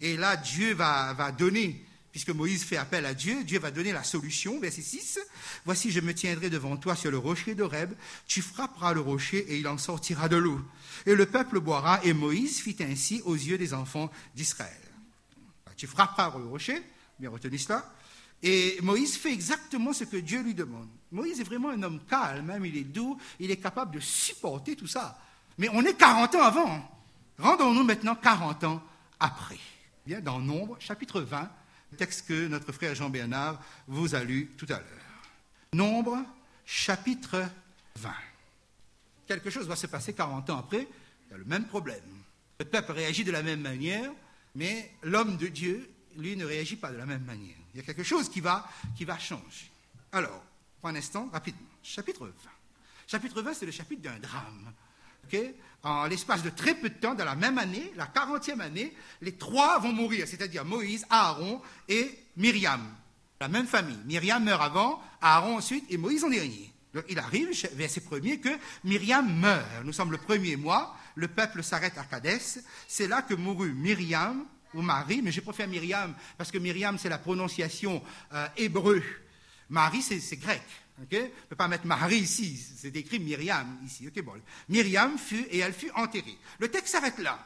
Et 0.00 0.16
là, 0.16 0.38
Dieu 0.38 0.72
va, 0.72 1.12
va 1.12 1.32
donner 1.32 1.84
puisque 2.12 2.30
Moïse 2.30 2.64
fait 2.64 2.76
appel 2.76 3.06
à 3.06 3.14
Dieu, 3.14 3.44
Dieu 3.44 3.58
va 3.58 3.70
donner 3.70 3.92
la 3.92 4.02
solution, 4.02 4.58
verset 4.58 4.82
6. 4.82 5.20
Voici, 5.64 5.90
je 5.90 6.00
me 6.00 6.14
tiendrai 6.14 6.50
devant 6.50 6.76
toi 6.76 6.96
sur 6.96 7.10
le 7.10 7.18
rocher 7.18 7.54
d'Horeb, 7.54 7.92
tu 8.26 8.42
frapperas 8.42 8.94
le 8.94 9.00
rocher 9.00 9.38
et 9.38 9.58
il 9.58 9.68
en 9.68 9.78
sortira 9.78 10.28
de 10.28 10.36
l'eau. 10.36 10.60
Et 11.06 11.14
le 11.14 11.26
peuple 11.26 11.60
boira, 11.60 12.00
et 12.04 12.12
Moïse 12.12 12.60
fit 12.60 12.76
ainsi 12.80 13.22
aux 13.24 13.34
yeux 13.34 13.58
des 13.58 13.74
enfants 13.74 14.10
d'Israël. 14.34 14.76
Tu 15.76 15.86
frapperas 15.86 16.36
le 16.38 16.46
rocher, 16.46 16.82
bien 17.18 17.30
retenu 17.30 17.56
cela. 17.58 17.84
Et 18.42 18.78
Moïse 18.82 19.16
fait 19.16 19.32
exactement 19.32 19.92
ce 19.92 20.04
que 20.04 20.16
Dieu 20.16 20.42
lui 20.42 20.54
demande. 20.54 20.88
Moïse 21.12 21.40
est 21.40 21.44
vraiment 21.44 21.70
un 21.70 21.82
homme 21.82 22.00
calme, 22.08 22.46
même 22.46 22.64
il 22.64 22.76
est 22.76 22.84
doux, 22.84 23.18
il 23.38 23.50
est 23.50 23.56
capable 23.56 23.94
de 23.94 24.00
supporter 24.00 24.76
tout 24.76 24.86
ça. 24.86 25.18
Mais 25.58 25.68
on 25.72 25.84
est 25.84 25.94
40 25.94 26.34
ans 26.36 26.42
avant. 26.42 27.00
Rendons-nous 27.38 27.84
maintenant 27.84 28.14
40 28.14 28.64
ans 28.64 28.82
après. 29.18 29.58
Bien, 30.06 30.20
dans 30.20 30.38
Nombre, 30.38 30.76
chapitre 30.80 31.20
20, 31.20 31.50
texte 31.96 32.26
que 32.28 32.48
notre 32.48 32.72
frère 32.72 32.94
Jean 32.94 33.10
Bernard 33.10 33.60
vous 33.86 34.14
a 34.14 34.22
lu 34.22 34.52
tout 34.56 34.66
à 34.68 34.78
l'heure. 34.78 34.84
Nombre, 35.72 36.24
chapitre 36.64 37.44
20. 37.96 38.10
Quelque 39.30 39.50
chose 39.50 39.68
va 39.68 39.76
se 39.76 39.86
passer 39.86 40.12
40 40.12 40.50
ans 40.50 40.58
après, 40.58 40.88
il 41.26 41.30
y 41.30 41.34
a 41.34 41.38
le 41.38 41.44
même 41.44 41.66
problème. 41.66 42.02
Le 42.58 42.64
peuple 42.64 42.90
réagit 42.90 43.22
de 43.22 43.30
la 43.30 43.44
même 43.44 43.60
manière, 43.60 44.10
mais 44.56 44.90
l'homme 45.04 45.36
de 45.36 45.46
Dieu, 45.46 45.88
lui, 46.16 46.36
ne 46.36 46.44
réagit 46.44 46.74
pas 46.74 46.90
de 46.90 46.96
la 46.96 47.06
même 47.06 47.22
manière. 47.22 47.56
Il 47.72 47.76
y 47.76 47.80
a 47.80 47.84
quelque 47.84 48.02
chose 48.02 48.28
qui 48.28 48.40
va, 48.40 48.68
qui 48.96 49.04
va 49.04 49.16
changer. 49.20 49.70
Alors, 50.10 50.42
pour 50.80 50.90
un 50.90 50.96
instant, 50.96 51.28
rapidement, 51.32 51.68
chapitre 51.80 52.26
20. 52.26 52.32
Chapitre 53.06 53.40
20, 53.40 53.54
c'est 53.54 53.66
le 53.66 53.72
chapitre 53.72 54.02
d'un 54.02 54.18
drame 54.18 54.72
en 55.82 56.06
l'espace 56.06 56.42
de 56.42 56.50
très 56.50 56.74
peu 56.74 56.88
de 56.88 56.94
temps, 56.94 57.14
dans 57.14 57.24
la 57.24 57.36
même 57.36 57.58
année, 57.58 57.92
la 57.96 58.06
40e 58.06 58.60
année, 58.60 58.92
les 59.22 59.36
trois 59.36 59.78
vont 59.78 59.92
mourir, 59.92 60.26
c'est-à-dire 60.26 60.64
Moïse, 60.64 61.06
Aaron 61.08 61.62
et 61.88 62.18
Myriam. 62.36 62.82
La 63.40 63.48
même 63.48 63.66
famille. 63.66 63.98
Myriam 64.04 64.44
meurt 64.44 64.60
avant, 64.60 65.00
Aaron 65.20 65.56
ensuite 65.56 65.84
et 65.88 65.96
Moïse 65.96 66.24
en 66.24 66.30
dernier. 66.30 66.70
Donc 66.94 67.04
il 67.08 67.18
arrive, 67.18 67.50
verset 67.74 68.00
premier, 68.00 68.40
que 68.40 68.48
Myriam 68.84 69.32
meurt. 69.38 69.84
Nous 69.84 69.92
sommes 69.92 70.10
le 70.10 70.18
premier 70.18 70.56
mois, 70.56 70.96
le 71.14 71.28
peuple 71.28 71.62
s'arrête 71.62 71.96
à 71.98 72.04
Cadès. 72.04 72.60
C'est 72.88 73.06
là 73.06 73.22
que 73.22 73.34
mourut 73.34 73.72
Myriam, 73.72 74.44
ou 74.74 74.82
Marie, 74.82 75.20
mais 75.22 75.32
je 75.32 75.40
préfère 75.40 75.68
Myriam, 75.68 76.14
parce 76.36 76.50
que 76.50 76.58
Myriam, 76.58 76.98
c'est 76.98 77.08
la 77.08 77.18
prononciation 77.18 78.02
euh, 78.32 78.46
hébreu. 78.56 79.02
Marie, 79.68 80.02
c'est 80.02 80.36
grec. 80.36 80.62
On 80.98 81.02
ne 81.02 81.28
peut 81.48 81.56
pas 81.56 81.68
mettre 81.68 81.86
Marie 81.86 82.18
ici, 82.18 82.56
c'est 82.76 82.94
écrit 82.94 83.18
Myriam 83.18 83.78
ici. 83.84 84.10
bon. 84.22 84.34
Myriam 84.68 85.16
fut 85.16 85.46
et 85.50 85.58
elle 85.58 85.72
fut 85.72 85.90
enterrée. 85.92 86.36
Le 86.58 86.68
texte 86.68 86.92
s'arrête 86.92 87.18
là. 87.18 87.38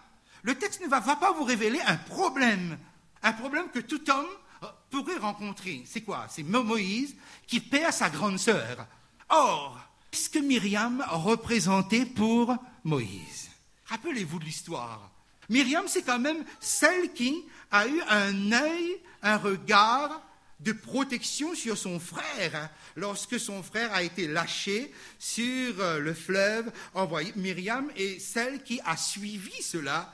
Le 0.42 0.57
texte 0.57 0.83
ne 0.83 0.88
va, 0.88 1.00
pas 1.00 1.33
vous 1.33 1.44
révéler 1.44 1.80
un 1.87 1.96
problème, 1.96 2.78
un 3.22 3.33
problème 3.33 3.70
que 3.72 3.78
tout 3.78 4.11
homme 4.11 4.26
euh, 4.62 4.66
pourrait 4.90 5.18
rencontrer. 5.18 5.85
C'est 5.87 6.02
quoi? 6.02 6.26
C'est 6.28 6.42
Moïse 6.42 7.14
qui 7.46 7.61
perd 7.61 7.92
sa 7.92 8.11
grande 8.11 8.38
sœur. 8.38 8.87
Or, 9.28 9.78
qu'est-ce 10.10 10.30
que 10.30 10.38
Myriam 10.38 11.04
représentait 11.08 12.06
pour 12.06 12.56
Moïse? 12.84 13.50
Rappelez-vous 13.87 14.38
de 14.38 14.44
l'histoire. 14.44 15.10
Myriam, 15.48 15.84
c'est 15.87 16.02
quand 16.02 16.18
même 16.18 16.44
celle 16.60 17.12
qui 17.12 17.44
a 17.70 17.87
eu 17.87 18.00
un 18.08 18.52
œil, 18.52 19.00
un 19.22 19.37
regard 19.37 20.22
de 20.60 20.72
protection 20.72 21.54
sur 21.54 21.76
son 21.76 22.00
frère 22.00 22.54
hein, 22.54 22.70
lorsque 22.96 23.38
son 23.38 23.62
frère 23.62 23.92
a 23.92 24.02
été 24.02 24.26
lâché 24.26 24.92
sur 25.18 25.80
euh, 25.80 25.98
le 25.98 26.14
fleuve 26.14 26.72
envoyé. 26.94 27.32
Myriam 27.37 27.90
est 27.96 28.18
celle 28.18 28.62
qui 28.62 28.80
a 28.84 28.96
suivi 28.96 29.62
cela. 29.62 30.12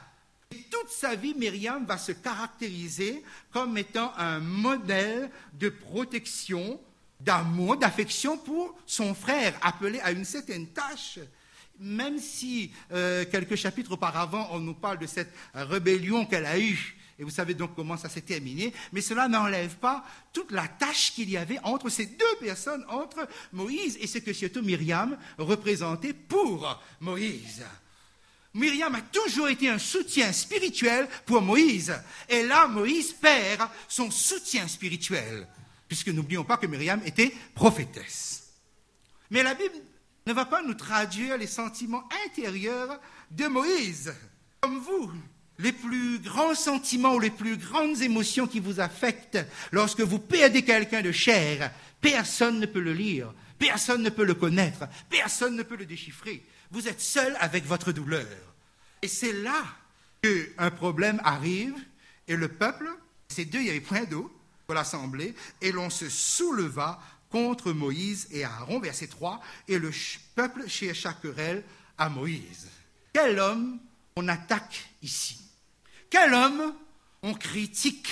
Et 0.51 0.63
toute 0.71 0.91
sa 0.91 1.15
vie, 1.15 1.35
Myriam 1.35 1.87
va 1.87 1.97
se 1.97 2.11
caractériser 2.11 3.23
comme 3.53 3.79
étant 3.79 4.13
un 4.17 4.41
modèle 4.41 5.31
de 5.53 5.69
protection, 5.69 6.81
d'amour, 7.21 7.77
d'affection 7.77 8.39
pour 8.39 8.77
son 8.87 9.15
frère, 9.15 9.55
appelé 9.63 10.01
à 10.01 10.11
une 10.13 10.25
certaine 10.25 10.69
tâche. 10.69 11.19
Même 11.79 12.19
si 12.19 12.73
euh, 12.93 13.25
quelques 13.31 13.57
chapitres 13.57 13.93
auparavant, 13.93 14.49
on 14.53 14.59
nous 14.59 14.75
parle 14.75 14.99
de 14.99 15.07
cette 15.07 15.33
rébellion 15.55 16.27
qu'elle 16.27 16.47
a 16.47 16.59
eue 16.59 16.97
et 17.21 17.23
vous 17.23 17.31
savez 17.31 17.53
donc 17.53 17.77
comment 17.77 17.99
ça 17.99 18.09
s'est 18.09 18.23
terminé. 18.23 18.73
Mais 18.93 19.03
cela 19.03 19.29
n'enlève 19.29 19.77
pas 19.77 20.03
toute 20.33 20.51
la 20.53 20.67
tâche 20.67 21.13
qu'il 21.13 21.29
y 21.29 21.37
avait 21.37 21.59
entre 21.63 21.91
ces 21.91 22.07
deux 22.07 22.37
personnes, 22.41 22.83
entre 22.89 23.29
Moïse 23.53 23.99
et 24.01 24.07
ce 24.07 24.19
que 24.19 24.33
surtout 24.33 24.63
Myriam 24.63 25.19
représentait 25.37 26.15
pour 26.15 26.81
Moïse. 26.99 27.63
Myriam 28.55 28.95
a 28.95 29.03
toujours 29.03 29.49
été 29.49 29.69
un 29.69 29.79
soutien 29.79 30.33
spirituel 30.33 31.07
pour 31.27 31.43
Moïse. 31.43 31.95
Et 32.27 32.43
là, 32.43 32.67
Moïse 32.67 33.13
perd 33.13 33.69
son 33.87 34.11
soutien 34.11 34.67
spirituel. 34.67 35.47
Puisque 35.91 36.09
n'oublions 36.11 36.45
pas 36.45 36.57
que 36.57 36.69
Myriam 36.69 37.03
était 37.05 37.35
prophétesse. 37.53 38.53
Mais 39.29 39.43
la 39.43 39.55
Bible 39.55 39.75
ne 40.25 40.33
va 40.33 40.45
pas 40.45 40.63
nous 40.63 40.75
traduire 40.75 41.37
les 41.37 41.49
sentiments 41.49 42.09
intérieurs 42.27 43.01
de 43.33 43.49
Moïse. 43.49 44.15
Comme 44.61 44.79
vous, 44.79 45.11
les 45.59 45.73
plus 45.73 46.21
grands 46.21 46.55
sentiments 46.55 47.15
ou 47.15 47.19
les 47.19 47.31
plus 47.31 47.57
grandes 47.57 48.01
émotions 48.03 48.47
qui 48.47 48.61
vous 48.61 48.79
affectent 48.79 49.45
lorsque 49.73 50.01
vous 50.01 50.21
perdez 50.21 50.63
quelqu'un 50.63 51.03
de 51.03 51.11
cher, 51.11 51.73
personne 52.01 52.61
ne 52.61 52.67
peut 52.67 52.79
le 52.79 52.93
lire, 52.93 53.35
personne 53.59 54.05
ne 54.05 54.11
peut 54.11 54.25
le 54.25 54.35
connaître, 54.35 54.87
personne 55.09 55.57
ne 55.57 55.65
peut 55.65 55.77
le 55.77 55.87
déchiffrer. 55.87 56.47
Vous 56.71 56.87
êtes 56.87 57.01
seul 57.01 57.37
avec 57.41 57.67
votre 57.67 57.91
douleur. 57.91 58.29
Et 59.03 59.09
c'est 59.09 59.33
là 59.33 59.65
qu'un 60.23 60.71
problème 60.71 61.21
arrive 61.25 61.75
et 62.29 62.37
le 62.37 62.47
peuple, 62.47 62.89
ces 63.27 63.45
deux, 63.45 63.59
il 63.59 63.67
y 63.67 63.71
avait 63.71 63.81
plein 63.81 64.05
d'eau 64.05 64.31
l'assemblée, 64.75 65.35
et 65.61 65.73
l'on 65.73 65.91
se 65.91 66.09
souleva 66.09 67.01
contre 67.31 67.73
Moïse 67.73 68.27
et 68.31 68.45
Aaron, 68.45 68.81
verset 68.81 69.07
3, 69.07 69.41
et 69.69 69.79
le 69.79 69.91
peuple 70.35 70.69
chercha 70.69 71.13
querelle 71.13 71.65
à 71.97 72.09
Moïse. 72.09 72.69
Quel 73.13 73.39
homme 73.39 73.79
on 74.17 74.29
attaque 74.29 74.91
ici? 75.03 75.41
Quel 76.09 76.35
homme 76.35 76.75
on 77.23 77.35
critique 77.35 78.09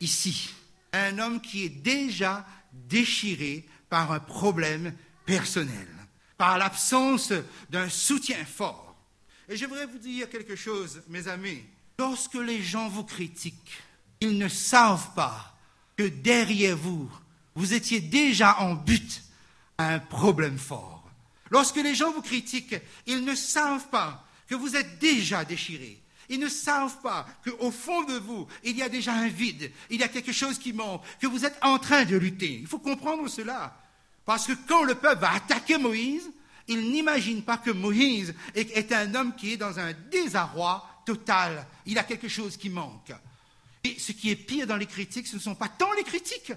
ici? 0.00 0.50
Un 0.92 1.18
homme 1.18 1.40
qui 1.40 1.64
est 1.64 1.70
déjà 1.70 2.46
déchiré 2.72 3.66
par 3.88 4.12
un 4.12 4.20
problème 4.20 4.94
personnel, 5.24 5.88
par 6.36 6.58
l'absence 6.58 7.32
d'un 7.70 7.88
soutien 7.88 8.44
fort. 8.44 8.96
Et 9.48 9.56
je 9.56 9.64
voudrais 9.64 9.86
vous 9.86 9.98
dire 9.98 10.28
quelque 10.28 10.56
chose, 10.56 11.02
mes 11.08 11.26
amis. 11.28 11.62
Lorsque 11.98 12.34
les 12.34 12.62
gens 12.62 12.88
vous 12.88 13.04
critiquent, 13.04 13.82
ils 14.20 14.36
ne 14.36 14.48
savent 14.48 15.14
pas 15.14 15.57
que 15.98 16.04
derrière 16.04 16.76
vous, 16.76 17.10
vous 17.56 17.74
étiez 17.74 18.00
déjà 18.00 18.60
en 18.60 18.74
but 18.74 19.20
à 19.76 19.94
un 19.94 19.98
problème 19.98 20.56
fort. 20.56 21.02
Lorsque 21.50 21.76
les 21.76 21.96
gens 21.96 22.12
vous 22.12 22.22
critiquent, 22.22 22.76
ils 23.06 23.24
ne 23.24 23.34
savent 23.34 23.88
pas 23.88 24.24
que 24.46 24.54
vous 24.54 24.76
êtes 24.76 25.00
déjà 25.00 25.44
déchiré. 25.44 26.00
Ils 26.28 26.38
ne 26.38 26.48
savent 26.48 27.00
pas 27.02 27.26
qu'au 27.44 27.72
fond 27.72 28.04
de 28.04 28.14
vous, 28.14 28.46
il 28.62 28.76
y 28.76 28.82
a 28.82 28.88
déjà 28.88 29.12
un 29.12 29.26
vide, 29.26 29.72
il 29.90 29.98
y 29.98 30.04
a 30.04 30.08
quelque 30.08 30.30
chose 30.30 30.58
qui 30.58 30.72
manque, 30.72 31.02
que 31.18 31.26
vous 31.26 31.44
êtes 31.44 31.58
en 31.62 31.78
train 31.78 32.04
de 32.04 32.16
lutter. 32.16 32.58
Il 32.60 32.68
faut 32.68 32.78
comprendre 32.78 33.26
cela. 33.26 33.76
Parce 34.24 34.46
que 34.46 34.52
quand 34.68 34.84
le 34.84 34.94
peuple 34.94 35.22
va 35.22 35.32
attaquer 35.32 35.78
Moïse, 35.78 36.30
il 36.68 36.92
n'imagine 36.92 37.42
pas 37.42 37.56
que 37.56 37.72
Moïse 37.72 38.34
est 38.54 38.92
un 38.92 39.14
homme 39.16 39.34
qui 39.34 39.54
est 39.54 39.56
dans 39.56 39.80
un 39.80 39.92
désarroi 40.12 40.86
total. 41.04 41.66
Il 41.86 41.98
a 41.98 42.04
quelque 42.04 42.28
chose 42.28 42.56
qui 42.56 42.70
manque. 42.70 43.12
Et 43.84 43.98
ce 43.98 44.12
qui 44.12 44.30
est 44.30 44.36
pire 44.36 44.66
dans 44.66 44.76
les 44.76 44.86
critiques, 44.86 45.26
ce 45.26 45.36
ne 45.36 45.40
sont 45.40 45.54
pas 45.54 45.68
tant 45.68 45.92
les 45.92 46.04
critiques, 46.04 46.52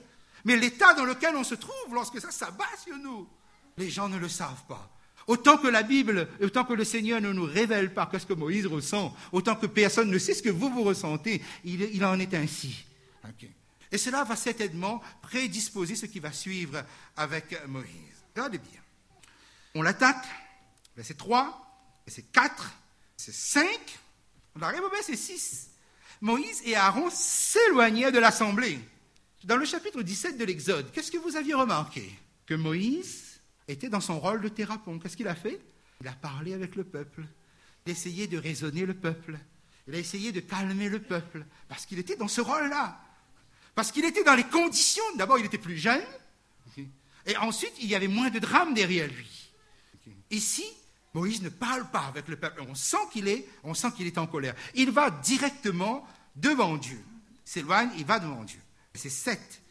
mais 0.46 0.56
l'état 0.56 0.94
dans 0.94 1.06
lequel 1.06 1.36
on 1.36 1.44
se 1.44 1.56
trouve 1.56 1.94
lorsque 1.94 2.20
ça 2.20 2.32
s'abat 2.32 2.66
sur 2.84 2.98
nous, 2.98 3.28
les 3.78 3.90
gens 3.90 4.10
ne 4.10 4.18
le 4.18 4.30
savent 4.30 4.66
pas. 4.68 4.90
Autant 5.28 5.58
que 5.58 5.68
la 5.68 5.84
Bible, 5.84 6.28
autant 6.42 6.66
que 6.66 6.74
le 6.74 6.84
Seigneur 6.84 7.22
ne 7.22 7.32
nous 7.32 7.46
révèle 7.46 7.94
pas 7.94 8.10
ce 8.18 8.26
que 8.26 8.34
Moïse 8.34 8.66
ressent, 8.66 9.16
autant 9.32 9.56
que 9.56 9.68
personne 9.68 10.10
ne 10.10 10.18
sait 10.18 10.34
ce 10.34 10.42
que 10.42 10.50
vous 10.50 10.70
vous 10.70 10.84
ressentez, 10.84 11.42
il, 11.64 12.04
en 12.04 12.20
est 12.20 12.34
ainsi. 12.34 12.86
Et 13.92 13.98
cela 13.98 14.24
va 14.24 14.36
certainement 14.36 15.02
prédisposer 15.22 15.96
ce 15.96 16.06
qui 16.06 16.20
va 16.20 16.32
suivre 16.32 16.84
avec 17.16 17.56
Moïse. 17.68 18.26
Regardez 18.36 18.58
bien. 18.58 18.82
On 19.76 19.82
l'attaque, 19.82 20.26
verset 20.96 21.14
3, 21.14 22.02
verset 22.06 22.26
4, 22.32 22.72
verset 23.18 23.32
5, 23.32 23.66
on 24.56 24.62
arrive 24.62 24.82
au 24.84 24.90
verset 24.90 25.16
6. 25.16 25.71
Moïse 26.22 26.62
et 26.66 26.76
Aaron 26.76 27.10
s'éloignaient 27.10 28.12
de 28.12 28.20
l'assemblée. 28.20 28.80
Dans 29.44 29.58
le 29.58 29.66
chapitre 29.66 30.04
17 30.04 30.38
de 30.38 30.46
l'Exode, 30.46 30.92
qu'est-ce 30.92 31.12
que 31.12 31.18
vous 31.18 31.36
aviez 31.36 31.56
remarqué? 31.56 32.12
Que 32.46 32.54
Moïse 32.54 33.40
était 33.68 33.90
dans 33.90 34.00
son 34.00 34.20
rôle 34.20 34.42
de 34.42 34.50
thérapon. 34.50 35.00
Qu'est-ce 35.00 35.18
qu'il 35.18 35.28
a 35.28 35.36
fait? 35.36 35.60
Il 36.00 36.08
a 36.08 36.14
parlé 36.14 36.54
avec 36.54 36.76
le 36.76 36.84
peuple. 36.84 37.24
Il 37.86 37.90
a 37.90 37.94
essayé 37.94 38.28
de 38.28 38.38
raisonner 38.38 38.86
le 38.86 38.94
peuple. 38.94 39.40
Il 39.88 39.96
a 39.96 39.98
essayé 39.98 40.32
de 40.32 40.40
calmer 40.40 40.90
le 40.90 41.02
peuple. 41.02 41.44
Parce 41.68 41.88
qu'il 41.88 41.98
était 41.98 42.16
dans 42.16 42.28
ce 42.28 42.42
rôle-là. 42.42 43.02
Parce 43.74 43.92
qu'il 43.92 44.06
était 44.06 44.24
dans 44.24 44.36
les 44.36 44.44
conditions. 44.44 45.04
D'abord, 45.16 45.40
il 45.40 45.46
était 45.46 45.58
plus 45.58 45.78
jeune. 45.78 46.02
Et 47.26 47.36
ensuite, 47.38 47.74
il 47.82 47.88
y 47.88 47.96
avait 47.96 48.08
moins 48.08 48.30
de 48.30 48.40
drame 48.40 48.76
derrière 48.76 49.08
lui. 49.08 49.52
Ici, 50.30 50.66
Moïse 51.14 51.42
ne 51.42 51.50
parle 51.50 51.90
pas 51.92 52.06
avec 52.06 52.28
le 52.28 52.38
peuple. 52.38 52.64
On 52.68 52.76
sent 52.76 52.98
qu'il 53.12 53.28
est, 53.28 53.48
on 53.64 53.74
sent 53.74 53.90
qu'il 53.96 54.08
est 54.08 54.18
en 54.18 54.28
colère. 54.28 54.56
Il 54.76 54.92
va 54.92 55.10
directement 55.10 56.06
devant 56.36 56.78
Dieu. 56.78 57.04
S'éloigne, 57.44 57.90
il 57.98 58.06
va 58.06 58.20
devant 58.20 58.44
Dieu. 58.44 58.60
C'est 58.94 59.10
7. 59.10 59.62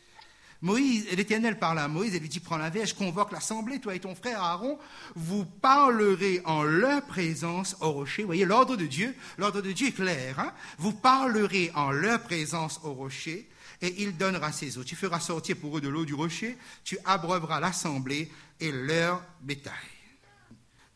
Moïse, 0.63 1.07
l'Éternel 1.13 1.59
parle 1.59 1.79
à 1.79 1.89
Moïse 1.89 2.15
et 2.15 2.21
lui 2.21 2.29
dit, 2.29 2.41
prends 2.41 2.59
la 2.59 2.69
verge, 2.69 2.93
convoque 2.93 3.33
l'assemblée, 3.33 3.81
toi 3.81 3.95
et 3.95 4.01
ton 4.01 4.15
frère 4.15 4.43
Aaron, 4.43 4.79
vous 5.15 5.47
parlerez 5.47 6.43
en 6.45 6.63
leur 6.63 7.03
présence 7.07 7.77
au 7.81 7.93
rocher. 7.93 8.23
Vous 8.23 8.29
voyez, 8.29 8.45
l'ordre 8.45 8.77
de 8.77 8.85
Dieu, 8.85 9.17
l'ordre 9.39 9.63
de 9.63 9.73
Dieu 9.73 9.89
est 9.89 9.93
clair. 9.93 10.39
Hein. 10.39 10.53
vous 10.77 10.93
parlerez 10.93 11.71
en 11.75 11.91
leur 11.91 12.23
présence 12.23 12.81
au 12.85 12.93
rocher 12.93 13.49
et 13.81 14.03
il 14.03 14.19
donnera 14.19 14.53
ses 14.53 14.77
eaux. 14.77 14.85
Tu 14.85 14.97
feras 14.97 15.21
sortir 15.21 15.57
pour 15.57 15.79
eux 15.79 15.81
de 15.81 15.89
l'eau 15.89 16.05
du 16.05 16.13
rocher, 16.13 16.59
tu 16.85 16.99
abreuveras 17.07 17.61
l'assemblée 17.61 18.31
et 18.61 18.71
leur 18.71 19.23
bétail. 19.41 20.00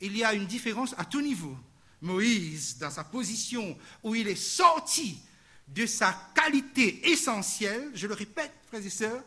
Il 0.04 0.18
y 0.18 0.22
a 0.22 0.34
une 0.34 0.44
différence 0.44 0.94
à 0.98 1.06
tout 1.06 1.22
niveau. 1.22 1.56
Moïse, 2.02 2.76
dans 2.76 2.90
sa 2.90 3.04
position 3.04 3.74
où 4.02 4.14
il 4.14 4.28
est 4.28 4.36
sorti 4.36 5.18
de 5.66 5.86
sa 5.86 6.14
qualité 6.34 7.08
essentielle, 7.10 7.90
je 7.94 8.06
le 8.06 8.12
répète, 8.12 8.52
frères 8.66 8.84
et 8.84 8.90
sœurs, 8.90 9.22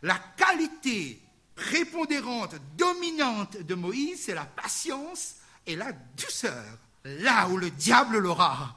la 0.00 0.18
qualité 0.34 1.20
prépondérante, 1.54 2.54
dominante 2.78 3.58
de 3.58 3.74
Moïse, 3.74 4.22
c'est 4.24 4.34
la 4.34 4.46
patience 4.46 5.34
et 5.66 5.76
la 5.76 5.92
douceur. 5.92 6.64
Là 7.04 7.46
où 7.48 7.58
le 7.58 7.68
diable 7.68 8.16
l'aura, 8.16 8.74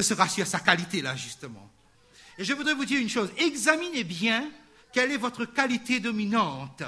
sera 0.00 0.26
sur 0.30 0.46
sa 0.46 0.60
qualité, 0.60 1.02
là, 1.02 1.14
justement. 1.14 1.70
Et 2.38 2.44
je 2.44 2.54
voudrais 2.54 2.72
vous 2.72 2.86
dire 2.86 3.02
une 3.02 3.10
chose, 3.10 3.30
examinez 3.36 4.04
bien 4.04 4.50
quelle 4.94 5.12
est 5.12 5.18
votre 5.18 5.44
qualité 5.44 6.00
dominante, 6.00 6.82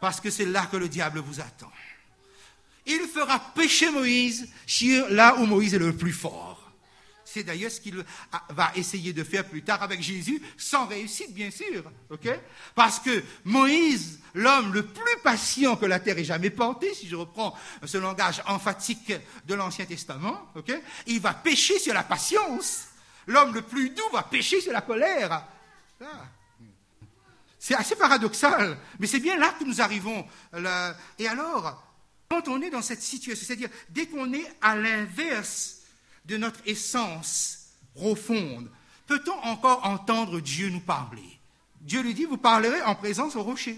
parce 0.00 0.22
que 0.22 0.30
c'est 0.30 0.46
là 0.46 0.64
que 0.64 0.78
le 0.78 0.88
diable 0.88 1.18
vous 1.18 1.40
attend. 1.40 1.70
Il 2.86 3.00
fera 3.12 3.38
pécher 3.54 3.90
Moïse 3.90 4.48
sur 4.66 5.08
là 5.10 5.36
où 5.36 5.46
Moïse 5.46 5.74
est 5.74 5.78
le 5.78 5.94
plus 5.94 6.12
fort. 6.12 6.72
C'est 7.24 7.42
d'ailleurs 7.42 7.70
ce 7.70 7.80
qu'il 7.80 8.02
va 8.50 8.70
essayer 8.76 9.12
de 9.12 9.22
faire 9.24 9.44
plus 9.44 9.62
tard 9.62 9.82
avec 9.82 10.00
Jésus, 10.00 10.40
sans 10.56 10.86
réussite, 10.86 11.34
bien 11.34 11.50
sûr. 11.50 11.82
Parce 12.74 13.00
que 13.00 13.22
Moïse, 13.44 14.20
l'homme 14.32 14.72
le 14.72 14.86
plus 14.86 15.16
patient 15.22 15.76
que 15.76 15.84
la 15.84 15.98
terre 15.98 16.16
ait 16.16 16.24
jamais 16.24 16.50
porté, 16.50 16.94
si 16.94 17.08
je 17.08 17.16
reprends 17.16 17.54
ce 17.84 17.98
langage 17.98 18.42
emphatique 18.46 19.12
de 19.44 19.54
l'Ancien 19.54 19.84
Testament, 19.84 20.50
il 21.06 21.20
va 21.20 21.34
pécher 21.34 21.78
sur 21.78 21.92
la 21.92 22.04
patience. 22.04 22.86
L'homme 23.26 23.52
le 23.52 23.62
plus 23.62 23.90
doux 23.90 24.08
va 24.12 24.22
pécher 24.22 24.60
sur 24.60 24.72
la 24.72 24.80
colère. 24.80 25.46
Ah. 26.00 26.26
C'est 27.58 27.74
assez 27.74 27.96
paradoxal, 27.96 28.78
mais 29.00 29.08
c'est 29.08 29.18
bien 29.18 29.36
là 29.36 29.52
que 29.58 29.64
nous 29.64 29.80
arrivons. 29.82 30.24
Et 31.18 31.26
alors, 31.26 31.85
quand 32.28 32.48
on 32.48 32.60
est 32.62 32.70
dans 32.70 32.82
cette 32.82 33.02
situation, 33.02 33.46
c'est-à-dire 33.46 33.70
dès 33.90 34.06
qu'on 34.06 34.32
est 34.32 34.46
à 34.60 34.76
l'inverse 34.76 35.82
de 36.24 36.36
notre 36.36 36.60
essence 36.66 37.68
profonde, 37.94 38.70
peut-on 39.06 39.38
encore 39.44 39.84
entendre 39.86 40.40
Dieu 40.40 40.68
nous 40.68 40.80
parler? 40.80 41.38
Dieu 41.80 42.02
lui 42.02 42.14
dit, 42.14 42.24
vous 42.24 42.36
parlerez 42.36 42.82
en 42.82 42.96
présence 42.96 43.36
au 43.36 43.42
rocher. 43.42 43.76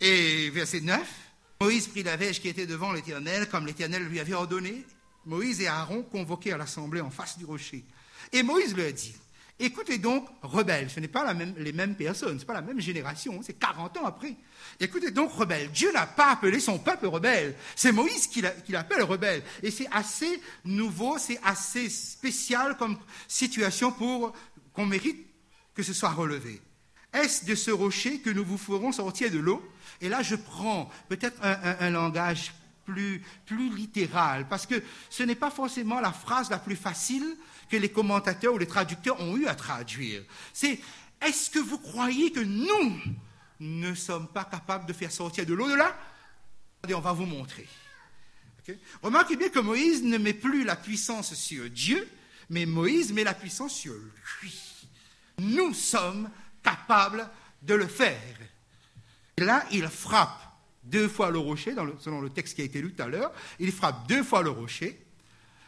Et 0.00 0.50
verset 0.50 0.80
9, 0.80 1.00
Moïse 1.60 1.88
prit 1.88 2.02
la 2.02 2.16
verge 2.16 2.40
qui 2.40 2.48
était 2.48 2.66
devant 2.66 2.92
l'Éternel, 2.92 3.48
comme 3.48 3.66
l'Éternel 3.66 4.04
lui 4.04 4.20
avait 4.20 4.34
ordonné. 4.34 4.84
Moïse 5.24 5.60
et 5.60 5.68
Aaron 5.68 6.02
convoquèrent 6.02 6.58
l'assemblée 6.58 7.00
en 7.00 7.10
face 7.10 7.38
du 7.38 7.46
rocher. 7.46 7.82
Et 8.32 8.42
Moïse 8.42 8.76
leur 8.76 8.92
dit, 8.92 9.14
Écoutez 9.58 9.96
donc, 9.96 10.28
rebelles, 10.42 10.90
ce 10.90 11.00
n'est 11.00 11.08
pas 11.08 11.32
les 11.32 11.72
mêmes 11.72 11.94
personnes, 11.94 12.34
ce 12.36 12.40
n'est 12.40 12.46
pas 12.46 12.52
la 12.52 12.60
même 12.60 12.80
génération, 12.80 13.40
c'est 13.42 13.58
40 13.58 13.96
ans 13.96 14.04
après. 14.04 14.34
Écoutez 14.78 15.10
donc, 15.10 15.32
rebelles, 15.32 15.70
Dieu 15.70 15.90
n'a 15.92 16.06
pas 16.06 16.32
appelé 16.32 16.60
son 16.60 16.78
peuple 16.78 17.06
rebelle, 17.06 17.54
c'est 17.74 17.90
Moïse 17.90 18.26
qui 18.26 18.42
l'appelle 18.42 19.02
rebelle. 19.02 19.42
Et 19.62 19.70
c'est 19.70 19.88
assez 19.90 20.42
nouveau, 20.66 21.16
c'est 21.16 21.40
assez 21.42 21.88
spécial 21.88 22.76
comme 22.76 22.98
situation 23.26 23.92
pour 23.92 24.34
qu'on 24.74 24.84
mérite 24.84 25.26
que 25.74 25.82
ce 25.82 25.94
soit 25.94 26.10
relevé. 26.10 26.60
Est-ce 27.14 27.46
de 27.46 27.54
ce 27.54 27.70
rocher 27.70 28.20
que 28.20 28.28
nous 28.28 28.44
vous 28.44 28.58
ferons 28.58 28.92
sortir 28.92 29.30
de 29.30 29.38
l'eau? 29.38 29.62
Et 30.02 30.10
là, 30.10 30.22
je 30.22 30.36
prends 30.36 30.90
peut-être 31.08 31.40
un, 31.42 31.90
langage 31.90 32.52
plus, 32.84 33.22
plus 33.46 33.74
littéral, 33.74 34.46
parce 34.48 34.66
que 34.66 34.82
ce 35.08 35.22
n'est 35.22 35.34
pas 35.34 35.50
forcément 35.50 35.98
la 36.00 36.12
phrase 36.12 36.50
la 36.50 36.58
plus 36.58 36.76
facile 36.76 37.24
que 37.68 37.76
les 37.76 37.90
commentateurs 37.90 38.54
ou 38.54 38.58
les 38.58 38.66
traducteurs 38.66 39.20
ont 39.20 39.36
eu 39.36 39.46
à 39.46 39.54
traduire. 39.54 40.22
C'est 40.52 40.80
est-ce 41.20 41.50
que 41.50 41.58
vous 41.58 41.78
croyez 41.78 42.30
que 42.32 42.40
nous 42.40 43.00
ne 43.60 43.94
sommes 43.94 44.28
pas 44.28 44.44
capables 44.44 44.86
de 44.86 44.92
faire 44.92 45.10
sortir 45.10 45.46
de 45.46 45.54
l'eau 45.54 45.68
de 45.68 45.74
là 45.74 45.96
On 46.92 47.00
va 47.00 47.12
vous 47.12 47.26
montrer. 47.26 47.66
Remarquez 49.02 49.36
bien 49.36 49.48
que 49.48 49.60
Moïse 49.60 50.02
ne 50.02 50.18
met 50.18 50.34
plus 50.34 50.64
la 50.64 50.76
puissance 50.76 51.34
sur 51.34 51.70
Dieu, 51.70 52.08
mais 52.50 52.66
Moïse 52.66 53.12
met 53.12 53.24
la 53.24 53.34
puissance 53.34 53.74
sur 53.74 53.94
lui. 54.42 54.62
Nous 55.38 55.74
sommes 55.74 56.30
capables 56.62 57.28
de 57.62 57.74
le 57.74 57.86
faire. 57.86 58.36
Et 59.36 59.44
là, 59.44 59.64
il 59.70 59.86
frappe 59.88 60.40
deux 60.82 61.08
fois 61.08 61.30
le 61.30 61.38
rocher, 61.38 61.74
selon 62.00 62.20
le 62.20 62.30
texte 62.30 62.54
qui 62.54 62.62
a 62.62 62.64
été 62.64 62.80
lu 62.80 62.92
tout 62.92 63.02
à 63.02 63.06
l'heure. 63.06 63.32
Il 63.58 63.72
frappe 63.72 64.08
deux 64.08 64.22
fois 64.22 64.42
le 64.42 64.50
rocher. 64.50 65.05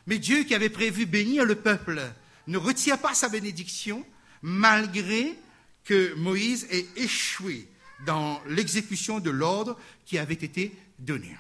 Mais 0.09 0.18
Dieu 0.18 0.44
qui 0.44 0.55
avait 0.55 0.71
prévu 0.71 1.05
bénir 1.05 1.44
le 1.44 1.55
peuple 1.55 2.01
ne 2.47 2.57
retient 2.57 2.97
pas 2.97 3.12
sa 3.12 3.29
bénédiction 3.29 4.07
malgré 4.40 5.38
que 5.85 6.14
Moïse 6.14 6.66
ait 6.71 6.87
échoué 6.97 7.68
dans 8.07 8.40
l'exécution 8.47 9.21
de 9.21 9.29
l'ordre 9.29 9.79
qui 10.07 10.18
avait 10.18 10.33
été 10.33 10.75
donné. 10.99 11.37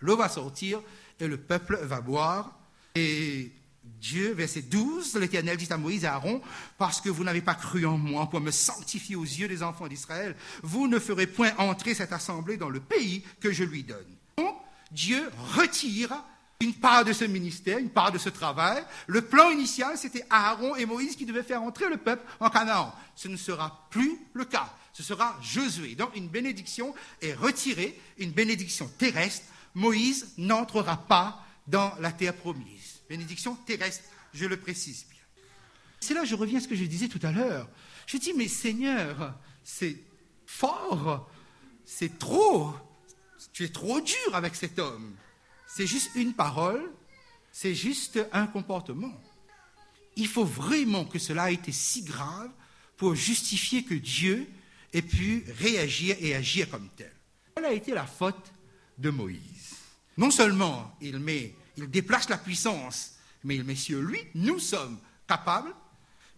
L'eau 0.00 0.16
va 0.16 0.30
sortir 0.30 0.80
et 1.20 1.28
le 1.28 1.36
peuple 1.36 1.78
va 1.82 2.00
boire. 2.00 2.58
Et 2.94 3.52
Dieu, 3.84 4.32
verset 4.32 4.62
12, 4.62 5.16
l'Éternel 5.16 5.58
dit 5.58 5.70
à 5.70 5.76
Moïse 5.76 6.04
et 6.04 6.06
Aaron, 6.06 6.40
parce 6.78 7.02
que 7.02 7.10
vous 7.10 7.22
n'avez 7.22 7.42
pas 7.42 7.54
cru 7.54 7.84
en 7.84 7.98
moi 7.98 8.30
pour 8.30 8.40
me 8.40 8.50
sanctifier 8.50 9.16
aux 9.16 9.24
yeux 9.24 9.48
des 9.48 9.62
enfants 9.62 9.88
d'Israël, 9.88 10.34
vous 10.62 10.88
ne 10.88 10.98
ferez 10.98 11.26
point 11.26 11.52
entrer 11.58 11.92
cette 11.92 12.14
assemblée 12.14 12.56
dans 12.56 12.70
le 12.70 12.80
pays 12.80 13.24
que 13.40 13.52
je 13.52 13.64
lui 13.64 13.82
donne. 13.82 14.16
Donc, 14.38 14.56
Dieu 14.90 15.30
retire 15.54 16.24
une 16.60 16.74
part 16.74 17.04
de 17.04 17.12
ce 17.12 17.24
ministère, 17.24 17.78
une 17.78 17.90
part 17.90 18.12
de 18.12 18.18
ce 18.18 18.28
travail. 18.28 18.82
Le 19.06 19.22
plan 19.22 19.50
initial, 19.50 19.98
c'était 19.98 20.24
Aaron 20.30 20.76
et 20.76 20.86
Moïse 20.86 21.16
qui 21.16 21.26
devaient 21.26 21.42
faire 21.42 21.62
entrer 21.62 21.88
le 21.88 21.98
peuple 21.98 22.24
en 22.40 22.48
Canaan. 22.48 22.94
Ce 23.14 23.28
ne 23.28 23.36
sera 23.36 23.86
plus 23.90 24.18
le 24.32 24.44
cas. 24.44 24.72
Ce 24.92 25.02
sera 25.02 25.38
Josué. 25.42 25.94
Donc 25.94 26.16
une 26.16 26.28
bénédiction 26.28 26.94
est 27.20 27.34
retirée, 27.34 28.00
une 28.18 28.30
bénédiction 28.30 28.88
terrestre. 28.98 29.44
Moïse 29.74 30.32
n'entrera 30.38 30.96
pas 30.96 31.44
dans 31.66 31.92
la 32.00 32.12
terre 32.12 32.34
promise. 32.34 33.00
Bénédiction 33.08 33.54
terrestre, 33.66 34.04
je 34.32 34.46
le 34.46 34.56
précise 34.56 35.04
bien. 35.10 35.20
C'est 36.00 36.14
là 36.14 36.20
que 36.20 36.26
je 36.26 36.34
reviens 36.34 36.58
à 36.58 36.62
ce 36.62 36.68
que 36.68 36.74
je 36.76 36.84
disais 36.84 37.08
tout 37.08 37.20
à 37.22 37.32
l'heure. 37.32 37.68
Je 38.06 38.16
dis, 38.16 38.32
mais 38.32 38.48
Seigneur, 38.48 39.34
c'est 39.62 39.96
fort, 40.46 41.28
c'est 41.84 42.18
trop, 42.18 42.72
tu 43.52 43.64
es 43.64 43.68
trop 43.68 44.00
dur 44.00 44.34
avec 44.34 44.54
cet 44.54 44.78
homme. 44.78 45.16
C'est 45.76 45.86
juste 45.86 46.12
une 46.14 46.32
parole, 46.32 46.90
c'est 47.52 47.74
juste 47.74 48.18
un 48.32 48.46
comportement. 48.46 49.12
Il 50.16 50.26
faut 50.26 50.46
vraiment 50.46 51.04
que 51.04 51.18
cela 51.18 51.50
ait 51.50 51.54
été 51.56 51.70
si 51.70 52.02
grave 52.02 52.50
pour 52.96 53.14
justifier 53.14 53.84
que 53.84 53.92
Dieu 53.92 54.48
ait 54.94 55.02
pu 55.02 55.44
réagir 55.58 56.16
et 56.18 56.34
agir 56.34 56.70
comme 56.70 56.88
tel. 56.96 57.12
Quelle 57.54 57.66
a 57.66 57.74
été 57.74 57.92
la 57.92 58.06
faute 58.06 58.54
de 58.96 59.10
Moïse? 59.10 59.74
Non 60.16 60.30
seulement 60.30 60.96
il, 61.02 61.18
met, 61.18 61.54
il 61.76 61.90
déplace 61.90 62.30
la 62.30 62.38
puissance, 62.38 63.16
mais 63.44 63.56
il 63.56 63.64
met 63.64 63.76
sur 63.76 64.00
lui, 64.00 64.20
nous 64.34 64.58
sommes 64.58 64.98
capables, 65.28 65.74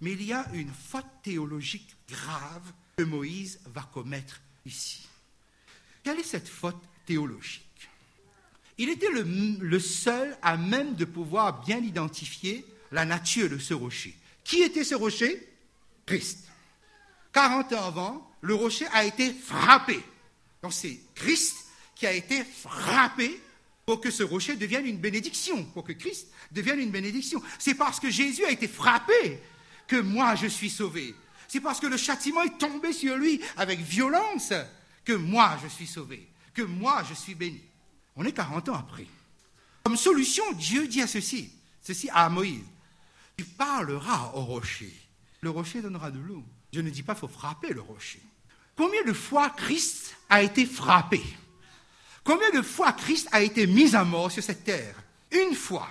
mais 0.00 0.14
il 0.14 0.22
y 0.24 0.32
a 0.32 0.48
une 0.52 0.72
faute 0.72 1.06
théologique 1.22 1.94
grave 2.08 2.72
que 2.96 3.04
Moïse 3.04 3.60
va 3.66 3.82
commettre 3.82 4.40
ici. 4.66 5.06
Quelle 6.02 6.18
est 6.18 6.24
cette 6.24 6.48
faute 6.48 6.82
théologique? 7.06 7.67
Il 8.78 8.88
était 8.90 9.10
le, 9.10 9.80
seul 9.80 10.36
à 10.40 10.56
même 10.56 10.94
de 10.94 11.04
pouvoir 11.04 11.64
bien 11.64 11.78
identifier 11.78 12.64
la 12.92 13.04
nature 13.04 13.50
de 13.50 13.58
ce 13.58 13.74
rocher. 13.74 14.16
Qui 14.44 14.62
était 14.62 14.84
ce 14.84 14.94
rocher? 14.94 15.46
Christ. 16.06 16.46
40 17.32 17.72
ans 17.72 17.84
avant, 17.84 18.30
le 18.40 18.54
rocher 18.54 18.86
a 18.92 19.04
été 19.04 19.32
frappé. 19.32 20.00
Donc 20.62 20.72
c'est 20.72 20.98
Christ 21.14 21.56
qui 21.94 22.06
a 22.06 22.12
été 22.12 22.44
frappé 22.44 23.40
pour 23.84 24.00
que 24.00 24.10
ce 24.10 24.22
rocher 24.22 24.54
devienne 24.54 24.86
une 24.86 24.98
bénédiction, 24.98 25.64
pour 25.64 25.84
que 25.84 25.92
Christ 25.92 26.28
devienne 26.52 26.78
une 26.78 26.90
bénédiction. 26.90 27.42
C'est 27.58 27.74
parce 27.74 27.98
que 27.98 28.10
Jésus 28.10 28.44
a 28.44 28.50
été 28.50 28.68
frappé 28.68 29.40
que 29.86 29.96
moi 29.96 30.36
je 30.36 30.46
suis 30.46 30.70
sauvé. 30.70 31.14
C'est 31.48 31.60
parce 31.60 31.80
que 31.80 31.86
le 31.86 31.96
châtiment 31.96 32.42
est 32.42 32.58
tombé 32.58 32.92
sur 32.92 33.16
lui 33.16 33.40
avec 33.56 33.80
violence 33.80 34.52
que 35.04 35.14
moi 35.14 35.58
je 35.62 35.68
suis 35.68 35.86
sauvé, 35.86 36.28
que 36.54 36.62
moi 36.62 37.02
je 37.08 37.14
suis 37.14 37.34
béni. 37.34 37.60
On 38.18 38.24
est 38.24 38.32
40 38.32 38.68
ans 38.68 38.74
après. 38.74 39.06
Comme 39.84 39.96
solution, 39.96 40.44
Dieu 40.52 40.88
dit 40.88 41.00
à 41.00 41.06
ceci, 41.06 41.50
ceci 41.80 42.10
à 42.12 42.28
Moïse. 42.28 42.64
Tu 43.36 43.44
parleras 43.44 44.32
au 44.34 44.40
rocher. 44.44 44.92
Le 45.40 45.50
rocher 45.50 45.80
donnera 45.80 46.10
de 46.10 46.18
l'eau. 46.18 46.44
Je 46.72 46.80
ne 46.80 46.90
dis 46.90 47.04
pas 47.04 47.14
faut 47.14 47.28
frapper 47.28 47.72
le 47.72 47.80
rocher. 47.80 48.20
Combien 48.76 49.04
de 49.04 49.12
fois 49.12 49.50
Christ 49.50 50.16
a 50.28 50.42
été 50.42 50.66
frappé? 50.66 51.22
Combien 52.24 52.50
de 52.50 52.60
fois 52.60 52.92
Christ 52.92 53.28
a 53.30 53.40
été 53.40 53.68
mis 53.68 53.94
à 53.94 54.04
mort 54.04 54.32
sur 54.32 54.42
cette 54.42 54.64
terre? 54.64 54.96
Une 55.30 55.54
fois. 55.54 55.88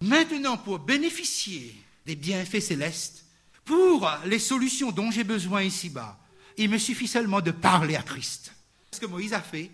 Maintenant, 0.00 0.58
pour 0.58 0.80
bénéficier 0.80 1.80
des 2.04 2.16
bienfaits 2.16 2.60
célestes, 2.60 3.24
pour 3.64 4.10
les 4.24 4.38
solutions 4.40 4.90
dont 4.90 5.12
j'ai 5.12 5.24
besoin 5.24 5.62
ici-bas, 5.62 6.18
il 6.56 6.68
me 6.68 6.78
suffit 6.78 7.08
seulement 7.08 7.40
de 7.40 7.52
parler 7.52 7.94
à 7.94 8.02
Christ. 8.02 8.52
Ce 8.90 8.98
que 8.98 9.06
Moïse 9.06 9.32
a 9.32 9.40
fait, 9.40 9.70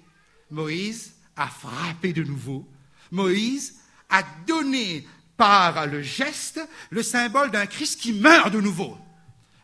Moïse 0.51 1.12
a 1.37 1.49
frappé 1.49 2.12
de 2.12 2.23
nouveau. 2.23 2.68
Moïse 3.11 3.77
a 4.09 4.23
donné 4.47 5.07
par 5.37 5.87
le 5.87 6.03
geste 6.03 6.61
le 6.90 7.03
symbole 7.03 7.51
d'un 7.51 7.66
Christ 7.66 8.01
qui 8.01 8.12
meurt 8.12 8.53
de 8.53 8.61
nouveau. 8.61 8.97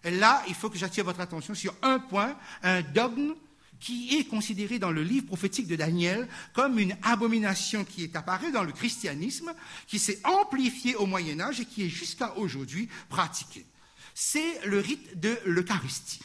Et 0.05 0.11
là, 0.11 0.43
il 0.49 0.55
faut 0.55 0.71
que 0.71 0.79
j'attire 0.79 1.05
votre 1.05 1.21
attention 1.21 1.55
sur 1.55 1.75
un 1.83 1.99
point, 1.99 2.37
un 2.63 2.83
dogme 2.83 3.35
qui 3.81 4.17
est 4.17 4.25
considéré 4.25 4.79
dans 4.79 4.91
le 4.91 5.03
livre 5.03 5.27
prophétique 5.27 5.67
de 5.67 5.77
Daniel 5.77 6.27
comme 6.53 6.79
une 6.79 6.97
abomination 7.03 7.85
qui 7.85 8.05
est 8.05 8.17
apparue 8.17 8.51
dans 8.51 8.65
le 8.65 8.73
christianisme, 8.73 9.53
qui 9.87 9.99
s'est 9.99 10.21
amplifiée 10.25 10.97
au 10.97 11.07
Moyen 11.07 11.41
Âge 11.41 11.61
et 11.61 11.65
qui 11.65 11.85
est 11.85 11.89
jusqu'à 11.89 12.37
aujourd'hui 12.37 12.89
pratiquée. 13.09 13.67
C'est 14.15 14.67
le 14.67 14.81
rite 14.81 15.21
de 15.21 15.39
l'Eucharistie. 15.47 16.21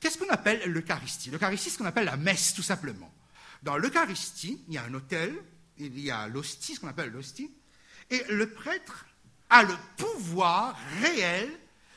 Qu'est-ce 0.00 0.18
qu'on 0.18 0.30
appelle 0.30 0.62
l'Eucharistie? 0.70 1.30
L'Eucharistie, 1.30 1.68
c'est 1.68 1.74
ce 1.74 1.78
qu'on 1.78 1.84
appelle 1.84 2.06
la 2.06 2.16
messe, 2.16 2.54
tout 2.54 2.62
simplement. 2.62 3.12
Dans 3.66 3.76
l'Eucharistie, 3.76 4.62
il 4.68 4.74
y 4.74 4.78
a 4.78 4.84
un 4.84 4.94
autel, 4.94 5.34
il 5.76 5.98
y 5.98 6.08
a 6.08 6.28
l'hostie, 6.28 6.76
ce 6.76 6.80
qu'on 6.80 6.86
appelle 6.86 7.10
l'hostie, 7.10 7.50
et 8.10 8.22
le 8.28 8.48
prêtre 8.48 9.06
a 9.50 9.64
le 9.64 9.74
pouvoir 9.96 10.78
réel 11.02 11.50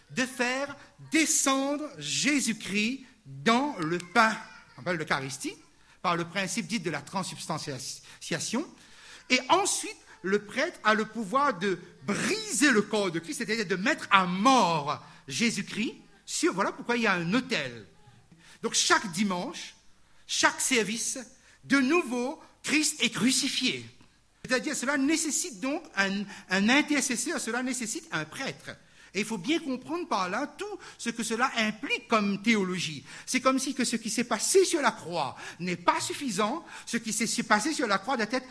de 0.10 0.26
faire 0.26 0.76
descendre 1.12 1.88
Jésus-Christ 2.00 3.06
dans 3.24 3.76
le 3.78 4.00
pain, 4.00 4.36
on 4.76 4.82
appelle 4.82 4.98
l'Eucharistie, 4.98 5.54
par 6.02 6.16
le 6.16 6.26
principe 6.26 6.66
dit 6.66 6.80
de 6.80 6.90
la 6.90 7.04
transubstantiation. 7.04 8.68
Et 9.30 9.40
ensuite, 9.50 9.98
le 10.24 10.44
prêtre 10.44 10.80
a 10.84 10.96
le 10.96 11.06
pouvoir 11.06 11.60
de 11.60 11.78
briser 12.02 12.72
le 12.72 12.82
corps 12.82 13.12
de 13.12 13.20
Christ, 13.20 13.38
c'est-à-dire 13.46 13.68
de 13.68 13.76
mettre 13.76 14.08
à 14.10 14.26
mort 14.26 15.06
Jésus-Christ. 15.28 15.94
Sur, 16.26 16.52
voilà 16.52 16.72
pourquoi 16.72 16.98
il 16.98 17.04
y 17.04 17.08
a 17.08 17.14
un 17.14 17.32
autel. 17.36 17.86
Donc 18.64 18.74
chaque 18.74 19.12
dimanche, 19.12 19.76
chaque 20.26 20.60
service 20.62 21.20
de 21.64 21.78
nouveau, 21.78 22.40
Christ 22.64 23.02
est 23.04 23.10
crucifié. 23.10 23.86
C'est-à-dire, 24.44 24.76
cela 24.76 24.98
nécessite 24.98 25.60
donc 25.60 25.84
un, 25.96 26.70
intercesseur, 26.70 27.40
cela 27.40 27.62
nécessite 27.62 28.08
un 28.12 28.26
prêtre. 28.26 28.72
Et 29.14 29.20
il 29.20 29.26
faut 29.26 29.40
bien 29.40 29.60
comprendre 29.60 30.08
par 30.08 30.30
là 30.30 30.46
tout 30.56 30.80
ce 30.98 31.10
que 31.10 31.24
cela 31.24 31.52
implique 31.58 32.08
comme 32.08 32.42
théologie. 32.44 33.04
C'est 33.26 33.42
comme 33.42 33.58
si 33.58 33.74
que 33.74 33.84
ce 33.84 33.96
qui 33.96 34.10
s'est 34.10 34.24
passé 34.24 34.66
sur 34.66 34.82
la 34.82 34.92
croix 34.92 35.36
n'est 35.60 35.76
pas 35.76 36.00
suffisant, 36.00 36.64
ce 36.86 36.98
qui 36.98 37.12
s'est 37.12 37.44
passé 37.44 37.74
sur 37.74 37.88
la 37.88 37.98
croix 37.98 38.18
doit 38.18 38.28
être 38.32 38.48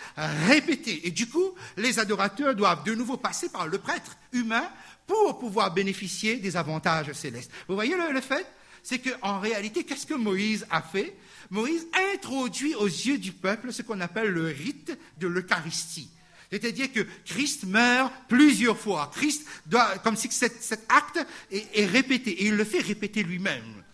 répété. 0.49 1.07
Et 1.07 1.12
du 1.12 1.29
coup, 1.29 1.55
les 1.77 2.01
adorateurs 2.01 2.57
doivent 2.57 2.83
de 2.83 2.94
nouveau 2.94 3.16
passer 3.16 3.49
par 3.51 3.68
le 3.68 3.79
prêtre 3.79 4.16
humain 4.33 4.68
pour 5.07 5.38
pouvoir 5.38 5.73
bénéficier 5.73 6.37
des 6.37 6.57
avantages 6.57 7.12
célestes. 7.12 7.53
Vous 7.68 7.75
voyez 7.75 7.97
le, 7.97 8.12
le 8.12 8.21
fait? 8.21 8.47
C'est 8.83 8.99
qu'en 8.99 9.41
réalité, 9.41 9.85
qu'est-ce 9.85 10.07
que 10.07 10.14
Moïse 10.14 10.67
a 10.71 10.83
fait? 10.83 11.17
Moïse 11.51 11.87
introduit 12.14 12.75
aux 12.75 12.87
yeux 12.87 13.19
du 13.19 13.33
peuple 13.33 13.73
ce 13.73 13.83
qu'on 13.83 14.01
appelle 14.01 14.29
le 14.29 14.47
rite 14.47 14.97
de 15.19 15.27
l'Eucharistie. 15.27 16.11
C'est-à-dire 16.51 16.93
que 16.93 17.07
Christ 17.25 17.64
meurt 17.64 18.12
plusieurs 18.29 18.79
fois. 18.79 19.11
Christ 19.14 19.47
doit, 19.67 19.99
comme 19.99 20.17
si 20.17 20.31
cet, 20.31 20.87
acte 20.88 21.25
est, 21.51 21.85
répété, 21.87 22.31
et 22.31 22.47
il 22.47 22.57
le 22.57 22.64
fait 22.64 22.81
répéter 22.81 23.23
lui-même. 23.23 23.85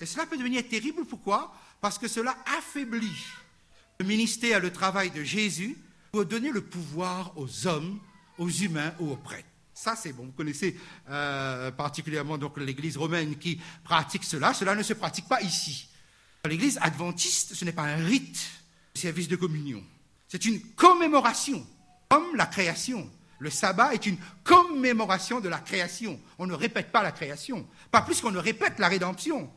Et 0.00 0.06
cela 0.06 0.26
peut 0.26 0.36
devenir 0.36 0.66
terrible, 0.66 1.04
pourquoi? 1.04 1.54
Parce 1.80 1.98
que 1.98 2.08
cela 2.08 2.36
affaiblit 2.58 3.24
le 3.98 4.06
ministère, 4.06 4.60
le 4.60 4.72
travail 4.72 5.10
de 5.10 5.24
Jésus 5.24 5.76
pour 6.12 6.24
donner 6.24 6.50
le 6.50 6.60
pouvoir 6.60 7.32
aux 7.36 7.66
hommes, 7.66 7.98
aux 8.38 8.50
humains 8.50 8.94
ou 9.00 9.10
aux 9.10 9.16
prêtres. 9.16 9.48
Ça, 9.82 9.96
c'est 9.96 10.12
bon. 10.12 10.26
Vous 10.26 10.32
connaissez 10.32 10.78
euh, 11.10 11.72
particulièrement 11.72 12.38
donc 12.38 12.56
l'Église 12.56 12.96
romaine 12.96 13.36
qui 13.36 13.60
pratique 13.82 14.22
cela. 14.22 14.54
Cela 14.54 14.76
ne 14.76 14.82
se 14.84 14.92
pratique 14.92 15.26
pas 15.26 15.42
ici. 15.42 15.88
L'église 16.44 16.78
adventiste, 16.80 17.54
ce 17.54 17.64
n'est 17.64 17.72
pas 17.72 17.82
un 17.82 17.96
rite 17.96 18.48
de 18.94 19.00
service 19.00 19.26
de 19.26 19.34
communion. 19.34 19.82
C'est 20.28 20.44
une 20.44 20.60
commémoration, 20.76 21.66
comme 22.08 22.36
la 22.36 22.46
création. 22.46 23.10
Le 23.40 23.50
sabbat 23.50 23.92
est 23.92 24.06
une 24.06 24.18
commémoration 24.44 25.40
de 25.40 25.48
la 25.48 25.58
création. 25.58 26.20
On 26.38 26.46
ne 26.46 26.54
répète 26.54 26.92
pas 26.92 27.02
la 27.02 27.10
création, 27.10 27.66
pas 27.90 28.02
plus 28.02 28.20
qu'on 28.20 28.30
ne 28.30 28.38
répète 28.38 28.78
la 28.78 28.86
rédemption. 28.86 29.50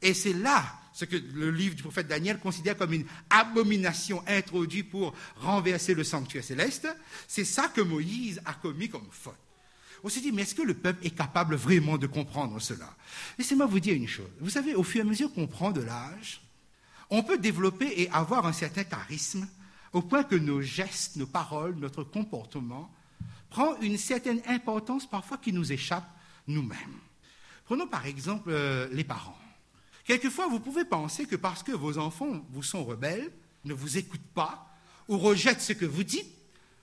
Et 0.00 0.14
c'est 0.14 0.34
là 0.34 0.64
ce 0.92 1.04
que 1.04 1.16
le 1.16 1.50
livre 1.50 1.74
du 1.74 1.82
prophète 1.82 2.06
Daniel 2.06 2.38
considère 2.38 2.76
comme 2.76 2.92
une 2.92 3.06
abomination 3.28 4.22
introduite 4.28 4.88
pour 4.88 5.14
renverser 5.34 5.94
le 5.94 6.04
sanctuaire 6.04 6.44
céleste. 6.44 6.86
C'est 7.26 7.44
ça 7.44 7.66
que 7.66 7.80
Moïse 7.80 8.40
a 8.44 8.54
commis 8.54 8.88
comme 8.88 9.08
faute. 9.10 9.34
On 10.04 10.10
se 10.10 10.20
dit, 10.20 10.32
mais 10.32 10.42
est-ce 10.42 10.54
que 10.54 10.62
le 10.62 10.74
peuple 10.74 11.06
est 11.06 11.16
capable 11.16 11.54
vraiment 11.54 11.96
de 11.96 12.06
comprendre 12.06 12.60
cela? 12.60 12.94
Laissez-moi 13.38 13.64
vous 13.64 13.80
dire 13.80 13.94
une 13.94 14.06
chose. 14.06 14.28
Vous 14.38 14.50
savez, 14.50 14.74
au 14.74 14.82
fur 14.82 14.98
et 14.98 15.00
à 15.00 15.08
mesure 15.08 15.32
qu'on 15.32 15.46
prend 15.46 15.70
de 15.70 15.80
l'âge, 15.80 16.42
on 17.08 17.22
peut 17.22 17.38
développer 17.38 17.90
et 18.02 18.10
avoir 18.10 18.44
un 18.44 18.52
certain 18.52 18.84
charisme 18.84 19.48
au 19.94 20.02
point 20.02 20.22
que 20.22 20.34
nos 20.34 20.60
gestes, 20.60 21.16
nos 21.16 21.26
paroles, 21.26 21.76
notre 21.76 22.04
comportement 22.04 22.92
prend 23.48 23.80
une 23.80 23.96
certaine 23.96 24.42
importance 24.46 25.08
parfois 25.08 25.38
qui 25.38 25.54
nous 25.54 25.72
échappe 25.72 26.06
nous-mêmes. 26.48 26.98
Prenons 27.64 27.86
par 27.86 28.04
exemple 28.04 28.50
euh, 28.50 28.86
les 28.92 29.04
parents. 29.04 29.38
Quelquefois, 30.04 30.48
vous 30.48 30.60
pouvez 30.60 30.84
penser 30.84 31.24
que 31.24 31.36
parce 31.36 31.62
que 31.62 31.72
vos 31.72 31.96
enfants 31.96 32.44
vous 32.50 32.62
sont 32.62 32.84
rebelles, 32.84 33.32
ne 33.64 33.72
vous 33.72 33.96
écoutent 33.96 34.20
pas 34.34 34.70
ou 35.08 35.16
rejettent 35.16 35.62
ce 35.62 35.72
que 35.72 35.86
vous 35.86 36.04
dites, 36.04 36.30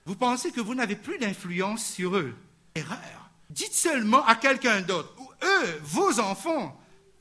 vous 0.08 0.16
pensez 0.16 0.52
que 0.52 0.62
vous 0.62 0.74
n'avez 0.74 0.96
plus 0.96 1.20
d'influence 1.20 1.86
sur 1.86 2.18
eux. 2.18 2.34
Erreur. 2.76 3.30
Dites 3.50 3.74
seulement 3.74 4.26
à 4.26 4.36
quelqu'un 4.36 4.82
d'autre, 4.82 5.14
eux, 5.44 5.80
vos 5.84 6.20
enfants, 6.20 6.78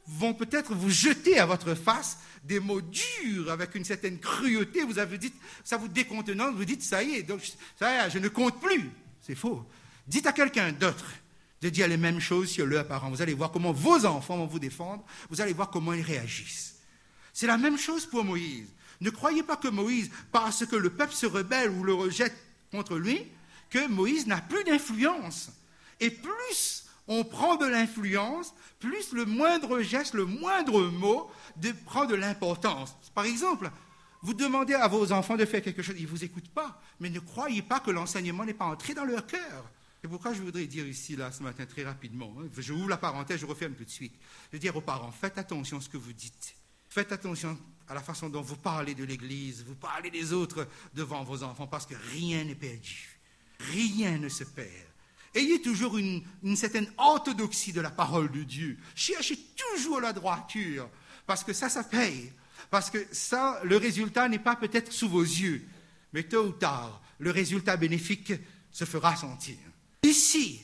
vont 0.06 0.34
peut-être 0.34 0.74
vous 0.74 0.90
jeter 0.90 1.38
à 1.38 1.46
votre 1.46 1.74
face 1.74 2.18
des 2.44 2.60
mots 2.60 2.80
durs 2.80 3.50
avec 3.50 3.74
une 3.74 3.84
certaine 3.84 4.18
cruauté. 4.18 4.82
Vous 4.82 4.98
avez 4.98 5.18
dit, 5.18 5.32
ça 5.64 5.76
vous 5.76 5.88
décontenance, 5.88 6.54
vous 6.54 6.64
dites, 6.64 6.82
ça 6.82 7.02
y 7.02 7.16
est, 7.16 7.22
donc, 7.22 7.40
ça 7.78 7.92
y 7.92 8.06
est, 8.06 8.10
je 8.10 8.18
ne 8.18 8.28
compte 8.28 8.60
plus. 8.60 8.90
C'est 9.22 9.34
faux. 9.34 9.64
Dites 10.06 10.26
à 10.26 10.32
quelqu'un 10.32 10.72
d'autre 10.72 11.04
de 11.62 11.68
dire 11.68 11.86
les 11.88 11.96
mêmes 11.96 12.20
choses 12.20 12.48
sur 12.48 12.66
leurs 12.66 12.86
parents. 12.86 13.10
Vous 13.10 13.22
allez 13.22 13.34
voir 13.34 13.50
comment 13.52 13.72
vos 13.72 14.06
enfants 14.06 14.38
vont 14.38 14.46
vous 14.46 14.58
défendre. 14.58 15.04
Vous 15.28 15.40
allez 15.40 15.52
voir 15.52 15.70
comment 15.70 15.92
ils 15.92 16.02
réagissent. 16.02 16.76
C'est 17.32 17.46
la 17.46 17.58
même 17.58 17.78
chose 17.78 18.06
pour 18.06 18.24
Moïse. 18.24 18.66
Ne 19.00 19.10
croyez 19.10 19.42
pas 19.42 19.56
que 19.56 19.68
Moïse, 19.68 20.10
parce 20.32 20.66
que 20.66 20.76
le 20.76 20.90
peuple 20.90 21.14
se 21.14 21.26
rebelle 21.26 21.70
ou 21.70 21.84
le 21.84 21.94
rejette 21.94 22.36
contre 22.70 22.96
lui, 22.96 23.26
que 23.70 23.88
Moïse 23.88 24.26
n'a 24.26 24.40
plus 24.40 24.64
d'influence. 24.64 25.50
Et 26.00 26.10
plus 26.10 26.84
on 27.08 27.24
prend 27.24 27.56
de 27.56 27.66
l'influence, 27.66 28.54
plus 28.78 29.12
le 29.12 29.24
moindre 29.24 29.80
geste, 29.80 30.14
le 30.14 30.26
moindre 30.26 30.82
mot 30.82 31.30
prend 31.84 32.04
de 32.04 32.14
l'importance. 32.14 32.96
Par 33.14 33.24
exemple, 33.24 33.70
vous 34.22 34.34
demandez 34.34 34.74
à 34.74 34.86
vos 34.86 35.10
enfants 35.12 35.36
de 35.36 35.44
faire 35.44 35.62
quelque 35.62 35.82
chose, 35.82 35.96
ils 35.98 36.04
ne 36.04 36.08
vous 36.08 36.24
écoutent 36.24 36.50
pas, 36.50 36.80
mais 37.00 37.10
ne 37.10 37.18
croyez 37.18 37.62
pas 37.62 37.80
que 37.80 37.90
l'enseignement 37.90 38.44
n'est 38.44 38.54
pas 38.54 38.66
entré 38.66 38.94
dans 38.94 39.04
leur 39.04 39.26
cœur. 39.26 39.70
C'est 40.00 40.08
pourquoi 40.08 40.32
je 40.32 40.40
voudrais 40.40 40.66
dire 40.66 40.86
ici, 40.86 41.16
là, 41.16 41.32
ce 41.32 41.42
matin, 41.42 41.66
très 41.66 41.84
rapidement, 41.84 42.32
hein, 42.38 42.46
je 42.56 42.72
ouvre 42.72 42.88
la 42.88 42.96
parenthèse, 42.96 43.40
je 43.40 43.46
referme 43.46 43.74
tout 43.74 43.84
de 43.84 43.90
suite. 43.90 44.14
Je 44.50 44.56
veux 44.56 44.60
dire 44.60 44.76
aux 44.76 44.80
parents, 44.80 45.10
faites 45.10 45.36
attention 45.36 45.78
à 45.78 45.80
ce 45.80 45.88
que 45.88 45.96
vous 45.96 46.12
dites. 46.12 46.54
Faites 46.88 47.12
attention 47.12 47.58
à 47.88 47.94
la 47.94 48.00
façon 48.00 48.28
dont 48.28 48.40
vous 48.40 48.56
parlez 48.56 48.94
de 48.94 49.04
l'Église, 49.04 49.64
vous 49.66 49.74
parlez 49.74 50.10
des 50.10 50.32
autres 50.32 50.66
devant 50.94 51.24
vos 51.24 51.42
enfants, 51.42 51.66
parce 51.66 51.86
que 51.86 51.94
rien 52.12 52.44
n'est 52.44 52.54
perdu. 52.54 53.09
Rien 53.72 54.18
ne 54.18 54.28
se 54.28 54.44
perd. 54.44 54.86
Ayez 55.34 55.60
toujours 55.62 55.96
une, 55.98 56.22
certaine 56.56 56.90
orthodoxie 56.96 57.72
de 57.72 57.80
la 57.80 57.90
parole 57.90 58.30
de 58.32 58.42
Dieu. 58.42 58.78
Cherchez 58.94 59.38
toujours 59.56 60.00
la 60.00 60.12
droiture, 60.12 60.88
parce 61.26 61.44
que 61.44 61.52
ça, 61.52 61.68
ça 61.68 61.84
paye. 61.84 62.32
Parce 62.70 62.90
que 62.90 63.06
ça, 63.12 63.60
le 63.64 63.76
résultat 63.76 64.28
n'est 64.28 64.38
pas 64.38 64.56
peut-être 64.56 64.92
sous 64.92 65.08
vos 65.08 65.22
yeux, 65.22 65.64
mais 66.12 66.24
tôt 66.24 66.46
ou 66.46 66.52
tard, 66.52 67.02
le 67.18 67.30
résultat 67.30 67.76
bénéfique 67.76 68.32
se 68.72 68.84
fera 68.84 69.16
sentir. 69.16 69.56
Ici, 70.02 70.62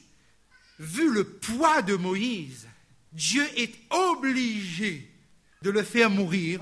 vu 0.78 1.12
le 1.12 1.24
poids 1.24 1.82
de 1.82 1.94
Moïse, 1.94 2.66
Dieu 3.12 3.44
est 3.56 3.74
obligé 3.90 5.11
de 5.62 5.70
le 5.70 5.82
faire 5.82 6.11
mourir. 6.11 6.61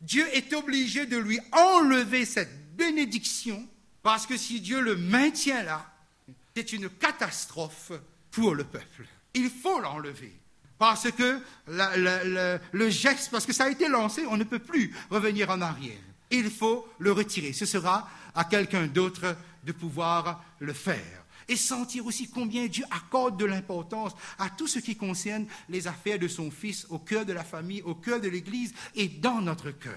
Dieu 0.00 0.26
est 0.34 0.52
obligé 0.52 1.06
de 1.06 1.16
lui 1.16 1.38
enlever 1.52 2.24
cette 2.24 2.76
bénédiction, 2.76 3.66
parce 4.02 4.26
que 4.26 4.36
si 4.36 4.60
Dieu 4.60 4.80
le 4.80 4.96
maintient 4.96 5.62
là, 5.62 5.86
c'est 6.54 6.72
une 6.72 6.88
catastrophe 6.88 7.92
pour 8.30 8.54
le 8.54 8.64
peuple. 8.64 9.06
Il 9.34 9.50
faut 9.50 9.80
l'enlever. 9.80 10.32
Parce 10.78 11.10
que 11.12 11.40
le 11.66 12.90
geste, 12.90 13.30
parce 13.30 13.46
que 13.46 13.52
ça 13.52 13.64
a 13.64 13.70
été 13.70 13.88
lancé, 13.88 14.26
on 14.26 14.36
ne 14.36 14.44
peut 14.44 14.58
plus 14.58 14.92
revenir 15.10 15.48
en 15.50 15.60
arrière. 15.60 16.00
Il 16.30 16.50
faut 16.50 16.88
le 16.98 17.12
retirer. 17.12 17.52
Ce 17.52 17.66
sera 17.66 18.08
à 18.34 18.44
quelqu'un 18.44 18.86
d'autre 18.86 19.36
de 19.64 19.72
pouvoir 19.72 20.42
le 20.58 20.72
faire. 20.72 21.24
Et 21.48 21.56
sentir 21.56 22.06
aussi 22.06 22.28
combien 22.28 22.66
Dieu 22.66 22.84
accorde 22.90 23.38
de 23.38 23.44
l'importance 23.44 24.12
à 24.38 24.48
tout 24.50 24.66
ce 24.66 24.78
qui 24.78 24.96
concerne 24.96 25.46
les 25.68 25.86
affaires 25.86 26.18
de 26.18 26.28
son 26.28 26.50
Fils 26.50 26.86
au 26.88 26.98
cœur 26.98 27.26
de 27.26 27.32
la 27.32 27.44
famille, 27.44 27.82
au 27.82 27.94
cœur 27.94 28.20
de 28.20 28.28
l'Église 28.28 28.74
et 28.94 29.08
dans 29.08 29.40
notre 29.40 29.70
cœur. 29.70 29.92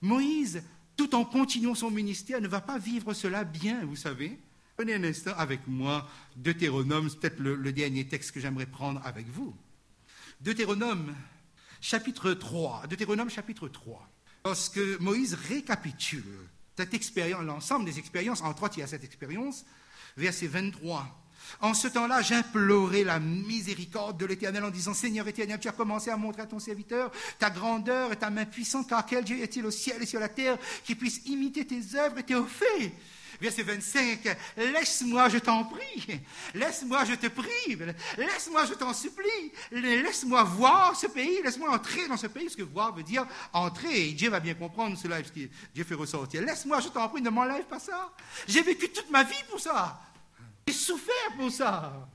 Moïse, 0.00 0.62
tout 0.96 1.14
en 1.14 1.24
continuant 1.24 1.74
son 1.74 1.90
ministère, 1.90 2.40
ne 2.40 2.48
va 2.48 2.60
pas 2.60 2.78
vivre 2.78 3.12
cela 3.12 3.44
bien, 3.44 3.84
vous 3.84 3.96
savez. 3.96 4.38
Prenez 4.76 4.94
un 4.94 5.04
instant 5.04 5.32
avec 5.36 5.66
moi 5.66 6.08
Deutéronome, 6.36 7.08
c'est 7.08 7.20
peut-être 7.20 7.40
le, 7.40 7.72
dernier 7.72 8.06
texte 8.06 8.32
que 8.32 8.40
j'aimerais 8.40 8.66
prendre 8.66 9.00
avec 9.04 9.26
vous. 9.28 9.54
Deutéronome, 10.40 11.14
chapitre 11.80 12.32
3. 12.32 12.86
Deutéronome, 12.88 13.30
chapitre 13.30 13.68
3. 13.68 14.08
Lorsque 14.44 14.78
Moïse 15.00 15.34
récapitule 15.34 16.22
cette 16.76 16.92
expérience, 16.92 17.42
l'ensemble 17.42 17.86
des 17.86 17.98
expériences, 17.98 18.42
entre 18.42 18.64
autres, 18.64 18.76
il 18.76 18.80
y 18.80 18.84
a 18.84 18.86
cette 18.86 19.04
expérience, 19.04 19.64
verset 20.16 20.46
23. 20.46 21.25
En 21.60 21.74
ce 21.74 21.88
temps-là, 21.88 22.22
j'implorais 22.22 23.04
la 23.04 23.18
miséricorde 23.18 24.18
de 24.18 24.26
l'Éternel 24.26 24.64
en 24.64 24.70
disant, 24.70 24.94
Seigneur 24.94 25.26
éternel, 25.28 25.58
tu 25.60 25.68
as 25.68 25.72
commencé 25.72 26.10
à 26.10 26.16
montrer 26.16 26.42
à 26.42 26.46
ton 26.46 26.58
serviteur 26.58 27.10
ta 27.38 27.50
grandeur 27.50 28.12
et 28.12 28.16
ta 28.16 28.30
main 28.30 28.44
puissante, 28.44 28.88
car 28.88 29.04
quel 29.06 29.24
Dieu 29.24 29.38
est-il 29.42 29.64
au 29.66 29.70
ciel 29.70 30.02
et 30.02 30.06
sur 30.06 30.20
la 30.20 30.28
terre 30.28 30.58
qui 30.84 30.94
puisse 30.94 31.20
imiter 31.26 31.66
tes 31.66 31.96
œuvres 31.96 32.18
et 32.18 32.22
tes 32.22 32.34
faits 32.34 32.92
Verset 33.40 33.64
25, 33.64 34.36
laisse-moi, 34.56 35.28
je 35.28 35.38
t'en 35.38 35.64
prie, 35.64 36.20
laisse-moi, 36.54 37.04
je 37.04 37.14
te 37.14 37.26
prie, 37.26 37.76
laisse-moi, 38.16 38.64
je 38.64 38.74
t'en 38.74 38.94
supplie, 38.94 39.52
laisse-moi 39.72 40.42
voir 40.44 40.96
ce 40.96 41.06
pays, 41.06 41.42
laisse-moi 41.42 41.70
entrer 41.70 42.08
dans 42.08 42.16
ce 42.16 42.28
pays, 42.28 42.48
ce 42.48 42.56
que 42.56 42.62
voir 42.62 42.94
veut 42.94 43.02
dire 43.02 43.26
entrer, 43.52 44.08
et 44.08 44.12
Dieu 44.12 44.30
va 44.30 44.40
bien 44.40 44.54
comprendre 44.54 44.96
cela, 44.96 45.16
parce 45.16 45.30
que 45.30 45.40
Dieu 45.74 45.84
fait 45.84 45.94
ressortir. 45.94 46.42
Laisse-moi, 46.42 46.80
je 46.80 46.88
t'en 46.88 47.08
prie, 47.08 47.20
ne 47.20 47.30
m'enlève 47.30 47.64
pas 47.64 47.78
ça. 47.78 48.10
J'ai 48.48 48.62
vécu 48.62 48.88
toute 48.88 49.10
ma 49.10 49.22
vie 49.22 49.34
pour 49.50 49.60
ça. 49.60 50.00
J'ai 50.66 50.74
souffert 50.74 51.36
pour 51.36 51.50
ça. 51.50 52.08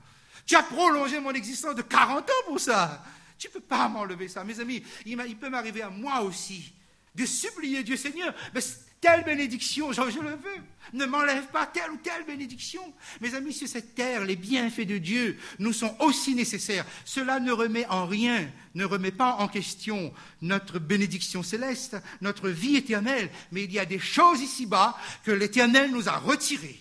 Tu 0.46 0.56
as 0.56 0.64
prolongé 0.64 1.20
mon 1.22 1.32
existence 1.32 1.76
de 1.76 1.82
40 1.84 2.30
ans 2.30 2.44
pour 2.46 2.60
ça. 2.60 3.02
Tu 3.38 3.48
ne 3.48 3.54
peux 3.54 3.62
pas 3.62 3.88
m'enlever 3.88 4.28
ça. 4.28 4.44
Mes 4.44 4.60
amis, 4.60 4.84
il, 5.06 5.38
peut 5.38 5.50
m'arriver 5.50 5.82
à 5.82 5.90
moi 5.90 6.22
aussi 6.22 6.74
de 7.16 7.26
supplier 7.26 7.84
Dieu, 7.84 7.96
Seigneur, 7.96 8.34
mais 8.54 8.62
telle 9.00 9.24
bénédiction, 9.24 9.94
je, 9.94 10.02
le 10.02 10.32
veux. 10.32 10.62
Ne 10.94 11.06
m'enlève 11.06 11.48
pas 11.48 11.66
telle 11.66 11.92
ou 11.92 11.98
telle 11.98 12.26
bénédiction. 12.26 12.82
Mes 13.22 13.34
amis, 13.34 13.54
sur 13.54 13.70
cette 13.70 13.96
terre, 13.96 14.26
les 14.26 14.36
bienfaits 14.36 14.86
de 14.86 14.98
Dieu 14.98 15.40
nous 15.58 15.74
sont 15.74 15.96
aussi 16.00 16.36
nécessaires. 16.36 16.86
Cela 17.06 17.40
ne 17.40 17.54
remet 17.54 17.88
en 17.88 18.06
rien, 18.06 18.52
ne 18.76 18.84
remet 18.84 19.12
pas 19.12 19.38
en 19.40 19.48
question 19.48 20.14
notre 20.42 20.78
bénédiction 20.78 21.42
céleste, 21.42 21.96
notre 22.20 22.50
vie 22.50 22.76
éternelle. 22.76 23.32
Mais 23.52 23.64
il 23.64 23.72
y 23.72 23.80
a 23.80 23.86
des 23.86 24.00
choses 24.00 24.42
ici-bas 24.42 24.98
que 25.24 25.32
l'Éternel 25.32 25.92
nous 25.92 26.10
a 26.10 26.18
retirées. 26.18 26.81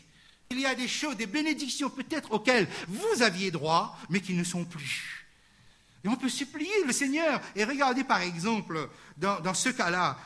Il 0.52 0.58
y 0.58 0.66
a 0.66 0.74
des 0.74 0.88
choses, 0.88 1.16
des 1.16 1.26
bénédictions 1.26 1.90
peut-être 1.90 2.32
auxquelles 2.32 2.66
vous 2.88 3.22
aviez 3.22 3.52
droit, 3.52 3.96
mais 4.08 4.20
qui 4.20 4.34
ne 4.34 4.42
sont 4.42 4.64
plus. 4.64 5.24
Et 6.02 6.08
on 6.08 6.16
peut 6.16 6.28
supplier 6.28 6.84
le 6.84 6.92
Seigneur. 6.92 7.40
Et 7.54 7.62
regardez 7.62 8.02
par 8.02 8.20
exemple, 8.20 8.88
dans, 9.16 9.54
ce 9.54 9.68
cas-là, 9.68 10.18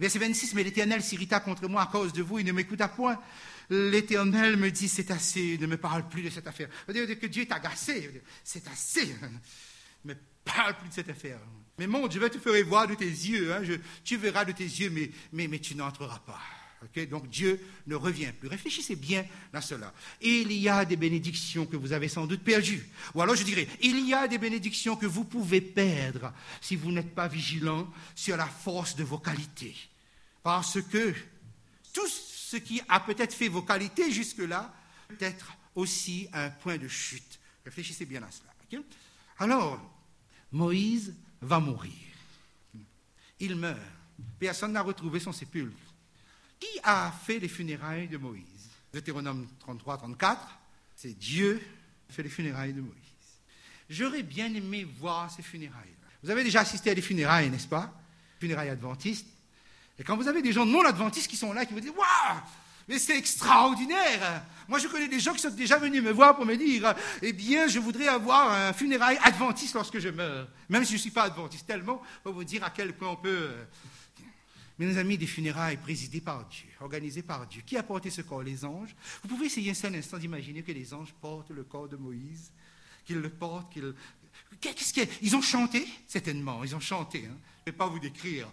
Verset 0.00 0.18
26, 0.18 0.54
mais 0.54 0.64
l'Éternel 0.64 1.00
s'irrita 1.00 1.38
contre 1.38 1.68
moi 1.68 1.82
à 1.82 1.86
cause 1.86 2.12
de 2.12 2.22
vous, 2.22 2.40
il 2.40 2.46
ne 2.46 2.52
m'écouta 2.52 2.88
point. 2.88 3.20
L'Éternel 3.68 4.56
me 4.56 4.70
dit, 4.70 4.88
c'est 4.88 5.12
assez, 5.12 5.58
ne 5.58 5.66
me 5.66 5.76
parle 5.76 6.08
plus 6.08 6.22
de 6.22 6.30
cette 6.30 6.48
affaire. 6.48 6.68
Dire 6.88 7.06
que 7.20 7.26
Dieu 7.26 7.42
est 7.42 7.52
agacé, 7.52 8.22
c'est 8.42 8.66
assez, 8.66 9.06
ne 10.04 10.12
me 10.12 10.18
parle 10.44 10.76
plus 10.78 10.88
de 10.88 10.94
cette 10.94 11.10
affaire. 11.10 11.38
Mais 11.78 11.86
mon, 11.86 12.10
je 12.10 12.18
vais 12.18 12.30
te 12.30 12.38
faire 12.38 12.66
voir 12.66 12.88
de 12.88 12.94
tes 12.94 13.04
yeux, 13.04 13.52
hein. 13.52 13.62
tu 14.02 14.16
verras 14.16 14.44
de 14.44 14.52
tes 14.52 14.64
yeux, 14.64 14.90
mais 15.32 15.58
tu 15.60 15.76
n'entreras 15.76 16.18
pas. 16.20 16.40
Donc 17.10 17.28
Dieu 17.28 17.60
ne 17.86 17.94
revient 17.94 18.32
plus. 18.38 18.48
Réfléchissez 18.48 18.96
bien 18.96 19.24
à 19.52 19.60
cela. 19.60 19.92
Il 20.20 20.50
y 20.52 20.68
a 20.68 20.84
des 20.84 20.96
bénédictions 20.96 21.66
que 21.66 21.76
vous 21.76 21.92
avez 21.92 22.08
sans 22.08 22.26
doute 22.26 22.42
perdues. 22.42 22.88
Ou 23.14 23.20
alors 23.20 23.36
je 23.36 23.44
dirais, 23.44 23.68
il 23.82 24.06
y 24.06 24.14
a 24.14 24.26
des 24.26 24.38
bénédictions 24.38 24.96
que 24.96 25.06
vous 25.06 25.24
pouvez 25.24 25.60
perdre 25.60 26.32
si 26.60 26.76
vous 26.76 26.90
n'êtes 26.90 27.14
pas 27.14 27.28
vigilant 27.28 27.86
sur 28.14 28.36
la 28.36 28.46
force 28.46 28.96
de 28.96 29.04
vos 29.04 29.18
qualités. 29.18 29.76
Parce 30.42 30.80
que 30.80 31.14
tout 31.92 32.08
ce 32.08 32.56
qui 32.56 32.80
a 32.88 33.00
peut-être 33.00 33.34
fait 33.34 33.48
vos 33.48 33.62
qualités 33.62 34.10
jusque-là 34.10 34.74
peut 35.08 35.16
être 35.20 35.52
aussi 35.74 36.28
un 36.32 36.50
point 36.50 36.78
de 36.78 36.88
chute. 36.88 37.38
Réfléchissez 37.64 38.06
bien 38.06 38.22
à 38.22 38.30
cela. 38.30 38.50
Alors, 39.38 39.80
Moïse 40.52 41.14
va 41.40 41.60
mourir. 41.60 41.92
Il 43.38 43.56
meurt. 43.56 43.78
Personne 44.38 44.72
n'a 44.72 44.82
retrouvé 44.82 45.18
son 45.18 45.32
sépulcre. 45.32 45.76
Qui 46.60 46.78
a 46.82 47.10
fait 47.10 47.38
les 47.38 47.48
funérailles 47.48 48.08
de 48.08 48.18
Moïse? 48.18 48.44
Deutéronome 48.92 49.48
33, 49.60 49.98
34, 49.98 50.40
c'est 50.94 51.18
Dieu 51.18 51.60
qui 52.06 52.14
fait 52.14 52.22
les 52.22 52.28
funérailles 52.28 52.72
de 52.72 52.80
Moïse. 52.80 52.94
J'aurais 53.88 54.22
bien 54.22 54.52
aimé 54.54 54.84
voir 54.84 55.30
ces 55.30 55.42
funérailles. 55.42 55.94
Vous 56.22 56.30
avez 56.30 56.44
déjà 56.44 56.60
assisté 56.60 56.90
à 56.90 56.94
des 56.94 57.02
funérailles, 57.02 57.50
n'est-ce 57.50 57.66
pas? 57.66 57.92
Funérailles 58.38 58.68
adventistes. 58.68 59.26
Et 59.98 60.04
quand 60.04 60.16
vous 60.16 60.28
avez 60.28 60.42
des 60.42 60.52
gens 60.52 60.66
non 60.66 60.84
adventistes 60.84 61.28
qui 61.28 61.36
sont 61.36 61.52
là, 61.52 61.64
qui 61.64 61.72
vous 61.72 61.80
disent 61.80 61.90
Waouh 61.90 62.40
mais 62.90 62.98
c'est 62.98 63.16
extraordinaire. 63.16 64.42
Moi, 64.66 64.80
je 64.80 64.88
connais 64.88 65.06
des 65.06 65.20
gens 65.20 65.32
qui 65.32 65.38
sont 65.38 65.50
déjà 65.50 65.78
venus 65.78 66.02
me 66.02 66.10
voir 66.10 66.34
pour 66.34 66.44
me 66.44 66.56
dire, 66.56 66.92
eh 67.22 67.32
bien, 67.32 67.68
je 67.68 67.78
voudrais 67.78 68.08
avoir 68.08 68.50
un 68.52 68.72
funérail 68.72 69.16
adventiste 69.22 69.74
lorsque 69.74 70.00
je 70.00 70.08
meurs. 70.08 70.48
Même 70.68 70.84
si 70.84 70.90
je 70.90 70.96
ne 70.96 71.02
suis 71.02 71.10
pas 71.12 71.22
adventiste 71.22 71.68
tellement, 71.68 72.02
pour 72.24 72.32
vous 72.32 72.42
dire 72.42 72.64
à 72.64 72.70
quel 72.70 72.92
point 72.92 73.10
on 73.10 73.16
peut. 73.16 73.50
Mes 74.80 74.96
amis, 74.96 75.18
des 75.18 75.26
funérailles 75.26 75.76
présidées 75.76 76.22
par 76.22 76.48
Dieu, 76.48 76.64
organisées 76.80 77.20
par 77.20 77.46
Dieu. 77.46 77.60
Qui 77.66 77.76
a 77.76 77.82
porté 77.82 78.08
ce 78.08 78.22
corps 78.22 78.42
Les 78.42 78.64
anges. 78.64 78.96
Vous 79.22 79.28
pouvez 79.28 79.44
essayer 79.44 79.72
un 79.72 79.74
seul 79.74 79.94
instant 79.94 80.16
d'imaginer 80.16 80.62
que 80.62 80.72
les 80.72 80.94
anges 80.94 81.12
portent 81.20 81.50
le 81.50 81.64
corps 81.64 81.86
de 81.86 81.96
Moïse, 81.96 82.50
qu'ils 83.04 83.18
le 83.18 83.28
portent, 83.28 83.70
qu'ils... 83.70 83.92
Qu'est-ce 84.58 84.94
qu'ils 84.94 85.06
Ils 85.20 85.36
ont 85.36 85.42
chanté, 85.42 85.86
certainement, 86.06 86.64
ils 86.64 86.74
ont 86.74 86.80
chanté. 86.80 87.26
Hein. 87.26 87.36
Je 87.66 87.70
ne 87.70 87.72
vais 87.72 87.76
pas 87.76 87.88
vous 87.88 87.98
décrire 87.98 88.50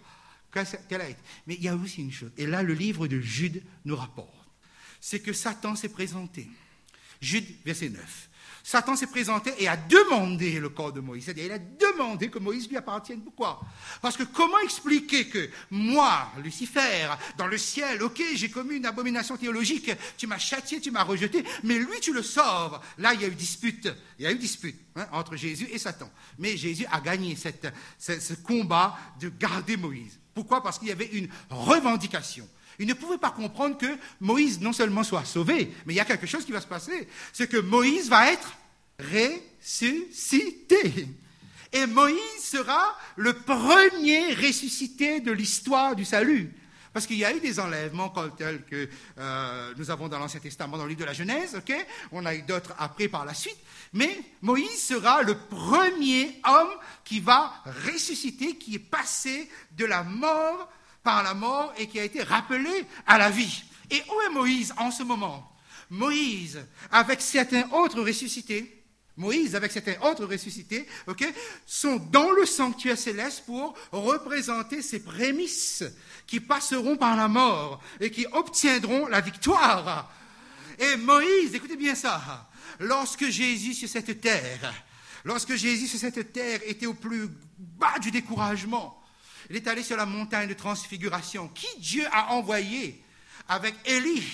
quelle 0.52 1.00
a 1.00 1.08
été. 1.08 1.20
Mais 1.46 1.54
il 1.54 1.62
y 1.62 1.68
a 1.68 1.74
aussi 1.74 2.02
une 2.02 2.12
chose, 2.12 2.30
et 2.36 2.46
là 2.46 2.62
le 2.62 2.74
livre 2.74 3.08
de 3.08 3.20
Jude 3.20 3.62
nous 3.86 3.96
rapporte, 3.96 4.50
c'est 5.00 5.20
que 5.20 5.32
Satan 5.32 5.76
s'est 5.76 5.88
présenté. 5.88 6.46
Jude, 7.22 7.46
verset 7.64 7.88
9. 7.88 8.27
Satan 8.68 8.96
s'est 8.96 9.06
présenté 9.06 9.54
et 9.56 9.66
a 9.66 9.78
demandé 9.78 10.60
le 10.60 10.68
corps 10.68 10.92
de 10.92 11.00
Moïse. 11.00 11.24
C'est-à-dire, 11.24 11.46
il 11.46 11.52
a 11.52 11.58
demandé 11.58 12.28
que 12.28 12.38
Moïse 12.38 12.68
lui 12.68 12.76
appartienne. 12.76 13.22
Pourquoi? 13.22 13.62
Parce 14.02 14.14
que 14.14 14.24
comment 14.24 14.58
expliquer 14.58 15.26
que 15.26 15.48
moi, 15.70 16.30
Lucifer, 16.44 17.08
dans 17.38 17.46
le 17.46 17.56
ciel, 17.56 18.02
ok, 18.02 18.22
j'ai 18.34 18.50
commis 18.50 18.76
une 18.76 18.84
abomination 18.84 19.38
théologique, 19.38 19.90
tu 20.18 20.26
m'as 20.26 20.36
châtié, 20.36 20.82
tu 20.82 20.90
m'as 20.90 21.02
rejeté, 21.02 21.44
mais 21.64 21.78
lui, 21.78 21.98
tu 22.02 22.12
le 22.12 22.22
sauves. 22.22 22.78
Là, 22.98 23.14
il 23.14 23.22
y 23.22 23.24
a 23.24 23.28
eu 23.28 23.34
dispute. 23.34 23.88
Il 24.18 24.26
y 24.26 24.28
a 24.28 24.32
eu 24.32 24.38
dispute 24.38 24.78
hein, 24.96 25.06
entre 25.12 25.34
Jésus 25.34 25.66
et 25.72 25.78
Satan. 25.78 26.10
Mais 26.38 26.54
Jésus 26.58 26.84
a 26.92 27.00
gagné 27.00 27.38
ce 27.98 28.34
combat 28.34 28.98
de 29.18 29.30
garder 29.30 29.78
Moïse. 29.78 30.18
Pourquoi? 30.34 30.62
Parce 30.62 30.78
qu'il 30.78 30.88
y 30.88 30.92
avait 30.92 31.06
une 31.06 31.30
revendication. 31.48 32.46
Il 32.78 32.86
ne 32.86 32.94
pouvait 32.94 33.18
pas 33.18 33.30
comprendre 33.30 33.76
que 33.76 33.98
Moïse 34.20 34.60
non 34.60 34.72
seulement 34.72 35.02
soit 35.02 35.24
sauvé, 35.24 35.72
mais 35.84 35.94
il 35.94 35.96
y 35.96 36.00
a 36.00 36.04
quelque 36.04 36.26
chose 36.26 36.44
qui 36.44 36.52
va 36.52 36.60
se 36.60 36.66
passer. 36.66 37.08
C'est 37.32 37.48
que 37.48 37.56
Moïse 37.56 38.08
va 38.08 38.30
être 38.30 38.52
ressuscité. 39.00 41.08
Et 41.72 41.86
Moïse 41.86 42.42
sera 42.42 42.96
le 43.16 43.32
premier 43.32 44.34
ressuscité 44.34 45.20
de 45.20 45.32
l'histoire 45.32 45.96
du 45.96 46.04
salut. 46.04 46.52
Parce 46.92 47.06
qu'il 47.06 47.18
y 47.18 47.24
a 47.24 47.34
eu 47.34 47.40
des 47.40 47.60
enlèvements 47.60 48.12
tels 48.36 48.64
que 48.64 48.88
euh, 49.18 49.74
nous 49.76 49.90
avons 49.90 50.08
dans 50.08 50.18
l'Ancien 50.18 50.40
Testament, 50.40 50.78
dans 50.78 50.84
le 50.84 50.88
livre 50.88 51.02
de 51.02 51.06
la 51.06 51.12
Genèse, 51.12 51.54
ok? 51.54 51.74
On 52.12 52.24
a 52.24 52.34
eu 52.34 52.42
d'autres 52.42 52.74
après 52.78 53.08
par 53.08 53.24
la 53.24 53.34
suite, 53.34 53.58
mais 53.92 54.20
Moïse 54.40 54.82
sera 54.82 55.22
le 55.22 55.36
premier 55.36 56.40
homme 56.48 56.70
qui 57.04 57.20
va 57.20 57.52
ressusciter, 57.86 58.56
qui 58.56 58.76
est 58.76 58.80
passé 58.80 59.50
de 59.76 59.84
la 59.84 60.02
mort 60.02 60.68
par 61.08 61.22
la 61.22 61.32
mort 61.32 61.72
et 61.78 61.86
qui 61.86 61.98
a 61.98 62.04
été 62.04 62.22
rappelé 62.22 62.84
à 63.06 63.16
la 63.16 63.30
vie. 63.30 63.64
Et 63.90 64.02
où 64.10 64.20
est 64.26 64.34
Moïse 64.34 64.74
en 64.76 64.90
ce 64.90 65.02
moment? 65.02 65.50
Moïse, 65.88 66.62
avec 66.90 67.22
certains 67.22 67.66
autres 67.70 68.02
ressuscités, 68.02 68.84
Moïse, 69.16 69.56
avec 69.56 69.72
certains 69.72 69.98
autres 70.02 70.26
ressuscités, 70.26 70.86
sont 71.64 71.96
dans 71.96 72.30
le 72.32 72.44
sanctuaire 72.44 72.98
céleste 72.98 73.44
pour 73.46 73.74
représenter 73.90 74.82
ces 74.82 75.02
prémices 75.02 75.82
qui 76.26 76.40
passeront 76.40 76.98
par 76.98 77.16
la 77.16 77.26
mort 77.26 77.80
et 78.00 78.10
qui 78.10 78.26
obtiendront 78.32 79.06
la 79.06 79.22
victoire. 79.22 80.12
Et 80.78 80.98
Moïse, 80.98 81.54
écoutez 81.54 81.76
bien 81.76 81.94
ça, 81.94 82.50
lorsque 82.80 83.30
Jésus 83.30 83.72
sur 83.72 83.88
cette 83.88 84.20
terre, 84.20 84.74
lorsque 85.24 85.54
Jésus 85.54 85.86
sur 85.86 85.98
cette 85.98 86.34
terre 86.34 86.60
était 86.66 86.84
au 86.84 86.92
plus 86.92 87.30
bas 87.56 87.98
du 87.98 88.10
découragement, 88.10 89.02
il 89.50 89.56
est 89.56 89.66
allé 89.66 89.82
sur 89.82 89.96
la 89.96 90.06
montagne 90.06 90.48
de 90.48 90.54
transfiguration, 90.54 91.48
qui 91.48 91.68
Dieu 91.78 92.04
a 92.12 92.32
envoyé 92.32 93.02
avec 93.48 93.74
Élie 93.86 94.26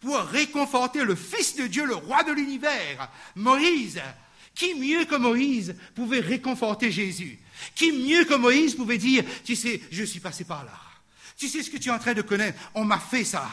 pour 0.00 0.16
réconforter 0.18 1.04
le 1.04 1.14
Fils 1.14 1.56
de 1.56 1.66
Dieu, 1.66 1.84
le 1.84 1.94
roi 1.94 2.22
de 2.24 2.32
l'univers, 2.32 3.10
Moïse. 3.34 4.00
Qui 4.54 4.74
mieux 4.74 5.04
que 5.04 5.16
Moïse 5.16 5.74
pouvait 5.94 6.20
réconforter 6.20 6.90
Jésus? 6.90 7.38
Qui 7.74 7.90
mieux 7.90 8.24
que 8.24 8.34
Moïse 8.34 8.74
pouvait 8.74 8.98
dire, 8.98 9.24
tu 9.44 9.56
sais, 9.56 9.82
je 9.90 10.04
suis 10.04 10.20
passé 10.20 10.44
par 10.44 10.64
là. 10.64 10.78
Tu 11.36 11.48
sais 11.48 11.62
ce 11.62 11.70
que 11.70 11.76
tu 11.76 11.88
es 11.88 11.92
en 11.92 11.98
train 11.98 12.14
de 12.14 12.22
connaître 12.22 12.58
On 12.74 12.84
m'a 12.84 13.00
fait 13.00 13.24
ça. 13.24 13.50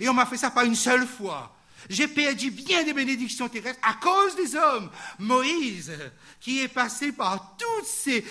Et 0.00 0.08
on 0.08 0.14
m'a 0.14 0.26
fait 0.26 0.36
ça 0.36 0.50
pas 0.50 0.64
une 0.64 0.74
seule 0.74 1.06
fois. 1.06 1.54
J'ai 1.88 2.08
perdu 2.08 2.50
bien 2.50 2.84
des 2.84 2.92
bénédictions 2.92 3.48
terrestres 3.48 3.80
à 3.82 3.94
cause 3.94 4.36
des 4.36 4.54
hommes. 4.56 4.90
Moïse, 5.18 5.92
qui 6.40 6.60
est 6.60 6.68
passé 6.68 7.12
par 7.12 7.56
toute 7.56 7.86
ces, 7.86 8.24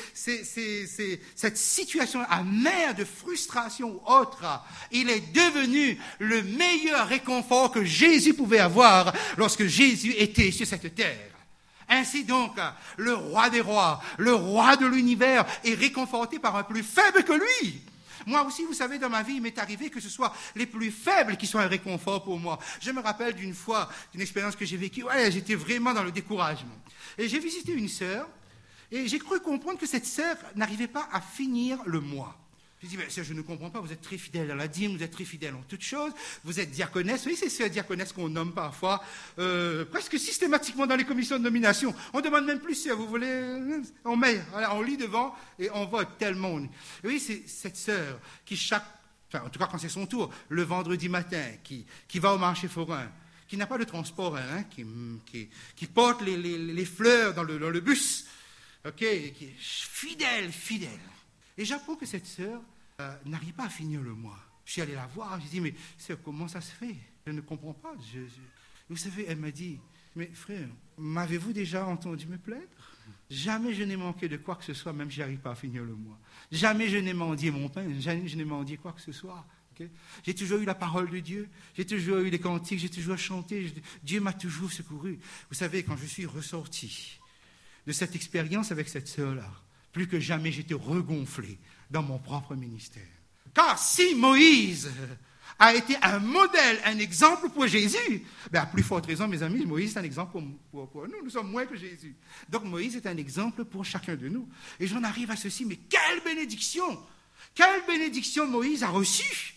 cette 1.35 1.57
situation 1.57 2.21
amère 2.29 2.95
de 2.95 3.05
frustration 3.05 3.89
ou 3.91 4.11
autre, 4.11 4.45
il 4.91 5.09
est 5.09 5.33
devenu 5.33 5.99
le 6.19 6.43
meilleur 6.43 7.07
réconfort 7.07 7.71
que 7.71 7.83
Jésus 7.83 8.33
pouvait 8.33 8.59
avoir 8.59 9.13
lorsque 9.37 9.65
Jésus 9.65 10.13
était 10.17 10.51
sur 10.51 10.67
cette 10.67 10.95
terre. 10.95 11.31
Ainsi 11.89 12.23
donc, 12.23 12.53
le 12.97 13.13
roi 13.13 13.49
des 13.49 13.59
rois, 13.59 14.01
le 14.17 14.33
roi 14.33 14.77
de 14.77 14.85
l'univers 14.85 15.45
est 15.65 15.73
réconforté 15.73 16.39
par 16.39 16.55
un 16.55 16.63
plus 16.63 16.83
faible 16.83 17.23
que 17.23 17.33
lui. 17.33 17.81
Moi 18.25 18.43
aussi, 18.43 18.65
vous 18.65 18.73
savez, 18.73 18.97
dans 18.99 19.09
ma 19.09 19.23
vie, 19.23 19.35
il 19.35 19.41
m'est 19.41 19.57
arrivé 19.57 19.89
que 19.89 19.99
ce 19.99 20.09
soit 20.09 20.33
les 20.55 20.65
plus 20.65 20.91
faibles 20.91 21.37
qui 21.37 21.47
soient 21.47 21.61
un 21.61 21.67
réconfort 21.67 22.23
pour 22.23 22.39
moi. 22.39 22.59
Je 22.79 22.91
me 22.91 23.01
rappelle 23.01 23.33
d'une 23.33 23.53
fois, 23.53 23.89
d'une 24.11 24.21
expérience 24.21 24.55
que 24.55 24.65
j'ai 24.65 24.77
vécue, 24.77 25.03
j'étais 25.29 25.55
vraiment 25.55 25.93
dans 25.93 26.03
le 26.03 26.11
découragement. 26.11 26.75
Et 27.17 27.27
j'ai 27.27 27.39
visité 27.39 27.71
une 27.73 27.89
sœur, 27.89 28.27
et 28.91 29.07
j'ai 29.07 29.19
cru 29.19 29.39
comprendre 29.39 29.79
que 29.79 29.87
cette 29.87 30.05
sœur 30.05 30.35
n'arrivait 30.55 30.87
pas 30.87 31.07
à 31.11 31.21
finir 31.21 31.79
le 31.85 31.99
mois. 31.99 32.35
Je 32.83 32.87
dis, 32.87 32.97
je 33.09 33.33
ne 33.33 33.41
comprends 33.43 33.69
pas, 33.69 33.79
vous 33.79 33.91
êtes 33.91 34.01
très 34.01 34.17
fidèle 34.17 34.49
à 34.49 34.55
la 34.55 34.67
dîme, 34.67 34.97
vous 34.97 35.03
êtes 35.03 35.11
très 35.11 35.23
fidèle 35.23 35.53
en 35.53 35.61
toutes 35.61 35.83
choses, 35.83 36.11
vous 36.43 36.59
êtes 36.59 36.71
diaconesse. 36.71 37.27
Oui, 37.27 37.35
c'est 37.37 37.49
ce 37.49 37.63
diaconesse 37.63 38.11
qu'on 38.11 38.27
nomme 38.27 38.53
parfois, 38.53 39.03
euh, 39.37 39.85
presque 39.85 40.17
systématiquement 40.17 40.87
dans 40.87 40.95
les 40.95 41.03
commissions 41.03 41.37
de 41.37 41.43
nomination. 41.43 41.93
On 42.13 42.21
demande 42.21 42.45
même 42.45 42.59
plus 42.59 42.73
si 42.73 42.89
vous 42.89 43.07
voulez, 43.07 43.61
on 44.03 44.17
met, 44.17 44.41
on 44.71 44.81
lit 44.81 44.97
devant 44.97 45.35
et 45.59 45.69
on 45.71 45.85
vote 45.85 46.17
tellement. 46.17 46.59
Oui, 47.03 47.19
c'est 47.19 47.43
cette 47.47 47.77
sœur 47.77 48.19
qui 48.43 48.57
chaque, 48.57 48.85
enfin, 49.31 49.45
en 49.45 49.49
tout 49.49 49.59
cas 49.59 49.67
quand 49.67 49.77
c'est 49.77 49.87
son 49.89 50.07
tour, 50.07 50.33
le 50.49 50.63
vendredi 50.63 51.07
matin, 51.07 51.51
qui, 51.63 51.85
qui 52.07 52.17
va 52.17 52.33
au 52.33 52.39
marché 52.39 52.67
forain, 52.67 53.11
qui 53.47 53.57
n'a 53.57 53.67
pas 53.67 53.77
de 53.77 53.83
transport, 53.83 54.35
hein, 54.37 54.63
qui, 54.63 54.87
qui, 55.27 55.49
qui, 55.75 55.85
porte 55.85 56.23
les, 56.23 56.35
les, 56.35 56.85
fleurs 56.85 57.35
dans 57.35 57.43
le, 57.43 57.59
le, 57.59 57.79
bus, 57.79 58.25
ok, 58.87 58.95
qui 58.95 59.05
est 59.05 59.55
fidèle, 59.59 60.51
fidèle. 60.51 60.89
Et 61.57 61.65
j'apprends 61.65 61.95
que 61.95 62.05
cette 62.05 62.25
sœur 62.25 62.61
euh, 62.99 63.15
n'arrive 63.25 63.53
pas 63.53 63.65
à 63.65 63.69
finir 63.69 64.01
le 64.01 64.13
mois. 64.13 64.39
Je 64.65 64.73
suis 64.73 64.81
allé 64.81 64.93
la 64.93 65.07
voir, 65.07 65.39
je 65.41 65.47
dit, 65.47 65.61
mais 65.61 65.73
comment 66.23 66.47
ça 66.47 66.61
se 66.61 66.71
fait? 66.71 66.95
Je 67.25 67.31
ne 67.31 67.41
comprends 67.41 67.73
pas. 67.73 67.93
Vous 68.89 68.97
savez, 68.97 69.25
elle 69.27 69.37
m'a 69.37 69.51
dit, 69.51 69.79
mais 70.15 70.27
frère, 70.27 70.67
m'avez-vous 70.97 71.53
déjà 71.53 71.85
entendu 71.85 72.27
me 72.27 72.37
plaindre? 72.37 72.63
Jamais 73.29 73.73
je 73.73 73.83
n'ai 73.83 73.95
manqué 73.95 74.27
de 74.27 74.37
quoi 74.37 74.55
que 74.55 74.63
ce 74.63 74.73
soit, 74.73 74.91
même 74.91 75.09
si 75.09 75.17
je 75.17 75.21
n'arrive 75.21 75.39
pas 75.39 75.51
à 75.51 75.55
finir 75.55 75.83
le 75.83 75.95
mois. 75.95 76.19
Jamais 76.51 76.89
je 76.89 76.97
n'ai 76.97 77.13
mendié 77.13 77.49
mon 77.49 77.69
pain, 77.69 77.85
jamais 77.99 78.27
je 78.27 78.35
n'ai 78.35 78.43
mendié 78.43 78.77
quoi 78.77 78.91
que 78.91 79.01
ce 79.01 79.11
soit. 79.11 79.45
j'ai 80.23 80.35
toujours 80.35 80.59
eu 80.59 80.65
la 80.65 80.75
parole 80.75 81.09
de 81.09 81.19
Dieu, 81.19 81.49
j'ai 81.75 81.85
toujours 81.85 82.17
eu 82.17 82.29
les 82.29 82.39
cantiques, 82.39 82.79
j'ai 82.79 82.89
toujours 82.89 83.17
chanté, 83.17 83.73
Dieu 84.03 84.19
m'a 84.19 84.33
toujours 84.33 84.71
secouru. 84.71 85.17
Vous 85.49 85.55
savez, 85.55 85.83
quand 85.83 85.95
je 85.95 86.05
suis 86.05 86.25
ressorti 86.25 87.19
de 87.87 87.91
cette 87.93 88.15
expérience 88.15 88.71
avec 88.71 88.89
cette 88.89 89.07
sœur-là, 89.07 89.49
plus 89.91 90.07
que 90.07 90.19
jamais 90.19 90.51
j'étais 90.51 90.73
regonflé 90.73 91.57
dans 91.89 92.03
mon 92.03 92.17
propre 92.17 92.55
ministère. 92.55 93.03
Car 93.53 93.77
si 93.77 94.15
Moïse 94.15 94.91
a 95.59 95.75
été 95.75 95.95
un 96.01 96.19
modèle, 96.19 96.79
un 96.85 96.97
exemple 96.97 97.49
pour 97.49 97.67
Jésus, 97.67 98.23
ben 98.51 98.61
à 98.61 98.65
plus 98.65 98.83
forte 98.83 99.05
raison, 99.05 99.27
mes 99.27 99.43
amis, 99.43 99.65
Moïse 99.65 99.95
est 99.95 99.99
un 99.99 100.03
exemple 100.03 100.41
pour, 100.71 100.89
pour, 100.89 101.07
nous. 101.07 101.23
Nous 101.23 101.29
sommes 101.29 101.51
moins 101.51 101.65
que 101.65 101.75
Jésus. 101.75 102.15
Donc 102.49 102.63
Moïse 102.63 102.95
est 102.95 103.05
un 103.05 103.17
exemple 103.17 103.65
pour 103.65 103.85
chacun 103.85 104.15
de 104.15 104.27
nous. 104.27 104.47
Et 104.79 104.87
j'en 104.87 105.03
arrive 105.03 105.29
à 105.31 105.35
ceci, 105.35 105.65
mais 105.65 105.75
quelle 105.75 106.23
bénédiction 106.23 106.99
Quelle 107.53 107.85
bénédiction 107.85 108.47
Moïse 108.47 108.83
a 108.83 108.89
reçue 108.89 109.53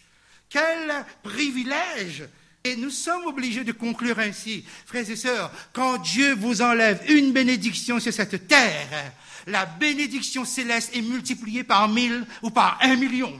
Quel 0.48 1.06
privilège 1.22 2.24
et 2.64 2.76
nous 2.76 2.90
sommes 2.90 3.26
obligés 3.26 3.62
de 3.62 3.72
conclure 3.72 4.18
ainsi, 4.18 4.64
frères 4.86 5.08
et 5.08 5.16
sœurs, 5.16 5.52
quand 5.74 5.98
Dieu 5.98 6.34
vous 6.34 6.62
enlève 6.62 7.02
une 7.08 7.32
bénédiction 7.32 8.00
sur 8.00 8.12
cette 8.12 8.48
terre, 8.48 9.12
la 9.46 9.66
bénédiction 9.66 10.46
céleste 10.46 10.96
est 10.96 11.02
multipliée 11.02 11.62
par 11.62 11.88
mille 11.90 12.26
ou 12.42 12.48
par 12.48 12.78
un 12.80 12.96
million. 12.96 13.38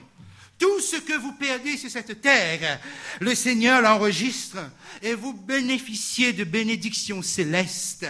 Tout 0.59 0.81
ce 0.81 0.97
que 0.97 1.17
vous 1.19 1.33
perdez 1.33 1.79
sur 1.79 1.91
cette 1.91 2.21
terre, 2.21 2.79
le 3.21 3.35
Seigneur 3.35 3.81
l'enregistre 3.81 4.59
et 5.01 5.15
vous 5.15 5.33
bénéficiez 5.33 6.35
de 6.35 6.45
bénédictions 6.45 7.23
célestes, 7.23 8.07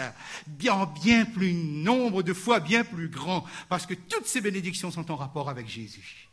bien, 0.49 0.93
bien 1.01 1.25
plus 1.27 1.55
nombre 1.55 2.25
de 2.25 2.33
fois, 2.33 2.59
bien 2.59 2.83
plus 2.83 3.09
grand, 3.09 3.45
parce 3.69 3.87
que 3.87 3.95
toutes 3.95 4.27
ces 4.27 4.41
bénédictions 4.41 4.91
sont 4.91 5.13
en 5.13 5.17
rapport 5.17 5.49
avec 5.49 5.69
Jésus. 5.69 6.29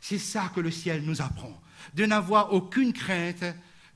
C'est 0.00 0.18
ça 0.18 0.52
que 0.54 0.60
le 0.60 0.70
ciel 0.70 1.02
nous 1.02 1.20
apprend, 1.20 1.60
de 1.94 2.06
n'avoir 2.06 2.54
aucune 2.54 2.92
crainte 2.92 3.44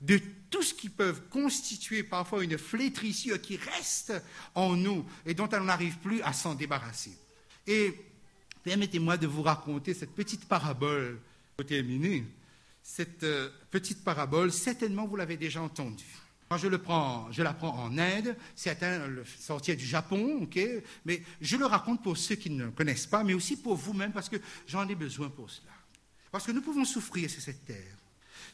de 0.04 0.20
tout 0.50 0.62
ce 0.62 0.74
qui 0.74 0.88
peut 0.88 1.14
constituer 1.30 2.02
parfois 2.02 2.44
une 2.44 2.58
flétrissure 2.58 3.40
qui 3.40 3.56
reste 3.56 4.12
en 4.54 4.76
nous 4.76 5.04
et 5.26 5.34
dont 5.34 5.48
on 5.52 5.64
n'arrive 5.64 5.98
plus 5.98 6.22
à 6.22 6.32
s'en 6.32 6.54
débarrasser. 6.54 7.16
Et 7.66 7.94
permettez-moi 8.62 9.16
de 9.16 9.26
vous 9.26 9.42
raconter 9.42 9.94
cette 9.94 10.14
petite 10.14 10.46
parabole 10.46 11.18
pour 11.56 11.66
terminer. 11.66 12.24
Cette 12.82 13.24
euh, 13.24 13.48
petite 13.70 14.04
parabole, 14.04 14.52
certainement 14.52 15.06
vous 15.06 15.16
l'avez 15.16 15.38
déjà 15.38 15.62
entendue. 15.62 16.04
Quand 16.48 16.58
je, 16.58 16.68
le 16.68 16.76
la 17.42 17.54
prends 17.54 17.78
en 17.78 17.98
Inde, 17.98 18.36
certains 18.54 19.06
le 19.06 19.24
sortir 19.24 19.76
du 19.76 19.86
Japon, 19.86 20.46
mais 21.06 21.22
je 21.40 21.56
le 21.56 21.64
raconte 21.64 22.02
pour 22.02 22.18
ceux 22.18 22.34
qui 22.34 22.50
ne 22.50 22.68
connaissent 22.68 23.06
pas, 23.06 23.24
mais 23.24 23.32
aussi 23.32 23.56
pour 23.56 23.74
vous-même, 23.74 24.12
parce 24.12 24.28
que 24.28 24.36
j'en 24.66 24.86
ai 24.86 24.94
besoin 24.94 25.30
pour 25.30 25.50
cela. 25.50 25.72
Parce 26.30 26.44
que 26.44 26.52
nous 26.52 26.60
pouvons 26.60 26.84
souffrir 26.84 27.30
sur 27.30 27.40
cette 27.40 27.64
terre. 27.64 27.96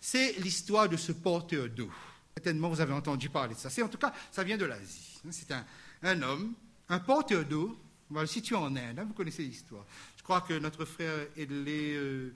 C'est 0.00 0.32
l'histoire 0.38 0.88
de 0.88 0.96
ce 0.96 1.12
porteur 1.12 1.68
d'eau. 1.68 1.90
Certainement, 2.34 2.68
vous 2.68 2.80
avez 2.80 2.92
entendu 2.92 3.28
parler 3.28 3.54
de 3.54 3.58
ça. 3.58 3.70
C'est 3.70 3.82
en 3.82 3.88
tout 3.88 3.98
cas, 3.98 4.12
ça 4.30 4.44
vient 4.44 4.56
de 4.56 4.64
l'Asie. 4.64 5.20
C'est 5.30 5.52
un, 5.52 6.22
homme, 6.22 6.54
un 6.88 6.98
porteur 6.98 7.44
d'eau. 7.44 7.78
On 8.10 8.14
va 8.14 8.22
le 8.22 8.56
en 8.56 8.74
Inde. 8.76 8.98
Hein, 8.98 9.04
vous 9.04 9.14
connaissez 9.14 9.42
l'histoire. 9.42 9.84
Je 10.16 10.22
crois 10.22 10.40
que 10.40 10.58
notre 10.58 10.84
frère 10.84 11.26
Edley 11.36 11.94
euh, 11.94 12.32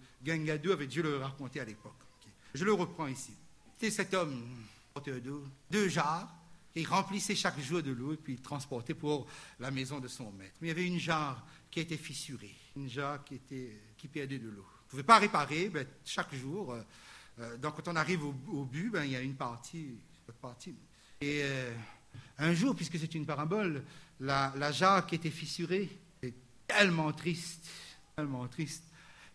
avait 0.72 0.86
dû 0.86 1.02
le 1.02 1.16
raconter 1.18 1.60
à 1.60 1.64
l'époque. 1.64 1.92
Je 2.54 2.64
le 2.64 2.72
reprends 2.72 3.06
ici. 3.06 3.32
C'est 3.78 3.90
cet 3.90 4.14
homme, 4.14 4.40
porteur 4.92 5.20
d'eau, 5.20 5.44
deux 5.70 5.88
jarres. 5.88 6.32
Il 6.76 6.86
remplissait 6.86 7.34
chaque 7.34 7.58
jour 7.60 7.82
de 7.82 7.92
l'eau 7.92 8.14
et 8.14 8.16
puis 8.16 8.34
il 8.34 8.40
transportait 8.40 8.94
pour 8.94 9.26
la 9.60 9.70
maison 9.70 10.00
de 10.00 10.08
son 10.08 10.30
maître. 10.32 10.54
Mais 10.60 10.68
il 10.68 10.70
y 10.70 10.72
avait 10.72 10.86
une 10.86 10.98
jarre 10.98 11.46
qui 11.70 11.80
était 11.80 11.96
fissurée, 11.96 12.54
une 12.76 12.88
jarre 12.88 13.24
qui, 13.24 13.36
était, 13.36 13.80
qui 13.96 14.08
perdait 14.08 14.38
de 14.38 14.48
l'eau. 14.48 14.62
Vous 14.62 14.84
ne 14.84 14.90
pouvez 14.90 15.02
pas 15.02 15.18
réparer, 15.18 15.68
ben, 15.68 15.86
chaque 16.04 16.34
jour. 16.34 16.72
Euh, 16.72 16.82
euh, 17.40 17.56
donc 17.56 17.76
quand 17.76 17.88
on 17.88 17.96
arrive 17.96 18.24
au, 18.24 18.64
but, 18.64 18.90
ben, 18.90 19.04
il 19.04 19.12
y 19.12 19.16
a 19.16 19.20
une 19.20 19.34
partie. 19.34 19.98
Une 20.28 20.34
partie. 20.40 20.74
Et 21.20 21.40
euh, 21.42 21.72
un 22.38 22.54
jour, 22.54 22.74
puisque 22.74 22.98
c'est 22.98 23.14
une 23.14 23.26
parabole, 23.26 23.82
la, 24.20 24.52
la 24.56 24.72
jarre 24.72 25.06
qui 25.06 25.14
était 25.16 25.30
fissurée 25.30 25.88
est 26.22 26.34
tellement 26.66 27.12
triste, 27.12 27.68
tellement 28.16 28.46
triste, 28.48 28.84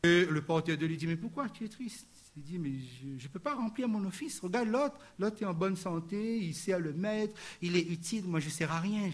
que 0.02 0.28
le 0.30 0.42
porteur 0.42 0.78
de 0.78 0.86
lui 0.86 0.98
dit, 0.98 1.08
mais 1.08 1.18
pourquoi 1.18 1.50
tu 1.50 1.66
es 1.66 1.70
triste? 1.70 2.08
Il 2.38 2.44
dit, 2.44 2.60
mais 2.60 2.72
je 3.20 3.28
ne 3.28 3.32
peux 3.32 3.40
pas 3.40 3.56
remplir 3.56 3.88
mon 3.90 4.06
office. 4.06 4.40
Regarde 4.40 4.70
l'autre, 4.70 4.98
l'autre 5.18 5.42
est 5.42 5.46
en 5.46 5.54
bonne 5.54 5.76
santé, 5.76 6.38
il 6.38 6.74
à 6.74 6.80
le 6.80 6.94
mettre, 6.94 7.34
il 7.62 7.76
est 7.76 7.82
utile, 7.82 8.26
moi 8.26 8.40
je 8.40 8.46
ne 8.46 8.52
sers 8.52 8.72
à 8.72 8.80
rien, 8.80 9.10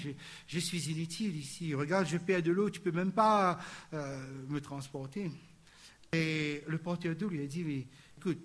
je, 0.47 0.59
suis 0.59 0.91
inutile 0.91 1.35
ici. 1.35 1.73
Regarde, 1.73 2.05
je 2.07 2.17
perds 2.17 2.43
de 2.43 2.51
l'eau, 2.51 2.69
tu 2.69 2.79
ne 2.79 2.83
peux 2.83 2.91
même 2.91 3.11
pas 3.11 3.59
euh, 3.93 4.45
me 4.49 4.59
transporter. 4.61 5.31
Et 6.13 6.61
le 6.67 6.77
porteur 6.77 7.15
d'eau 7.15 7.29
lui 7.29 7.41
a 7.41 7.47
dit, 7.47 7.63
mais 7.63 7.87
écoute, 8.17 8.37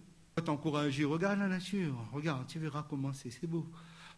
t'encourager, 0.43 1.05
regarde 1.05 1.39
la 1.39 1.49
nature, 1.49 1.95
regarde, 2.13 2.47
tu 2.47 2.59
verras 2.59 2.85
comment 2.89 3.13
c'est, 3.13 3.31
c'est 3.31 3.47
beau. 3.47 3.67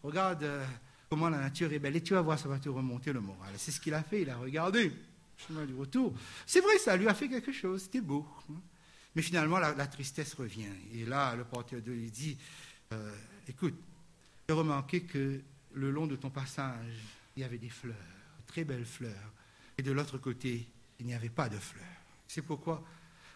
Regarde 0.02 0.42
euh, 0.42 0.64
comment 1.08 1.28
la 1.28 1.38
nature 1.38 1.72
est 1.72 1.78
belle, 1.78 1.96
et 1.96 2.02
tu 2.02 2.14
vas 2.14 2.22
voir, 2.22 2.38
ça 2.38 2.48
va 2.48 2.58
te 2.58 2.68
remonter 2.68 3.12
le 3.12 3.20
moral. 3.20 3.52
C'est 3.56 3.70
ce 3.70 3.80
qu'il 3.80 3.94
a 3.94 4.02
fait, 4.02 4.22
il 4.22 4.30
a 4.30 4.36
regardé, 4.36 4.92
chemin 5.36 5.64
du 5.64 5.74
retour. 5.74 6.12
C'est 6.46 6.60
vrai, 6.60 6.78
ça 6.78 6.96
lui 6.96 7.08
a 7.08 7.14
fait 7.14 7.28
quelque 7.28 7.52
chose, 7.52 7.82
c'était 7.82 8.00
beau. 8.00 8.26
Mais 9.14 9.22
finalement, 9.22 9.58
la, 9.58 9.86
tristesse 9.86 10.34
revient. 10.34 10.72
Et 10.94 11.04
là, 11.04 11.36
le 11.36 11.44
porteur 11.44 11.82
de 11.82 11.92
lui 11.92 12.10
dit, 12.10 12.38
euh, 12.92 13.14
écoute, 13.46 13.74
j'ai 14.48 14.54
remarqué 14.54 15.02
que 15.02 15.40
le 15.74 15.90
long 15.90 16.06
de 16.06 16.16
ton 16.16 16.30
passage, 16.30 16.96
il 17.36 17.42
y 17.42 17.44
avait 17.44 17.58
des 17.58 17.68
fleurs, 17.68 17.94
très 18.46 18.64
belles 18.64 18.86
fleurs. 18.86 19.32
Et 19.76 19.82
de 19.82 19.92
l'autre 19.92 20.18
côté, 20.18 20.66
il 20.98 21.06
n'y 21.06 21.14
avait 21.14 21.28
pas 21.28 21.48
de 21.48 21.56
fleurs. 21.56 21.84
C'est 22.26 22.42
pourquoi? 22.42 22.82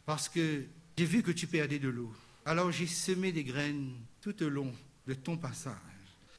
Parce 0.04 0.28
que 0.28 0.64
j'ai 0.96 1.04
vu 1.04 1.22
que 1.22 1.30
tu 1.30 1.46
perdais 1.46 1.78
de 1.78 1.88
l'eau. 1.88 2.12
Alors 2.46 2.70
j'ai 2.70 2.86
semé 2.86 3.32
des 3.32 3.42
graines 3.42 3.92
tout 4.20 4.40
au 4.42 4.48
long 4.48 4.72
de 5.06 5.14
ton 5.14 5.36
passage. 5.36 5.74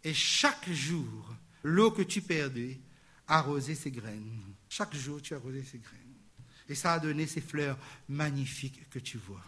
Et 0.06 0.14
chaque 0.14 0.72
jour, 0.72 1.36
l'eau 1.64 1.92
que 1.92 2.02
tu 2.02 2.22
perdais 2.22 2.80
arrosait 3.28 3.76
ces 3.76 3.92
graines. 3.92 4.42
Chaque 4.70 4.96
jour, 4.96 5.22
tu 5.22 5.36
arrosais 5.36 5.64
ces 5.70 5.80
graines. 5.80 6.00
Et 6.70 6.76
ça 6.76 6.94
a 6.94 7.00
donné 7.00 7.28
ces 7.28 7.42
fleurs 7.42 7.78
magnifiques 8.08 8.90
que 8.90 9.00
tu 9.00 9.18
vois. 9.18 9.44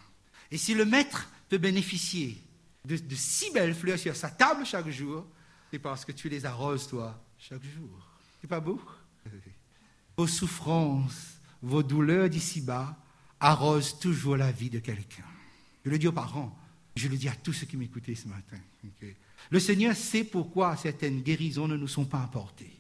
Et 0.52 0.58
si 0.58 0.74
le 0.74 0.84
maître 0.84 1.30
peut 1.48 1.58
bénéficier 1.58 2.38
de, 2.84 2.98
si 3.16 3.52
belles 3.52 3.76
fleurs 3.76 4.00
sur 4.00 4.16
sa 4.16 4.30
table 4.30 4.66
chaque 4.66 4.90
jour, 4.90 5.26
c'est 5.72 5.80
parce 5.80 6.04
que 6.04 6.12
tu 6.12 6.28
les 6.28 6.46
arroses, 6.46 6.88
toi, 6.88 7.24
chaque 7.38 7.64
jour. 7.64 8.06
C'est 8.42 8.48
pas 8.48 8.60
beau? 8.60 8.82
Vos 10.18 10.28
souffrances, 10.28 11.40
vos 11.62 11.84
douleurs 11.84 12.30
d'ici-bas 12.30 12.98
arrosent 13.40 13.98
toujours 14.00 14.36
la 14.36 14.52
vie 14.52 14.70
de 14.70 14.80
quelqu'un. 14.80 15.24
Je 15.86 15.90
le 15.90 15.98
dis 15.98 16.08
aux 16.08 16.14
parents, 16.14 16.58
je 16.96 17.08
le 17.08 17.18
dis 17.18 17.30
à 17.30 17.36
tous 17.36 17.54
ceux 17.54 17.66
qui 17.66 17.78
m'écoutaient 17.78 18.16
ce 18.16 18.28
matin. 18.28 18.58
Le 19.50 19.60
Seigneur 19.60 19.96
sait 19.96 20.24
pourquoi 20.24 20.76
certaines 20.76 21.22
guérisons 21.22 21.68
ne 21.68 21.78
nous 21.78 21.88
sont 21.88 22.06
pas 22.06 22.22
apportées. 22.22 22.80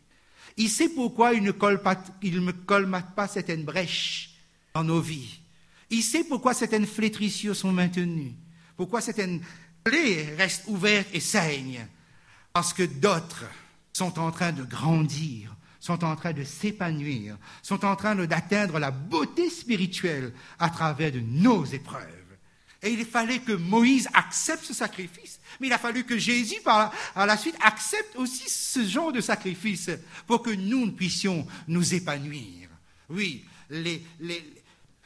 Il 0.57 0.69
sait 0.69 0.89
pourquoi 0.89 1.33
il 1.33 1.43
ne, 1.43 1.51
colmate 1.51 3.15
pas 3.15 3.27
certaines 3.27 3.63
brèches 3.63 4.35
dans 4.73 4.83
nos 4.83 4.99
vies. 4.99 5.39
Il 5.89 6.03
sait 6.03 6.23
pourquoi 6.23 6.53
certaines 6.53 6.85
flétrissures 6.85 7.55
sont 7.55 7.71
maintenues, 7.71 8.35
pourquoi 8.75 9.01
certaines 9.01 9.41
plaies 9.83 10.35
restent 10.35 10.67
ouvertes 10.67 11.09
et 11.13 11.19
saignent. 11.19 11.87
Parce 12.51 12.73
que 12.73 12.83
d'autres 12.83 13.45
sont 13.93 14.19
en 14.19 14.31
train 14.31 14.51
de 14.51 14.63
grandir, 14.63 15.55
sont 15.79 16.03
en 16.03 16.15
train 16.15 16.33
de 16.33 16.43
s'épanouir, 16.43 17.37
sont 17.63 17.85
en 17.85 17.95
train 17.95 18.15
d'atteindre 18.15 18.79
la 18.79 18.91
beauté 18.91 19.49
spirituelle 19.49 20.33
à 20.59 20.69
travers 20.69 21.11
de 21.11 21.21
nos 21.21 21.63
épreuves. 21.65 22.18
Et 22.82 22.91
il 22.91 23.05
fallait 23.05 23.39
que 23.39 23.51
Moïse 23.51 24.07
accepte 24.13 24.63
ce 24.63 24.73
sacrifice. 24.73 25.39
Mais 25.59 25.67
il 25.67 25.73
a 25.73 25.77
fallu 25.77 26.05
que 26.05 26.17
Jésus, 26.17 26.61
par 26.63 26.93
la 27.15 27.38
suite, 27.38 27.57
accepte 27.61 28.15
aussi 28.15 28.49
ce 28.49 28.86
genre 28.86 29.11
de 29.11 29.21
sacrifice 29.21 29.89
pour 30.25 30.41
que 30.41 30.51
nous 30.51 30.91
puissions 30.91 31.45
nous 31.67 31.93
épanouir. 31.93 32.69
Oui, 33.09 33.43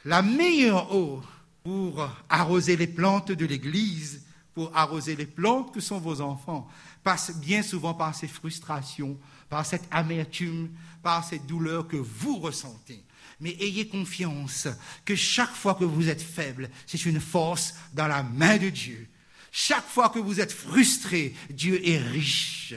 la 0.04 0.22
meilleure 0.22 0.94
eau 0.94 1.22
pour 1.64 2.08
arroser 2.28 2.76
les 2.76 2.86
plantes 2.86 3.32
de 3.32 3.46
l'Église, 3.46 4.22
pour 4.54 4.70
arroser 4.76 5.16
les 5.16 5.26
plantes 5.26 5.74
que 5.74 5.80
sont 5.80 5.98
vos 5.98 6.20
enfants, 6.20 6.68
passe 7.02 7.36
bien 7.36 7.62
souvent 7.62 7.94
par 7.94 8.14
ces 8.14 8.28
frustrations, 8.28 9.18
par 9.48 9.66
cette 9.66 9.88
amertume, 9.90 10.70
par 11.02 11.24
cette 11.24 11.46
douleur 11.46 11.88
que 11.88 11.96
vous 11.96 12.38
ressentez. 12.38 13.02
Mais 13.44 13.56
ayez 13.60 13.86
confiance 13.86 14.66
que 15.04 15.14
chaque 15.14 15.54
fois 15.54 15.74
que 15.74 15.84
vous 15.84 16.08
êtes 16.08 16.22
faible, 16.22 16.70
c'est 16.86 17.04
une 17.04 17.20
force 17.20 17.74
dans 17.92 18.06
la 18.06 18.22
main 18.22 18.56
de 18.56 18.70
Dieu. 18.70 19.06
Chaque 19.52 19.86
fois 19.86 20.08
que 20.08 20.18
vous 20.18 20.40
êtes 20.40 20.50
frustré, 20.50 21.34
Dieu 21.50 21.86
est 21.86 21.98
riche. 21.98 22.72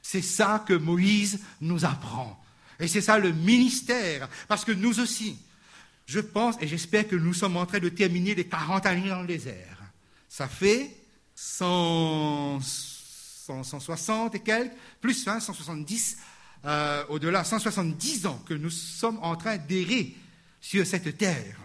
C'est 0.00 0.22
ça 0.22 0.64
que 0.66 0.72
Moïse 0.72 1.40
nous 1.60 1.84
apprend. 1.84 2.42
Et 2.78 2.88
c'est 2.88 3.02
ça 3.02 3.18
le 3.18 3.32
ministère. 3.32 4.30
Parce 4.48 4.64
que 4.64 4.72
nous 4.72 5.00
aussi, 5.00 5.36
je 6.06 6.20
pense 6.20 6.56
et 6.62 6.66
j'espère 6.66 7.06
que 7.06 7.16
nous 7.16 7.34
sommes 7.34 7.58
en 7.58 7.66
train 7.66 7.78
de 7.78 7.90
terminer 7.90 8.34
les 8.34 8.46
40 8.46 8.86
années 8.86 9.10
dans 9.10 9.20
le 9.20 9.26
désert. 9.26 9.82
Ça 10.30 10.48
fait 10.48 10.96
160 11.34 14.34
et 14.34 14.40
quelques, 14.40 14.72
plus 15.02 15.12
170 15.12 16.16
euh, 16.64 17.04
au-delà, 17.08 17.44
170 17.44 18.26
ans 18.26 18.42
que 18.46 18.54
nous 18.54 18.70
sommes 18.70 19.18
en 19.22 19.36
train 19.36 19.56
d'errer 19.56 20.14
sur 20.60 20.86
cette 20.86 21.16
terre. 21.16 21.56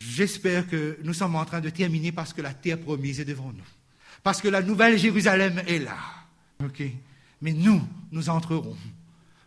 J'espère 0.00 0.68
que 0.68 0.98
nous 1.02 1.14
sommes 1.14 1.36
en 1.36 1.44
train 1.44 1.60
de 1.60 1.70
terminer 1.70 2.12
parce 2.12 2.32
que 2.32 2.42
la 2.42 2.52
terre 2.52 2.78
promise 2.78 3.20
est 3.20 3.24
devant 3.24 3.52
nous. 3.52 3.64
Parce 4.22 4.40
que 4.40 4.48
la 4.48 4.62
nouvelle 4.62 4.98
Jérusalem 4.98 5.62
est 5.66 5.78
là. 5.78 5.98
Mais 7.40 7.52
nous, 7.52 7.82
nous 8.10 8.28
entrerons. 8.28 8.76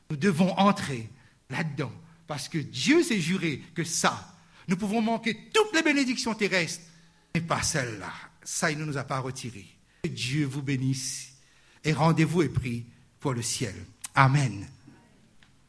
Nous 0.10 0.18
devons 0.18 0.52
entrer 0.58 1.10
là-dedans. 1.50 1.92
Parce 2.28 2.50
que 2.50 2.58
Dieu 2.58 3.04
s'est 3.04 3.20
juré 3.20 3.62
que 3.74 3.84
ça, 3.84 4.36
nous 4.68 4.78
pouvons 4.78 5.02
manquer 5.02 5.50
toutes 5.54 5.74
les 5.74 5.82
bénédictions 5.82 6.34
terrestres, 6.34 6.84
mais 7.34 7.42
pas 7.42 7.62
celle-là. 7.62 8.12
Ça, 8.44 8.70
il 8.72 8.78
ne 8.78 8.86
nous 8.86 8.98
a 8.98 9.04
pas 9.04 9.20
retiré. 9.20 9.66
Que 10.04 10.10
Dieu 10.10 10.46
vous 10.46 10.62
bénisse. 10.62 11.34
Et 11.84 11.94
rendez-vous 11.94 12.42
est 12.44 12.50
pris 12.50 12.86
pour 13.20 13.34
le 13.34 13.42
ciel. 13.42 13.76
Amen. 14.16 14.68